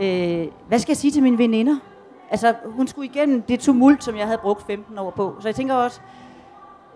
øh, 0.00 0.42
øh, 0.42 0.48
hvad 0.68 0.78
skal 0.78 0.90
jeg 0.92 0.96
sige 0.96 1.10
til 1.10 1.22
mine 1.22 1.38
veninder? 1.38 1.76
Altså, 2.30 2.54
hun 2.64 2.86
skulle 2.86 3.08
igennem 3.08 3.42
det 3.42 3.60
tumult, 3.60 4.04
som 4.04 4.16
jeg 4.16 4.26
havde 4.26 4.38
brugt 4.38 4.66
15 4.66 4.98
år 4.98 5.10
på. 5.10 5.34
Så 5.40 5.48
jeg 5.48 5.54
tænker 5.54 5.74
også, 5.74 6.00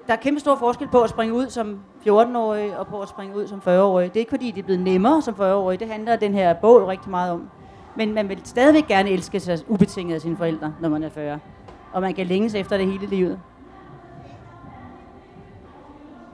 der 0.07 0.13
er 0.13 0.17
kæmpe 0.17 0.41
stor 0.41 0.57
forskel 0.57 0.89
på 0.89 1.01
at 1.01 1.11
springe 1.11 1.35
ud 1.35 1.49
som 1.49 1.81
14-årig 2.07 2.79
og 2.79 2.87
på 2.87 3.01
at 3.01 3.09
springe 3.09 3.37
ud 3.37 3.47
som 3.47 3.63
40-årig. 3.69 4.09
Det 4.09 4.17
er 4.17 4.21
ikke 4.21 4.31
fordi, 4.31 4.51
det 4.51 4.59
er 4.59 4.65
blevet 4.67 4.83
nemmere 4.83 5.23
som 5.23 5.35
40-årig. 5.35 5.81
Det 5.81 5.89
handler 5.89 6.17
den 6.17 6.35
her 6.35 6.55
bog 6.55 6.89
rigtig 6.89 7.11
meget 7.11 7.33
om. 7.33 7.49
Men 7.97 8.15
man 8.15 8.29
vil 8.29 8.41
stadigvæk 8.45 8.87
gerne 8.87 9.11
elske 9.11 9.41
sig 9.41 9.59
ubetinget 9.69 10.15
af 10.15 10.21
sine 10.21 10.37
forældre, 10.37 10.75
når 10.81 10.89
man 10.89 11.03
er 11.03 11.09
40. 11.09 11.39
Og 11.93 12.01
man 12.01 12.15
kan 12.15 12.27
længes 12.27 12.55
efter 12.55 12.77
det 12.77 12.87
hele 12.87 13.07
livet. 13.07 13.41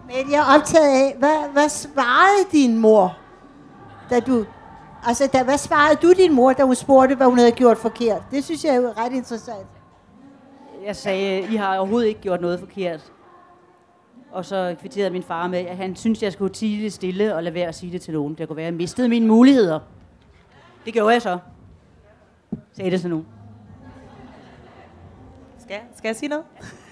Men 0.09 0.33
jeg 0.33 0.39
er 0.39 0.59
optaget 0.59 1.05
af, 1.05 1.17
hvad, 1.19 1.53
hvad 1.53 1.69
svarede 1.69 2.51
din 2.53 2.79
mor, 2.79 3.19
da 4.11 4.21
du... 4.21 4.45
Altså, 5.07 5.27
da, 5.33 5.43
hvad 5.43 5.59
svarede 5.59 5.99
du 6.03 6.13
din 6.13 6.33
mor, 6.33 6.53
da 6.53 6.63
hun 6.63 6.75
spurgte, 6.75 7.15
hvad 7.15 7.27
hun 7.27 7.39
havde 7.39 7.53
gjort 7.53 7.79
forkert? 7.79 8.23
Det 8.31 8.45
synes 8.45 8.65
jeg 8.65 8.75
er 8.75 8.81
jo 8.81 8.93
ret 8.97 9.13
interessant. 9.13 9.67
Jeg 10.85 10.97
sagde, 10.97 11.41
I 11.53 11.57
har 11.57 11.79
overhovedet 11.79 12.09
ikke 12.09 12.21
gjort 12.21 12.41
noget 12.41 12.61
forkert. 12.61 13.13
Og 14.33 14.45
så 14.45 14.77
kvitterede 14.81 15.11
min 15.11 15.23
far 15.23 15.49
med, 15.49 15.59
at 15.59 15.77
han 15.77 15.97
synes, 15.97 16.23
jeg 16.23 16.33
skulle 16.33 16.55
tige 16.55 16.85
det 16.85 16.93
stille 16.93 17.35
og 17.35 17.43
lade 17.43 17.55
være 17.55 17.69
at 17.69 17.75
sige 17.75 17.93
det 17.93 18.01
til 18.01 18.15
nogen. 18.15 18.35
Det 18.35 18.49
kunne 18.49 18.57
være, 18.57 18.67
at 18.67 18.73
jeg 18.73 18.77
mistede 18.77 19.09
mine 19.09 19.27
muligheder. 19.27 19.81
Det 20.85 20.93
gjorde 20.93 21.13
jeg 21.13 21.23
så. 21.23 21.39
Sagde 22.73 22.91
det 22.91 23.01
til 23.01 23.11
nogen. 23.11 23.27
Skal, 25.59 25.77
skal 25.97 26.09
jeg 26.09 26.17
sige 26.17 26.29
noget? 26.29 26.45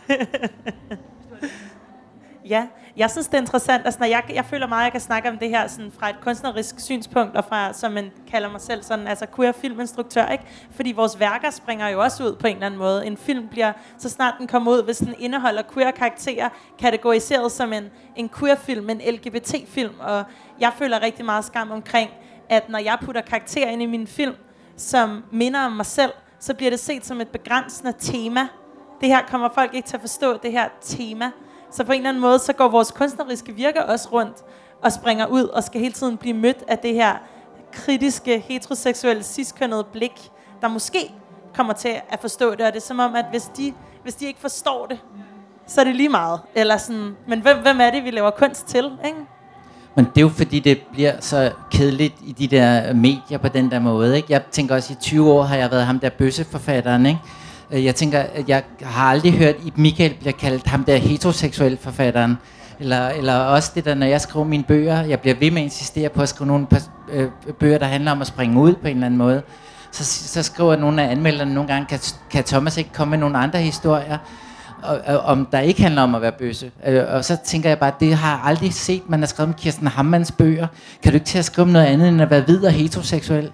ja, 0.09 0.17
Ja, 2.49 2.67
jeg 2.97 3.11
synes, 3.11 3.27
det 3.27 3.35
er 3.35 3.39
interessant. 3.39 3.83
Altså, 3.85 4.01
når 4.01 4.07
jeg, 4.07 4.23
jeg 4.35 4.45
føler 4.45 4.67
meget, 4.67 4.81
at 4.81 4.85
jeg 4.85 4.93
kan 4.93 5.01
snakke 5.01 5.29
om 5.29 5.39
det 5.39 5.49
her 5.49 5.67
sådan, 5.67 5.93
fra 5.99 6.11
et 6.11 6.17
kunstnerisk 6.21 6.81
synspunkt, 6.81 7.37
og 7.37 7.45
fra, 7.45 7.73
som 7.73 7.93
man 7.93 8.11
kalder 8.31 8.51
mig 8.51 8.61
selv, 8.61 8.83
sådan, 8.83 9.07
altså 9.07 9.27
queer 9.37 9.53
filminstruktør, 9.53 10.27
ikke? 10.27 10.45
Fordi 10.71 10.93
vores 10.93 11.21
værker 11.21 11.51
springer 11.51 11.89
jo 11.89 12.01
også 12.03 12.25
ud 12.25 12.37
på 12.37 12.47
en 12.47 12.55
eller 12.55 12.67
anden 12.67 12.79
måde. 12.79 13.07
En 13.07 13.17
film 13.17 13.49
bliver, 13.49 13.73
så 13.99 14.09
snart 14.09 14.35
den 14.39 14.47
kommer 14.47 14.73
ud, 14.73 14.83
hvis 14.83 14.99
den 14.99 15.15
indeholder 15.19 15.63
queer 15.75 15.91
karakterer, 15.91 16.49
kategoriseret 16.79 17.53
som 17.53 17.73
en, 17.73 17.91
en 18.17 18.29
queer 18.29 18.57
film, 18.57 18.91
en 18.91 19.01
LGBT-film, 19.11 19.95
og 20.01 20.25
jeg 20.61 20.73
føler 20.79 21.03
rigtig 21.03 21.25
meget 21.25 21.45
skam 21.45 21.71
omkring, 21.71 22.11
at 22.49 22.69
når 22.69 22.79
jeg 22.79 22.99
putter 23.03 23.21
karakterer 23.21 23.71
ind 23.71 23.83
i 23.83 23.87
min 23.87 24.07
film, 24.07 24.35
som 24.77 25.25
minder 25.31 25.61
om 25.61 25.73
mig 25.73 25.87
selv, 25.87 26.13
så 26.41 26.55
bliver 26.55 26.71
det 26.71 26.81
set 26.81 27.07
som 27.07 27.21
et 27.21 27.29
begrænsende 27.29 27.93
tema. 27.99 28.49
Det 29.01 29.09
her 29.09 29.23
kommer 29.23 29.49
folk 29.55 29.75
ikke 29.75 29.89
til 29.89 29.97
at 29.97 30.01
forstå, 30.01 30.37
det 30.37 30.53
her 30.53 30.69
tema. 30.81 31.31
Så 31.77 31.85
på 31.85 31.93
en 31.93 31.99
eller 31.99 32.09
anden 32.09 32.21
måde, 32.21 32.39
så 32.39 32.53
går 32.53 32.69
vores 32.69 32.91
kunstneriske 32.91 33.55
virke 33.55 33.87
også 33.87 34.09
rundt 34.13 34.37
og 34.83 34.93
springer 34.93 35.27
ud 35.27 35.43
og 35.43 35.65
skal 35.65 35.81
hele 35.81 35.93
tiden 35.93 36.17
blive 36.17 36.35
mødt 36.35 36.65
af 36.69 36.79
det 36.79 36.95
her 36.95 37.15
kritiske, 37.73 38.39
heteroseksuelle, 38.39 39.23
ciskønnede 39.23 39.85
blik, 39.93 40.31
der 40.61 40.69
måske 40.69 41.15
kommer 41.55 41.73
til 41.73 41.91
at 42.09 42.21
forstå 42.21 42.51
det. 42.51 42.61
Og 42.61 42.73
det 42.73 42.77
er 42.77 42.87
som 42.87 42.99
om, 42.99 43.15
at 43.15 43.25
hvis 43.31 43.51
de, 43.57 43.73
hvis 44.03 44.15
de 44.15 44.27
ikke 44.27 44.41
forstår 44.41 44.87
det, 44.87 44.99
så 45.67 45.81
er 45.81 45.85
det 45.85 45.97
lige 45.97 46.09
meget. 46.09 46.41
Eller 46.55 46.77
sådan, 46.77 47.17
men 47.29 47.41
hvem, 47.41 47.57
hvem 47.63 47.81
er 47.81 47.91
det, 47.91 48.05
vi 48.05 48.11
laver 48.11 48.31
kunst 48.31 48.67
til? 48.67 48.91
Ikke? 49.05 49.19
Men 49.95 50.05
det 50.05 50.17
er 50.17 50.21
jo 50.21 50.29
fordi, 50.29 50.61
det 50.61 50.79
bliver 50.93 51.21
så 51.21 51.53
kedeligt 51.71 52.15
i 52.27 52.33
de 52.33 52.47
der 52.47 52.93
medier 52.93 53.39
på 53.39 53.49
den 53.49 53.71
der 53.71 53.79
måde. 53.79 54.17
Ikke? 54.17 54.29
Jeg 54.31 54.43
tænker 54.51 54.75
også, 54.75 54.93
at 54.93 54.99
i 54.99 55.01
20 55.01 55.33
år 55.33 55.43
har 55.43 55.57
jeg 55.57 55.71
været 55.71 55.87
ham 55.87 55.99
der 55.99 56.11
bøsseforfatteren. 56.11 57.07
Ikke? 57.07 57.21
Øh, 57.71 57.85
jeg 57.85 57.95
tænker, 57.95 58.21
at 58.21 58.49
jeg 58.49 58.63
har 58.83 59.11
aldrig 59.11 59.33
hørt, 59.33 59.55
at 59.55 59.79
Michael 59.79 60.15
bliver 60.15 60.33
kaldt 60.33 60.67
ham 60.67 60.85
der 60.85 60.97
heteroseksuel 60.97 61.79
forfatteren. 61.81 62.39
Eller, 62.81 63.09
eller 63.09 63.35
også 63.35 63.73
det 63.75 63.85
der, 63.85 63.95
når 63.95 64.07
jeg 64.07 64.21
skriver 64.21 64.45
mine 64.45 64.65
bøger, 64.65 65.03
jeg 65.03 65.21
bliver 65.21 65.37
ved 65.41 65.51
med 65.51 65.59
at 65.59 65.65
insistere 65.65 66.09
på 66.09 66.23
at 66.23 66.29
skrive 66.29 66.47
nogle 66.47 66.67
øh, 67.13 67.29
bøger, 67.61 67.79
der 67.79 67.87
handler 67.87 68.13
om 68.13 68.21
at 68.21 68.27
springe 68.27 68.61
ud 68.61 68.75
på 68.75 68.89
en 68.89 68.97
eller 68.97 69.07
anden 69.07 69.19
måde. 69.19 69.43
Så, 69.93 70.05
så 70.05 70.43
skriver 70.43 70.77
nogle 70.77 71.03
af 71.03 71.11
anmelderne 71.11 71.55
nogle 71.55 71.73
gange, 71.73 71.87
kan, 71.87 71.99
kan 72.31 72.45
Thomas 72.45 72.77
ikke 72.77 72.91
komme 72.93 73.11
med 73.11 73.19
nogle 73.19 73.39
andre 73.39 73.59
historier? 73.59 74.19
og, 74.83 75.19
om 75.19 75.47
der 75.53 75.61
ikke 75.61 75.83
handler 75.83 76.03
om 76.03 76.15
at 76.15 76.23
være 76.23 76.33
bøsse. 76.33 76.71
Øh, 76.87 77.05
og 77.09 77.25
så 77.25 77.37
tænker 77.45 77.71
jeg 77.71 77.79
bare, 77.79 77.93
det 78.01 78.15
har 78.15 78.31
jeg 78.31 78.41
aldrig 78.45 78.75
set, 78.75 79.03
man 79.09 79.21
har 79.21 79.27
skrevet 79.27 79.49
om 79.49 79.55
Kirsten 79.55 79.87
Hammans 79.87 80.33
bøger. 80.33 80.67
Kan 81.03 81.13
du 81.13 81.17
ikke 81.17 81.27
til 81.27 81.39
at 81.39 81.45
skrive 81.45 81.63
om 81.63 81.69
noget 81.69 81.87
andet, 81.87 82.09
end 82.09 82.23
at 82.23 82.31
være 82.31 82.41
hvid 82.41 82.65
og 82.65 82.73
heteroseksuel? 82.73 83.51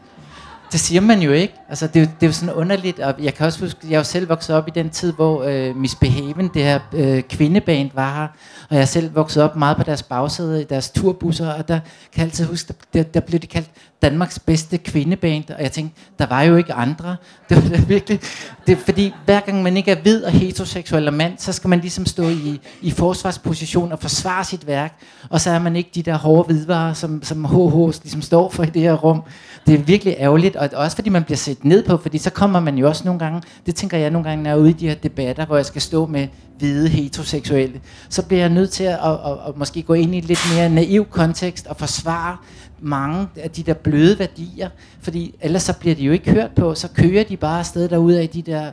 Det 0.72 0.80
siger 0.80 1.00
man 1.00 1.22
jo 1.22 1.32
ikke. 1.32 1.54
Altså, 1.68 1.87
det, 1.87 2.02
er 2.02 2.06
det 2.06 2.22
er 2.22 2.26
jo 2.26 2.32
sådan 2.32 2.54
underligt, 2.54 2.98
og 2.98 3.14
jeg 3.18 3.35
kan 3.35 3.46
også 3.46 3.61
huske, 3.61 3.80
jeg 3.85 3.92
er 3.92 3.98
jo 3.98 4.04
selv 4.04 4.28
vokset 4.28 4.56
op 4.56 4.68
i 4.68 4.70
den 4.70 4.90
tid, 4.90 5.12
hvor 5.12 5.42
øh, 5.42 5.76
Miss 5.76 5.94
Behaven, 5.94 6.50
det 6.54 6.62
her 6.62 6.80
øh, 6.92 7.22
kvindeband, 7.22 7.90
var 7.94 8.14
her, 8.14 8.28
og 8.70 8.74
jeg 8.76 8.80
er 8.80 8.87
selv 8.87 9.14
vokset 9.14 9.42
op 9.42 9.56
meget 9.56 9.76
på 9.76 9.82
deres 9.82 10.02
bagsæde 10.02 10.62
i 10.62 10.64
deres 10.64 10.90
turbusser, 10.90 11.52
og 11.52 11.68
der 11.68 11.80
kan 12.12 12.16
jeg 12.16 12.24
altid 12.24 12.44
huske, 12.46 12.74
der, 12.94 13.02
der 13.02 13.20
blev 13.20 13.40
det 13.40 13.48
kaldt 13.48 13.68
Danmarks 14.02 14.38
bedste 14.38 14.78
kvindeband, 14.78 15.50
og 15.50 15.62
jeg 15.62 15.72
tænkte, 15.72 16.00
der 16.18 16.26
var 16.26 16.42
jo 16.42 16.56
ikke 16.56 16.72
andre. 16.72 17.16
Det 17.48 17.62
var 17.62 17.77
det 17.77 17.88
virkelig, 17.88 18.20
det, 18.66 18.79
fordi 18.79 19.14
hver 19.24 19.40
gang 19.40 19.62
man 19.62 19.77
ikke 19.77 19.90
er 19.90 20.00
hvid 20.02 20.24
og 20.24 20.33
heteroseksuel 20.33 21.08
og 21.08 21.14
mand, 21.14 21.33
så 21.38 21.52
skal 21.52 21.70
man 21.70 21.81
ligesom 21.81 22.06
stå 22.06 22.29
i, 22.29 22.60
i 22.83 22.90
forsvarsposition 22.90 23.92
og 23.92 23.98
forsvare 23.98 24.44
sit 24.44 24.66
værk, 24.66 25.02
og 25.31 25.40
så 25.40 25.50
er 25.50 25.58
man 25.58 25.77
ikke 25.77 25.90
de 25.94 26.02
der 26.02 26.18
hårde 26.18 26.46
hvidvarer, 26.46 26.92
som, 26.92 27.22
som 27.22 27.44
HH 27.44 28.02
ligesom 28.02 28.22
står 28.22 28.50
for 28.50 28.62
i 28.62 28.66
det 28.66 28.83
her 28.83 28.94
rum. 28.94 29.22
Det 29.66 29.74
er 29.74 29.79
virkelig 29.79 30.16
ærgerligt, 30.18 30.56
og 30.56 30.68
også 30.72 30.96
fordi 30.96 31.10
man 31.10 31.24
bliver 31.24 31.37
set 31.37 31.64
ned 31.64 31.83
på, 31.85 31.96
fordi 31.96 32.18
så 32.18 32.31
kommer 32.31 32.60
man 32.60 32.79
jo 32.79 32.88
også 32.88 33.04
nogle 33.04 33.18
gange, 33.18 33.42
det 33.66 33.74
tænker 33.74 33.98
jeg 33.98 34.10
nogle 34.10 34.29
gange, 34.29 34.42
når 34.42 34.50
jeg 34.50 34.56
er 34.56 34.60
ude 34.60 34.70
i 34.70 34.72
de 34.72 34.88
her 34.88 34.94
debatter, 34.94 35.46
hvor 35.46 35.56
jeg 35.56 35.66
skal 35.66 35.83
stå 35.83 36.06
med 36.06 36.29
hvide 36.58 36.88
heteroseksuelle, 36.88 37.81
så 38.08 38.22
bliver 38.22 38.40
jeg 38.40 38.48
nødt 38.48 38.70
til 38.70 38.85
at, 38.85 38.98
at, 39.04 39.12
at, 39.12 39.38
at 39.48 39.56
måske 39.56 39.83
gå 39.83 39.94
ind 39.94 40.14
i 40.14 40.18
et 40.18 40.24
lidt 40.24 40.40
mere 40.54 40.68
naiv 40.68 41.04
kontekst 41.04 41.66
og 41.66 41.77
forsvare 41.77 42.37
mange 42.83 43.28
af 43.37 43.50
de 43.50 43.62
der 43.62 43.74
bløde 43.74 44.18
værdier, 44.18 44.68
fordi 45.00 45.35
ellers 45.40 45.62
så 45.62 45.78
bliver 45.78 45.94
de 45.94 46.04
jo 46.04 46.12
ikke 46.12 46.30
hørt 46.30 46.50
på, 46.50 46.74
så 46.74 46.88
kører 46.88 47.24
de 47.24 47.37
bare 47.37 47.58
afsted 47.58 47.88
derude 47.88 48.20
af 48.20 48.28
de 48.28 48.42
der 48.42 48.72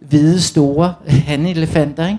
hvide 0.00 0.40
store 0.40 0.94
handelefanter, 1.30 2.06
ikke? 2.06 2.18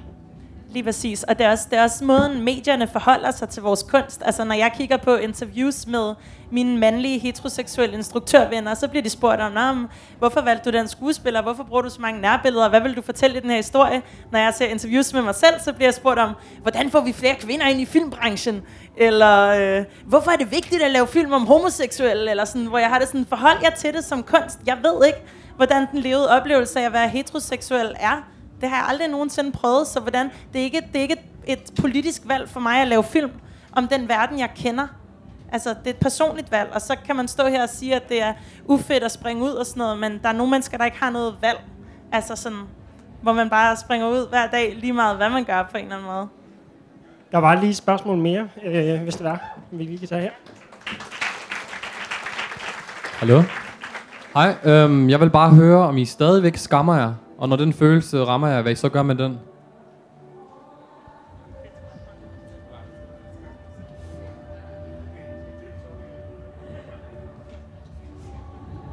Lige 0.72 0.84
præcis. 0.84 1.24
Og 1.24 1.38
det 1.38 1.46
er, 1.46 1.52
også, 1.52 1.68
det 1.72 1.80
er 1.80 1.84
også 1.84 2.04
måden, 2.04 2.42
medierne 2.46 2.88
forholder 2.88 3.32
sig 3.32 3.50
til 3.50 3.64
vores 3.64 3.84
kunst. 3.84 4.22
Altså, 4.26 4.44
når 4.44 4.56
jeg 4.56 4.72
kigger 4.78 4.98
på 4.98 5.16
interviews 5.16 5.88
med 5.88 6.14
mine 6.52 6.78
mandlige 6.80 7.20
heteroseksuelle 7.20 7.96
instruktørvenner, 7.96 8.74
så 8.74 8.88
bliver 8.88 9.04
de 9.04 9.10
spurgt 9.10 9.42
om, 9.42 9.52
"Nå, 9.52 9.88
hvorfor 10.20 10.42
valgte 10.42 10.72
du 10.72 10.78
den 10.78 10.88
skuespiller? 10.88 11.42
Hvorfor 11.42 11.64
bruger 11.64 11.82
du 11.82 11.90
så 11.90 12.02
mange 12.02 12.22
nærbilleder? 12.22 12.70
Hvad 12.70 12.82
vil 12.82 12.96
du 12.96 13.02
fortælle 13.02 13.38
i 13.38 13.40
den 13.40 13.50
her 13.50 13.58
historie? 13.58 14.02
Når 14.32 14.40
jeg 14.40 14.54
ser 14.54 14.66
interviews 14.66 15.14
med 15.14 15.22
mig 15.22 15.36
selv, 15.36 15.60
så 15.60 15.74
bliver 15.74 15.88
jeg 15.88 15.94
spurgt 15.94 16.20
om, 16.20 16.36
hvordan 16.62 16.92
får 16.92 17.02
vi 17.02 17.14
flere 17.14 17.36
kvinder 17.36 17.68
ind 17.68 17.82
i 17.82 17.86
filmbranchen? 17.86 18.62
Eller 18.98 19.48
øh, 19.80 19.86
hvorfor 20.06 20.32
er 20.32 20.36
det 20.36 20.52
vigtigt 20.52 20.84
at 20.84 20.92
lave 20.92 21.08
film 21.08 21.34
om 21.34 21.46
homoseksuelle? 21.48 22.32
Eller 22.32 22.46
sådan, 22.46 22.66
hvor 22.68 22.78
jeg 22.78 22.90
har 22.90 23.00
det 23.00 23.08
sådan, 23.08 23.26
forhold 23.30 23.58
jeg 23.64 23.74
til 23.74 23.94
det 23.94 24.04
som 24.06 24.24
kunst. 24.24 24.60
Jeg 24.66 24.78
ved 24.84 25.06
ikke, 25.08 25.20
hvordan 25.56 25.88
den 25.92 26.00
levede 26.00 26.30
oplevelse 26.30 26.80
af 26.80 26.86
at 26.86 26.94
være 26.94 27.08
heteroseksuel 27.10 27.96
er. 28.00 28.28
Det 28.62 28.70
har 28.70 28.78
jeg 28.78 28.86
aldrig 28.90 29.08
nogensinde 29.08 29.52
prøvet, 29.52 29.88
så 29.88 30.00
hvordan, 30.00 30.30
det 30.54 30.62
er 30.62 30.64
ikke, 30.64 30.82
det 30.94 30.96
er 30.96 31.02
ikke 31.02 31.18
et, 31.48 31.72
politisk 31.82 32.22
valg 32.26 32.50
for 32.50 32.60
mig 32.60 32.82
at 32.82 32.88
lave 32.88 33.04
film 33.04 33.32
om 33.72 33.88
den 33.88 34.10
verden, 34.10 34.40
jeg 34.40 34.50
kender. 34.56 34.88
Altså, 35.52 35.70
det 35.70 35.86
er 35.86 35.90
et 35.90 36.00
personligt 36.00 36.52
valg, 36.52 36.70
og 36.74 36.82
så 36.82 36.96
kan 37.06 37.16
man 37.16 37.28
stå 37.28 37.48
her 37.48 37.64
og 37.64 37.70
sige, 37.70 37.96
at 37.96 38.10
det 38.10 38.22
er 38.22 38.34
ufedt 38.66 39.04
at 39.04 39.12
springe 39.12 39.44
ud 39.44 39.52
og 39.52 39.66
sådan 39.66 39.80
noget, 39.80 40.00
men 40.00 40.20
der 40.24 40.30
er 40.30 40.34
nogle 40.34 40.52
mennesker, 40.52 40.78
der 40.78 40.86
ikke 40.86 41.00
har 41.00 41.10
noget 41.10 41.36
valg. 41.42 41.60
Altså 42.12 42.36
sådan, 42.36 42.58
hvor 43.22 43.34
man 43.34 43.50
bare 43.50 43.78
springer 43.78 44.08
ud 44.08 44.30
hver 44.30 44.48
dag, 44.48 44.76
lige 44.76 44.94
meget 44.94 45.18
hvad 45.18 45.30
man 45.30 45.44
gør 45.44 45.64
på 45.72 45.78
en 45.78 45.84
eller 45.84 45.96
anden 45.96 46.12
måde. 46.12 46.28
Der 47.32 47.38
var 47.38 47.56
lige 47.56 47.70
et 47.70 47.76
spørgsmål 47.76 48.18
mere, 48.18 48.48
øh, 48.66 49.02
hvis 49.02 49.16
det 49.16 49.24
var, 49.24 49.58
vi 49.72 49.84
lige 49.84 49.98
kan 49.98 50.08
tage 50.08 50.22
her. 50.22 50.32
Hallo? 53.20 53.44
Hej, 54.34 54.56
øhm, 54.64 55.10
jeg 55.10 55.20
vil 55.20 55.30
bare 55.30 55.50
høre, 55.50 55.88
om 55.88 55.98
I 55.98 56.06
stadigvæk 56.06 56.58
skammer 56.58 56.96
jer. 56.96 57.14
Og 57.42 57.50
når 57.50 57.56
den 57.56 57.74
følelse 57.74 58.26
rammer 58.26 58.48
jer, 58.48 58.62
hvad 58.62 58.72
I 58.72 58.76
så 58.76 58.90
gør 58.90 59.04
med 59.04 59.16
den? 59.16 59.40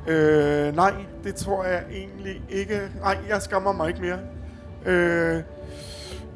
Øh, 0.07 0.77
nej, 0.77 0.95
det 1.25 1.35
tror 1.35 1.65
jeg 1.65 1.83
egentlig 1.93 2.43
ikke. 2.49 2.81
Nej, 3.01 3.19
jeg 3.29 3.43
skammer 3.43 3.73
mig 3.73 3.89
ikke 3.89 4.01
mere. 4.01 4.19
Øh, 4.87 5.43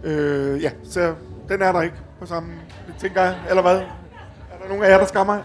øh, 0.04 0.62
ja, 0.62 0.70
så 0.84 1.14
den 1.48 1.62
er 1.62 1.72
der 1.72 1.82
ikke 1.82 1.96
på 2.20 2.26
samme, 2.26 2.48
det 2.86 2.94
tænker 2.98 3.22
jeg. 3.22 3.36
Eller 3.48 3.62
hvad? 3.62 3.76
Er 3.76 4.58
der 4.62 4.68
nogen 4.68 4.84
af 4.84 4.90
jer, 4.90 4.98
der 4.98 5.06
skammer? 5.06 5.38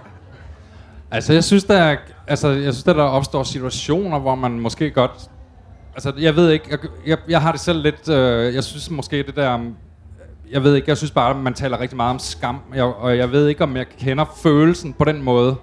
Altså, 1.11 1.33
jeg 1.33 1.43
synes, 1.43 1.63
der, 1.63 1.77
er, 1.77 1.97
altså, 2.27 2.47
jeg 2.47 2.73
synes, 2.73 2.83
der, 2.83 2.93
der 2.93 3.03
opstår 3.03 3.43
situationer, 3.43 4.19
hvor 4.19 4.35
man 4.35 4.59
måske 4.59 4.91
godt... 4.91 5.29
Altså, 5.97 6.13
jeg 6.17 6.35
ved 6.35 6.49
ikke, 6.51 6.65
jeg, 6.69 6.79
jeg, 7.05 7.17
jeg 7.29 7.41
har 7.41 7.51
det 7.51 7.61
selv 7.61 7.81
lidt... 7.81 8.09
Øh, 8.09 8.55
jeg 8.55 8.63
synes 8.63 8.89
måske, 8.91 9.23
det 9.23 9.35
der... 9.35 9.59
Jeg 10.51 10.63
ved 10.63 10.75
ikke, 10.75 10.89
jeg 10.89 10.97
synes 10.97 11.11
bare, 11.11 11.29
at 11.29 11.35
man 11.35 11.53
taler 11.53 11.79
rigtig 11.79 11.97
meget 11.97 12.09
om 12.09 12.19
skam, 12.19 12.59
jeg, 12.75 12.83
og 12.83 13.17
jeg 13.17 13.31
ved 13.31 13.47
ikke, 13.47 13.63
om 13.63 13.77
jeg 13.77 13.85
kender 13.99 14.25
følelsen 14.43 14.93
på 14.93 15.03
den 15.03 15.21
måde. 15.23 15.55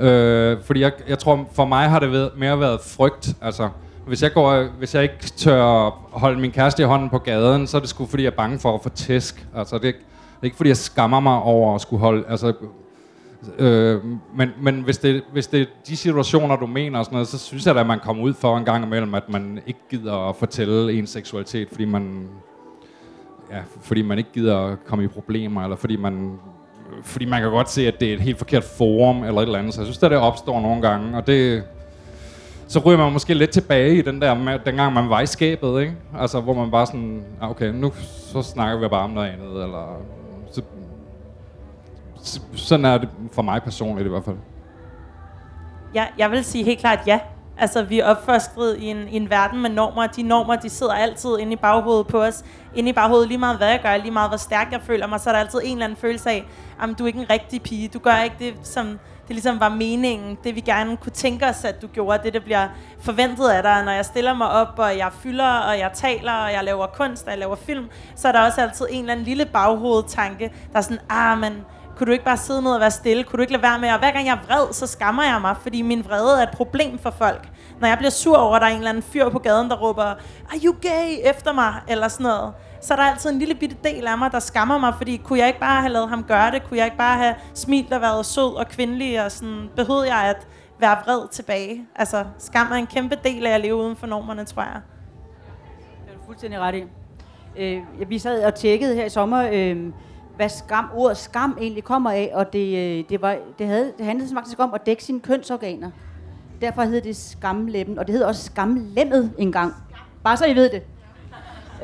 Øh, 0.00 0.56
fordi 0.64 0.80
jeg, 0.80 0.92
jeg 1.08 1.18
tror, 1.18 1.48
for 1.52 1.64
mig 1.64 1.90
har 1.90 1.98
det 1.98 2.30
mere 2.36 2.60
været 2.60 2.80
frygt. 2.80 3.34
Altså, 3.42 3.68
hvis 4.06 4.22
jeg, 4.22 4.32
går, 4.32 4.64
hvis 4.78 4.94
jeg 4.94 5.02
ikke 5.02 5.18
tør 5.36 5.88
holde 6.12 6.40
min 6.40 6.50
kæreste 6.50 6.82
i 6.82 6.86
hånden 6.86 7.10
på 7.10 7.18
gaden, 7.18 7.66
så 7.66 7.76
er 7.76 7.80
det 7.80 7.88
sgu 7.90 8.06
fordi, 8.06 8.22
jeg 8.22 8.30
er 8.30 8.36
bange 8.36 8.58
for 8.58 8.74
at 8.74 8.82
få 8.82 8.88
tæsk. 8.88 9.46
Altså, 9.56 9.76
det, 9.76 9.84
er 9.84 9.88
ikke- 9.88 9.98
det 10.34 10.40
er 10.42 10.44
ikke 10.44 10.56
fordi, 10.56 10.68
jeg 10.68 10.76
skammer 10.76 11.20
mig 11.20 11.42
over 11.42 11.74
at 11.74 11.80
skulle 11.80 12.00
holde... 12.00 12.24
Altså, 12.28 12.52
Øh, 13.58 14.00
men 14.36 14.50
men 14.60 14.80
hvis, 14.80 14.98
det, 14.98 15.22
hvis 15.32 15.46
det 15.46 15.60
er 15.60 15.64
de 15.88 15.96
situationer, 15.96 16.56
du 16.56 16.66
mener, 16.66 16.98
og 16.98 17.04
sådan 17.04 17.14
noget, 17.14 17.28
så 17.28 17.38
synes 17.38 17.66
jeg 17.66 17.74
da, 17.74 17.80
at 17.80 17.86
man 17.86 17.98
kommer 18.00 18.22
ud 18.22 18.34
for 18.34 18.56
en 18.56 18.64
gang 18.64 18.84
imellem, 18.84 19.14
at 19.14 19.28
man 19.28 19.60
ikke 19.66 19.80
gider 19.90 20.28
at 20.28 20.36
fortælle 20.36 20.92
ens 20.92 21.10
seksualitet, 21.10 21.68
fordi 21.70 21.84
man, 21.84 22.28
ja, 23.50 23.58
fordi 23.80 24.02
man 24.02 24.18
ikke 24.18 24.32
gider 24.32 24.58
at 24.58 24.84
komme 24.86 25.04
i 25.04 25.08
problemer, 25.08 25.62
eller 25.62 25.76
fordi 25.76 25.96
man, 25.96 26.38
fordi 27.02 27.24
man 27.24 27.40
kan 27.42 27.50
godt 27.50 27.70
se, 27.70 27.86
at 27.86 28.00
det 28.00 28.10
er 28.10 28.14
et 28.14 28.20
helt 28.20 28.38
forkert 28.38 28.64
forum, 28.64 29.24
eller 29.24 29.40
et 29.40 29.46
eller 29.46 29.58
andet. 29.58 29.74
Så 29.74 29.80
jeg 29.80 29.86
synes, 29.86 30.02
at 30.02 30.10
det 30.10 30.18
opstår 30.18 30.60
nogle 30.60 30.82
gange, 30.82 31.16
og 31.16 31.26
det, 31.26 31.62
så 32.68 32.78
ryger 32.78 32.98
man 32.98 33.12
måske 33.12 33.34
lidt 33.34 33.50
tilbage 33.50 33.96
i 33.96 34.02
den 34.02 34.20
der, 34.20 34.58
dengang 34.66 34.92
man 34.92 35.10
var 35.10 35.20
i 35.20 35.26
skabet, 35.26 35.80
ikke? 35.80 35.94
Altså, 36.18 36.40
hvor 36.40 36.54
man 36.54 36.70
bare 36.70 36.86
sådan, 36.86 37.24
ah, 37.40 37.50
okay, 37.50 37.72
nu 37.74 37.92
så 38.32 38.42
snakker 38.42 38.80
vi 38.80 38.88
bare 38.88 39.04
om 39.04 39.10
noget 39.10 39.28
andet, 39.28 39.62
eller 39.62 40.02
sådan 42.54 42.84
er 42.84 42.98
det 42.98 43.08
for 43.32 43.42
mig 43.42 43.62
personligt 43.62 44.06
i 44.06 44.10
hvert 44.10 44.24
fald. 44.24 44.36
Ja, 45.94 46.06
jeg 46.18 46.30
vil 46.30 46.44
sige 46.44 46.64
helt 46.64 46.80
klart 46.80 46.98
ja. 47.06 47.20
Altså, 47.58 47.82
vi 47.82 48.00
er 48.00 48.04
opfostret 48.04 48.76
i 48.78 48.84
en, 48.84 49.08
i 49.08 49.16
en 49.16 49.30
verden 49.30 49.62
med 49.62 49.70
normer. 49.70 50.06
De 50.06 50.22
normer, 50.22 50.56
de 50.56 50.70
sidder 50.70 50.92
altid 50.92 51.38
inde 51.38 51.52
i 51.52 51.56
baghovedet 51.56 52.06
på 52.06 52.22
os. 52.22 52.44
Inde 52.74 52.88
i 52.88 52.92
baghovedet, 52.92 53.28
lige 53.28 53.38
meget 53.38 53.56
hvad 53.56 53.68
jeg 53.68 53.80
gør, 53.82 53.96
lige 53.96 54.10
meget 54.10 54.30
hvor 54.30 54.36
stærk 54.36 54.72
jeg 54.72 54.80
føler 54.82 55.06
mig, 55.06 55.20
så 55.20 55.30
er 55.30 55.34
der 55.34 55.40
altid 55.40 55.60
en 55.64 55.72
eller 55.72 55.84
anden 55.84 55.96
følelse 55.96 56.30
af, 56.30 56.44
at 56.82 56.98
du 56.98 57.02
er 57.02 57.06
ikke 57.06 57.18
en 57.18 57.30
rigtig 57.30 57.62
pige. 57.62 57.88
Du 57.88 57.98
gør 57.98 58.22
ikke 58.24 58.36
det, 58.38 58.54
som 58.62 58.98
det 59.28 59.34
ligesom 59.34 59.60
var 59.60 59.68
meningen. 59.68 60.38
Det 60.44 60.54
vi 60.54 60.60
gerne 60.60 60.96
kunne 60.96 61.12
tænke 61.12 61.46
os, 61.46 61.64
at 61.64 61.82
du 61.82 61.86
gjorde. 61.86 62.20
Det, 62.22 62.34
der 62.34 62.40
bliver 62.40 62.68
forventet 63.00 63.48
af 63.48 63.62
dig. 63.62 63.84
Når 63.84 63.92
jeg 63.92 64.04
stiller 64.04 64.34
mig 64.34 64.50
op, 64.50 64.78
og 64.78 64.98
jeg 64.98 65.12
fylder, 65.12 65.58
og 65.58 65.78
jeg 65.78 65.90
taler, 65.94 66.32
og 66.32 66.52
jeg 66.52 66.64
laver 66.64 66.86
kunst, 66.86 67.24
og 67.24 67.30
jeg 67.30 67.38
laver 67.38 67.56
film, 67.56 67.88
så 68.16 68.28
er 68.28 68.32
der 68.32 68.46
også 68.46 68.60
altid 68.60 68.86
en 68.90 69.00
eller 69.00 69.12
anden 69.12 69.26
lille 69.26 69.44
baghovedtanke, 69.44 70.52
der 70.72 70.78
er 70.78 70.82
sådan, 70.82 70.98
ah, 71.10 71.38
men 71.38 71.52
kunne 71.96 72.06
du 72.06 72.12
ikke 72.12 72.24
bare 72.24 72.36
sidde 72.36 72.62
ned 72.62 72.70
og 72.70 72.80
være 72.80 72.90
stille? 72.90 73.24
Kunne 73.24 73.36
du 73.36 73.40
ikke 73.40 73.52
lade 73.52 73.62
være 73.62 73.78
med? 73.78 73.92
Og 73.92 73.98
hver 73.98 74.10
gang 74.10 74.26
jeg 74.26 74.32
er 74.32 74.46
vred, 74.46 74.72
så 74.72 74.86
skammer 74.86 75.22
jeg 75.22 75.40
mig, 75.40 75.56
fordi 75.62 75.82
min 75.82 76.04
vrede 76.04 76.38
er 76.38 76.42
et 76.42 76.56
problem 76.56 76.98
for 76.98 77.10
folk. 77.10 77.48
Når 77.80 77.88
jeg 77.88 77.98
bliver 77.98 78.10
sur 78.10 78.36
over, 78.36 78.56
at 78.56 78.62
der 78.62 78.66
er 78.66 78.70
en 78.70 78.76
eller 78.76 78.90
anden 78.90 79.02
fyr 79.02 79.28
på 79.28 79.38
gaden, 79.38 79.68
der 79.70 79.76
råber, 79.76 80.02
are 80.02 80.60
you 80.64 80.74
gay? 80.80 81.30
efter 81.30 81.52
mig, 81.52 81.74
eller 81.88 82.08
sådan 82.08 82.24
noget. 82.24 82.52
Så 82.80 82.94
er 82.94 82.96
der 82.96 83.04
altid 83.04 83.30
en 83.30 83.38
lille 83.38 83.54
bitte 83.54 83.76
del 83.84 84.06
af 84.06 84.18
mig, 84.18 84.32
der 84.32 84.38
skammer 84.38 84.78
mig, 84.78 84.94
fordi 84.96 85.16
kunne 85.16 85.38
jeg 85.38 85.46
ikke 85.48 85.60
bare 85.60 85.80
have 85.80 85.92
lavet 85.92 86.08
ham 86.08 86.24
gøre 86.24 86.50
det? 86.50 86.64
Kunne 86.64 86.76
jeg 86.76 86.86
ikke 86.86 86.96
bare 86.96 87.18
have 87.18 87.34
smilt 87.54 87.92
og 87.92 88.00
været 88.00 88.26
sød 88.26 88.54
og 88.54 88.68
kvindelig? 88.68 89.24
Og 89.24 89.32
sådan, 89.32 89.70
behøvede 89.76 90.14
jeg 90.14 90.24
at 90.24 90.46
være 90.78 90.96
vred 91.04 91.28
tilbage? 91.28 91.86
Altså, 91.96 92.24
skam 92.38 92.66
er 92.72 92.76
en 92.76 92.86
kæmpe 92.86 93.16
del 93.24 93.46
af 93.46 93.50
at 93.54 93.60
leve 93.60 93.76
uden 93.76 93.96
for 93.96 94.06
normerne, 94.06 94.44
tror 94.44 94.62
jeg. 94.62 94.80
Det 96.04 96.12
er 96.12 96.18
du 96.18 96.24
fuldstændig 96.26 96.60
ret 96.60 96.74
i. 96.74 96.84
Øh, 97.58 97.82
vi 98.08 98.18
sad 98.18 98.44
og 98.44 98.54
tjekkede 98.54 98.94
her 98.94 99.04
i 99.04 99.08
sommer, 99.08 99.48
øh, 99.52 99.92
hvad 100.36 100.48
skam, 100.48 100.90
ordet 100.94 101.16
skam 101.16 101.58
egentlig 101.60 101.84
kommer 101.84 102.10
af, 102.10 102.30
og 102.34 102.52
det, 102.52 102.76
øh, 102.76 103.04
det, 103.08 103.22
var, 103.22 103.36
det, 103.58 103.66
havde, 103.66 103.92
det 103.98 104.06
handlede 104.06 104.34
faktisk 104.34 104.58
om 104.58 104.74
at 104.74 104.86
dække 104.86 105.04
sine 105.04 105.20
kønsorganer. 105.20 105.90
Derfor 106.60 106.82
hed 106.82 107.00
det 107.00 107.16
skamlæben, 107.16 107.98
og 107.98 108.06
det 108.06 108.14
hed 108.14 108.22
også 108.22 108.42
skamlemmet 108.42 109.32
engang. 109.38 109.74
Bare 110.24 110.36
så 110.36 110.46
I 110.46 110.54
ved 110.54 110.70
det. 110.70 110.82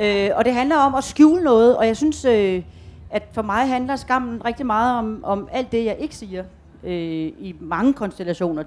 Øh, 0.00 0.30
og 0.36 0.44
det 0.44 0.54
handler 0.54 0.76
om 0.76 0.94
at 0.94 1.04
skjule 1.04 1.44
noget, 1.44 1.76
og 1.76 1.86
jeg 1.86 1.96
synes, 1.96 2.24
øh, 2.24 2.62
at 3.10 3.22
for 3.32 3.42
mig 3.42 3.68
handler 3.68 3.96
skammen 3.96 4.44
rigtig 4.44 4.66
meget 4.66 4.98
om, 4.98 5.24
om 5.24 5.48
alt 5.52 5.72
det, 5.72 5.84
jeg 5.84 5.96
ikke 5.98 6.16
siger 6.16 6.44
øh, 6.84 6.92
i 7.38 7.56
mange 7.60 7.92
konstellationer. 7.92 8.64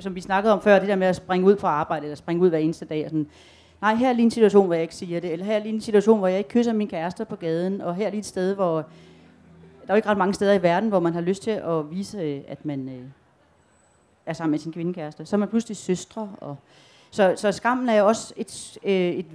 Som 0.00 0.14
vi 0.14 0.20
snakkede 0.20 0.52
om 0.52 0.60
før, 0.60 0.78
det 0.78 0.88
der 0.88 0.96
med 0.96 1.06
at 1.06 1.16
springe 1.16 1.46
ud 1.46 1.56
fra 1.56 1.68
arbejde, 1.68 2.02
eller 2.02 2.16
springe 2.16 2.42
ud 2.42 2.48
hver 2.48 2.58
eneste 2.58 2.84
dag. 2.84 3.04
Og 3.04 3.10
sådan, 3.10 3.26
Nej, 3.80 3.94
her 3.94 4.08
er 4.08 4.12
lige 4.12 4.24
en 4.24 4.30
situation, 4.30 4.66
hvor 4.66 4.74
jeg 4.74 4.82
ikke 4.82 4.94
siger 4.94 5.20
det. 5.20 5.32
Eller 5.32 5.44
her 5.46 5.54
er 5.54 5.58
lige 5.58 5.74
en 5.74 5.80
situation, 5.80 6.18
hvor 6.18 6.28
jeg 6.28 6.38
ikke 6.38 6.50
kysser 6.50 6.72
min 6.72 6.88
kæreste 6.88 7.24
på 7.24 7.36
gaden. 7.36 7.80
Og 7.80 7.94
her 7.94 8.06
er 8.06 8.10
lige 8.10 8.18
et 8.18 8.26
sted, 8.26 8.54
hvor... 8.54 8.74
Der 9.82 9.88
er 9.88 9.94
jo 9.94 9.96
ikke 9.96 10.08
ret 10.08 10.18
mange 10.18 10.34
steder 10.34 10.52
i 10.52 10.62
verden, 10.62 10.88
hvor 10.88 11.00
man 11.00 11.14
har 11.14 11.20
lyst 11.20 11.42
til 11.42 11.50
at 11.50 11.90
vise, 11.90 12.18
øh, 12.18 12.40
at 12.48 12.64
man 12.64 12.88
øh, 12.88 13.04
er 14.26 14.32
sammen 14.32 14.50
med 14.50 14.58
sin 14.58 14.72
kvindekæreste. 14.72 15.26
Så 15.26 15.36
er 15.36 15.38
man 15.38 15.48
pludselig 15.48 15.76
søstre. 15.76 16.30
Og 16.40 16.56
så, 17.10 17.34
så 17.36 17.52
skammen 17.52 17.88
er 17.88 17.94
jo 17.94 18.06
også 18.06 18.34
et, 18.36 18.78
øh, 18.84 18.92
et, 18.92 19.26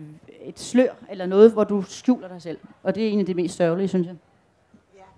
et 0.41 0.59
slør, 0.59 0.89
eller 1.09 1.25
noget, 1.25 1.51
hvor 1.51 1.63
du 1.63 1.81
skjuler 1.81 2.27
dig 2.27 2.41
selv. 2.41 2.57
Og 2.83 2.95
det 2.95 3.07
er 3.07 3.11
en 3.11 3.19
af 3.19 3.25
de 3.25 3.33
mest 3.33 3.57
sørgelige, 3.57 3.87
synes 3.87 4.07
jeg. 4.07 4.15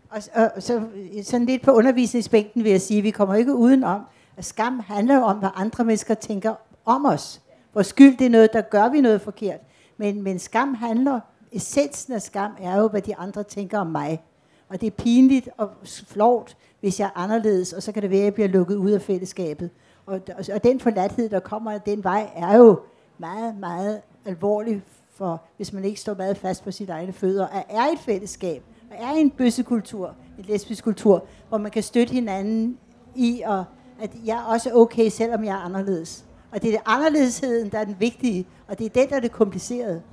Og, 0.09 0.21
og, 0.33 0.51
og 0.55 0.63
så 0.63 0.83
sådan 1.23 1.45
lidt 1.45 1.61
på 1.61 1.71
undervisningsbænken 1.71 2.63
vil 2.63 2.71
jeg 2.71 2.81
sige, 2.81 2.97
at 2.97 3.03
vi 3.03 3.11
kommer 3.11 3.35
ikke 3.35 3.55
udenom, 3.55 4.01
at 4.37 4.45
skam 4.45 4.79
handler 4.79 5.15
jo 5.15 5.21
om, 5.21 5.37
hvad 5.37 5.49
andre 5.55 5.83
mennesker 5.83 6.13
tænker 6.13 6.55
om 6.85 7.05
os. 7.05 7.41
Hvor 7.77 7.83
skyld 7.83 8.17
det 8.17 8.25
er 8.25 8.29
noget, 8.29 8.53
der 8.53 8.61
gør 8.61 8.89
vi 8.89 9.01
noget 9.01 9.21
forkert. 9.21 9.59
Men, 9.97 10.21
men 10.21 10.39
skam 10.39 10.73
handler, 10.73 11.19
essensen 11.51 12.13
af 12.13 12.21
skam 12.21 12.51
er 12.61 12.79
jo, 12.79 12.87
hvad 12.87 13.01
de 13.01 13.15
andre 13.15 13.43
tænker 13.43 13.79
om 13.79 13.87
mig. 13.87 14.23
Og 14.69 14.81
det 14.81 14.87
er 14.87 14.91
pinligt 14.91 15.49
og 15.57 15.69
flovt, 16.07 16.57
hvis 16.79 16.99
jeg 16.99 17.05
er 17.05 17.19
anderledes, 17.19 17.73
og 17.73 17.83
så 17.83 17.91
kan 17.91 18.01
det 18.01 18.09
være, 18.09 18.19
at 18.19 18.25
jeg 18.25 18.33
bliver 18.33 18.47
lukket 18.47 18.75
ud 18.75 18.91
af 18.91 19.01
fællesskabet. 19.01 19.69
Og, 20.05 20.21
og, 20.37 20.45
og 20.53 20.63
den 20.63 20.79
forladthed, 20.79 21.29
der 21.29 21.39
kommer 21.39 21.71
af 21.71 21.81
den 21.81 22.03
vej, 22.03 22.29
er 22.35 22.57
jo 22.57 22.79
meget, 23.17 23.57
meget 23.59 24.01
alvorlig, 24.25 24.83
for 25.13 25.41
hvis 25.57 25.73
man 25.73 25.85
ikke 25.85 25.99
står 25.99 26.13
meget 26.13 26.37
fast 26.37 26.63
på 26.63 26.71
sit 26.71 26.89
egne 26.89 27.13
fødder, 27.13 27.47
og 27.47 27.63
er 27.69 27.83
et 27.83 27.99
fællesskab, 27.99 28.63
og 28.91 28.95
er 28.99 29.11
en 29.11 29.29
bøssekultur, 29.29 30.15
en 30.37 30.45
lesbisk 30.45 30.83
kultur, 30.83 31.25
hvor 31.49 31.57
man 31.57 31.71
kan 31.71 31.83
støtte 31.83 32.13
hinanden 32.13 32.77
i, 33.15 33.41
og 33.45 33.65
at 34.01 34.11
jeg 34.25 34.37
er 34.37 34.43
også 34.43 34.71
okay, 34.73 35.09
selvom 35.09 35.43
jeg 35.43 35.51
er 35.51 35.65
anderledes. 35.65 36.26
Og 36.51 36.61
det 36.61 36.67
er 36.67 36.71
det 36.71 36.81
anderledesheden, 36.85 37.71
der 37.71 37.79
er 37.79 37.83
den 37.83 37.95
vigtige, 37.99 38.47
og 38.67 38.79
det 38.79 38.85
er 38.85 38.89
den, 38.89 39.09
der 39.09 39.15
er 39.15 39.19
det 39.19 39.31
komplicerede. 39.31 40.03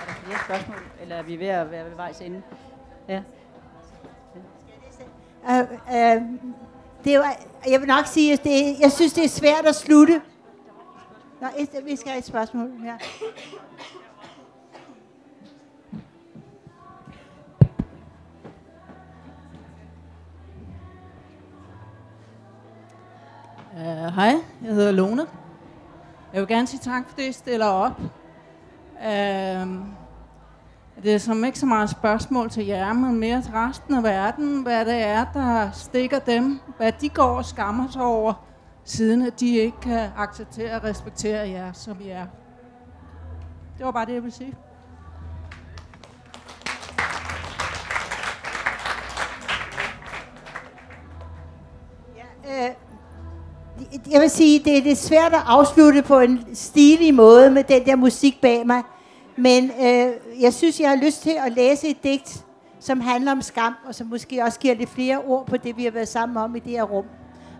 Er 0.00 0.06
der 0.06 0.14
flere 0.24 0.38
spørgsmål, 0.44 0.78
eller 1.02 1.16
er 1.16 1.22
vi 1.22 1.36
ved 1.38 1.46
at 1.46 1.70
være 1.70 1.84
ved 1.84 1.96
vejs 1.96 2.20
ende? 2.20 2.42
Ja. 3.08 3.22
Uh, 5.48 5.60
uh, 5.60 6.22
Det 7.04 7.18
var, 7.18 7.36
jeg 7.68 7.80
vil 7.80 7.88
nok 7.88 8.06
sige, 8.06 8.32
at 8.32 8.44
det, 8.44 8.80
jeg 8.80 8.92
synes, 8.92 9.12
det 9.12 9.24
er 9.24 9.28
svært 9.28 9.66
at 9.66 9.74
slutte. 9.74 10.22
Nå, 11.40 11.46
et, 11.58 11.68
vi 11.84 11.96
skal 11.96 12.10
have 12.10 12.18
et 12.18 12.24
spørgsmål. 12.24 12.70
Ja. 12.84 12.96
Uh, 23.82 23.88
hej, 23.88 24.34
jeg 24.64 24.74
hedder 24.74 24.92
Lone. 24.92 25.26
Jeg 26.32 26.40
vil 26.40 26.48
gerne 26.48 26.66
sige 26.66 26.80
tak, 26.80 27.08
fordi 27.08 27.28
I 27.28 27.32
stiller 27.32 27.66
op. 27.66 28.00
Uh, 28.96 29.68
det 31.02 31.14
er 31.14 31.18
som 31.18 31.44
ikke 31.44 31.58
så 31.58 31.66
meget 31.66 31.90
spørgsmål 31.90 32.50
til 32.50 32.66
jer, 32.66 32.92
men 32.92 33.20
mere 33.20 33.42
til 33.42 33.52
resten 33.52 33.94
af 33.94 34.02
verden, 34.02 34.62
hvad 34.62 34.84
det 34.84 34.94
er, 34.94 35.24
der 35.34 35.70
stikker 35.70 36.18
dem, 36.18 36.60
hvad 36.76 36.92
de 36.92 37.08
går 37.08 37.36
og 37.36 37.44
skammer 37.44 37.90
sig 37.90 38.02
over, 38.02 38.32
siden 38.84 39.22
at 39.22 39.40
de 39.40 39.56
ikke 39.56 39.80
kan 39.80 40.10
acceptere 40.16 40.76
og 40.76 40.84
respektere 40.84 41.48
jer, 41.48 41.72
som 41.72 42.00
I 42.00 42.08
er. 42.08 42.26
Det 43.78 43.86
var 43.86 43.92
bare 43.92 44.06
det, 44.06 44.14
jeg 44.14 44.22
ville 44.22 44.36
sige. 44.36 44.54
Jeg 54.12 54.20
vil 54.20 54.30
sige, 54.30 54.58
det 54.58 54.78
er 54.78 54.82
lidt 54.82 54.98
svært 54.98 55.32
at 55.32 55.40
afslutte 55.46 56.02
på 56.02 56.20
en 56.20 56.44
stilig 56.54 57.14
måde 57.14 57.50
med 57.50 57.64
den 57.64 57.84
der 57.84 57.96
musik 57.96 58.40
bag 58.40 58.66
mig. 58.66 58.82
Men 59.36 59.64
øh, 59.64 60.12
jeg 60.40 60.52
synes, 60.52 60.80
jeg 60.80 60.88
har 60.88 60.96
lyst 60.96 61.22
til 61.22 61.34
at 61.46 61.52
læse 61.52 61.88
et 61.88 62.04
digt, 62.04 62.44
som 62.80 63.00
handler 63.00 63.32
om 63.32 63.42
skam, 63.42 63.74
og 63.88 63.94
som 63.94 64.06
måske 64.06 64.42
også 64.44 64.58
giver 64.58 64.74
lidt 64.74 64.90
flere 64.90 65.18
ord 65.18 65.46
på 65.46 65.56
det, 65.56 65.76
vi 65.76 65.84
har 65.84 65.90
været 65.90 66.08
sammen 66.08 66.36
om 66.36 66.56
i 66.56 66.58
det 66.58 66.72
her 66.72 66.82
rum. 66.82 67.04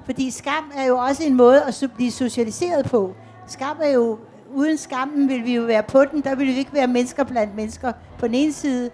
Fordi 0.05 0.31
skam 0.31 0.73
er 0.77 0.85
jo 0.85 0.99
også 0.99 1.25
en 1.25 1.35
måde 1.35 1.63
at 1.63 1.91
blive 1.97 2.11
socialiseret 2.11 2.87
på. 2.87 3.15
Skam 3.47 3.77
er 3.83 3.91
jo, 3.91 4.19
uden 4.55 4.79
skammen 4.79 5.29
vil 5.29 5.45
vi 5.45 5.55
jo 5.55 5.63
være 5.63 5.83
på 5.83 6.05
den, 6.05 6.21
der 6.21 6.35
vil 6.35 6.47
vi 6.47 6.59
ikke 6.59 6.75
være 6.75 6.87
mennesker 6.87 7.25
blandt 7.25 7.57
mennesker 7.57 7.93
på 8.19 8.27
den 8.27 8.35
ene 8.35 8.53
side. 8.53 8.91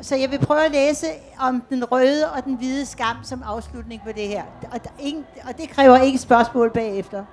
Så 0.00 0.16
jeg 0.16 0.30
vil 0.30 0.38
prøve 0.38 0.64
at 0.64 0.72
læse 0.72 1.06
om 1.40 1.62
den 1.70 1.84
røde 1.84 2.30
og 2.36 2.44
den 2.44 2.54
hvide 2.54 2.86
skam 2.86 3.16
som 3.22 3.42
afslutning 3.46 4.02
på 4.06 4.12
det 4.12 4.28
her. 4.28 4.42
Og, 4.72 4.84
der, 4.84 4.90
ingen, 5.00 5.24
og 5.48 5.56
det 5.56 5.68
kræver 5.70 5.96
ikke 5.96 6.18
spørgsmål 6.18 6.70
bagefter. 6.70 7.24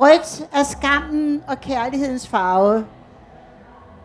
Rødt 0.00 0.48
er 0.52 0.62
skammen 0.62 1.42
og 1.48 1.60
kærlighedens 1.60 2.28
farve. 2.28 2.86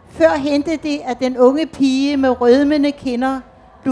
Før 0.10 0.30
hentede 0.30 0.78
det, 0.78 1.02
at 1.06 1.20
den 1.20 1.38
unge 1.38 1.66
pige 1.66 2.18
med 2.18 2.42
rødmende 2.42 2.92
kinder 2.92 3.40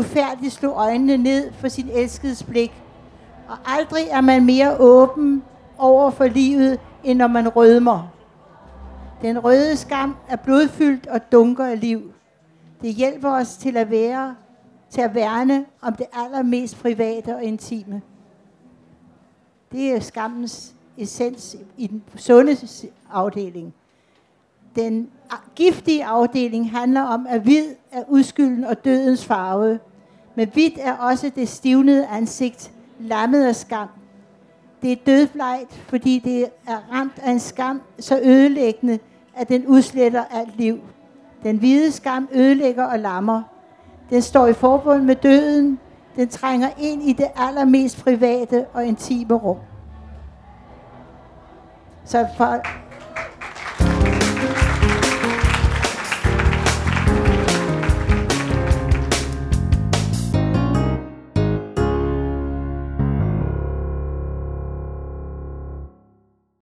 færdig 0.02 0.52
slog 0.52 0.74
øjnene 0.78 1.18
ned 1.18 1.52
for 1.54 1.68
sin 1.68 1.90
elskedes 1.94 2.44
blik. 2.44 2.84
Og 3.48 3.58
aldrig 3.66 4.08
er 4.12 4.22
man 4.22 4.46
mere 4.46 4.78
åben 4.80 5.44
over 5.78 6.12
for 6.12 6.26
livet, 6.26 6.80
end 7.04 7.18
når 7.18 7.28
man 7.28 7.48
rødmer. 7.48 8.12
Den 9.22 9.40
røde 9.40 9.78
skam 9.78 10.16
er 10.28 10.36
blodfyldt 10.36 11.08
og 11.08 11.32
dunker 11.32 11.66
af 11.66 11.80
liv. 11.80 12.14
Det 12.84 12.94
hjælper 12.94 13.30
os 13.30 13.58
til 13.58 13.78
at 13.78 13.90
være, 13.90 14.36
til 14.90 15.02
at 15.02 15.16
værne 15.16 15.66
om 15.82 15.96
det 15.96 16.06
allermest 16.14 16.78
private 16.82 17.36
og 17.36 17.44
intime. 17.44 18.02
Det 19.72 19.92
er 19.96 20.00
skammens 20.00 20.74
essens 20.98 21.56
i 21.78 21.88
den 21.88 22.04
sunde 22.16 22.58
afdeling. 23.12 23.74
Den 24.76 25.10
giftige 25.56 26.06
afdeling 26.06 26.72
handler 26.72 27.02
om, 27.02 27.28
at 27.30 27.42
hvid 27.42 27.66
er 27.92 28.04
udskylden 28.08 28.64
og 28.64 28.86
dødens 28.86 29.26
farve. 29.26 29.80
Men 30.36 30.50
hvidt 30.54 30.74
er 30.78 30.94
også 30.94 31.32
det 31.36 31.50
stivnede 31.50 32.08
ansigt, 32.08 32.72
lammet 33.00 33.46
af 33.46 33.56
skam. 33.56 33.88
Det 34.82 34.92
er 34.92 34.96
dødblejt, 35.06 35.84
fordi 35.88 36.20
det 36.20 36.46
er 36.68 36.78
ramt 36.92 37.20
af 37.22 37.32
en 37.32 37.40
skam 37.40 37.82
så 38.00 38.20
ødelæggende, 38.24 39.00
at 39.36 39.50
den 39.50 39.68
udsletter 39.68 40.24
alt 40.32 40.58
liv. 40.58 40.80
Den 41.44 41.58
hvide 41.58 41.92
skam 41.92 42.30
ødelægger 42.34 42.86
og 42.86 43.00
lammer. 43.00 43.42
Den 44.10 44.22
står 44.22 44.48
i 44.48 44.54
forbund 44.54 45.04
med 45.04 45.16
døden. 45.16 45.80
Den 46.16 46.30
trænger 46.30 46.70
ind 46.80 47.04
i 47.04 47.14
det 47.14 47.28
allermest 47.36 48.04
private 48.04 48.66
og 48.74 48.86
intime 48.86 49.34
rum. 49.34 49.58
Så 52.06 52.28
for 52.38 52.62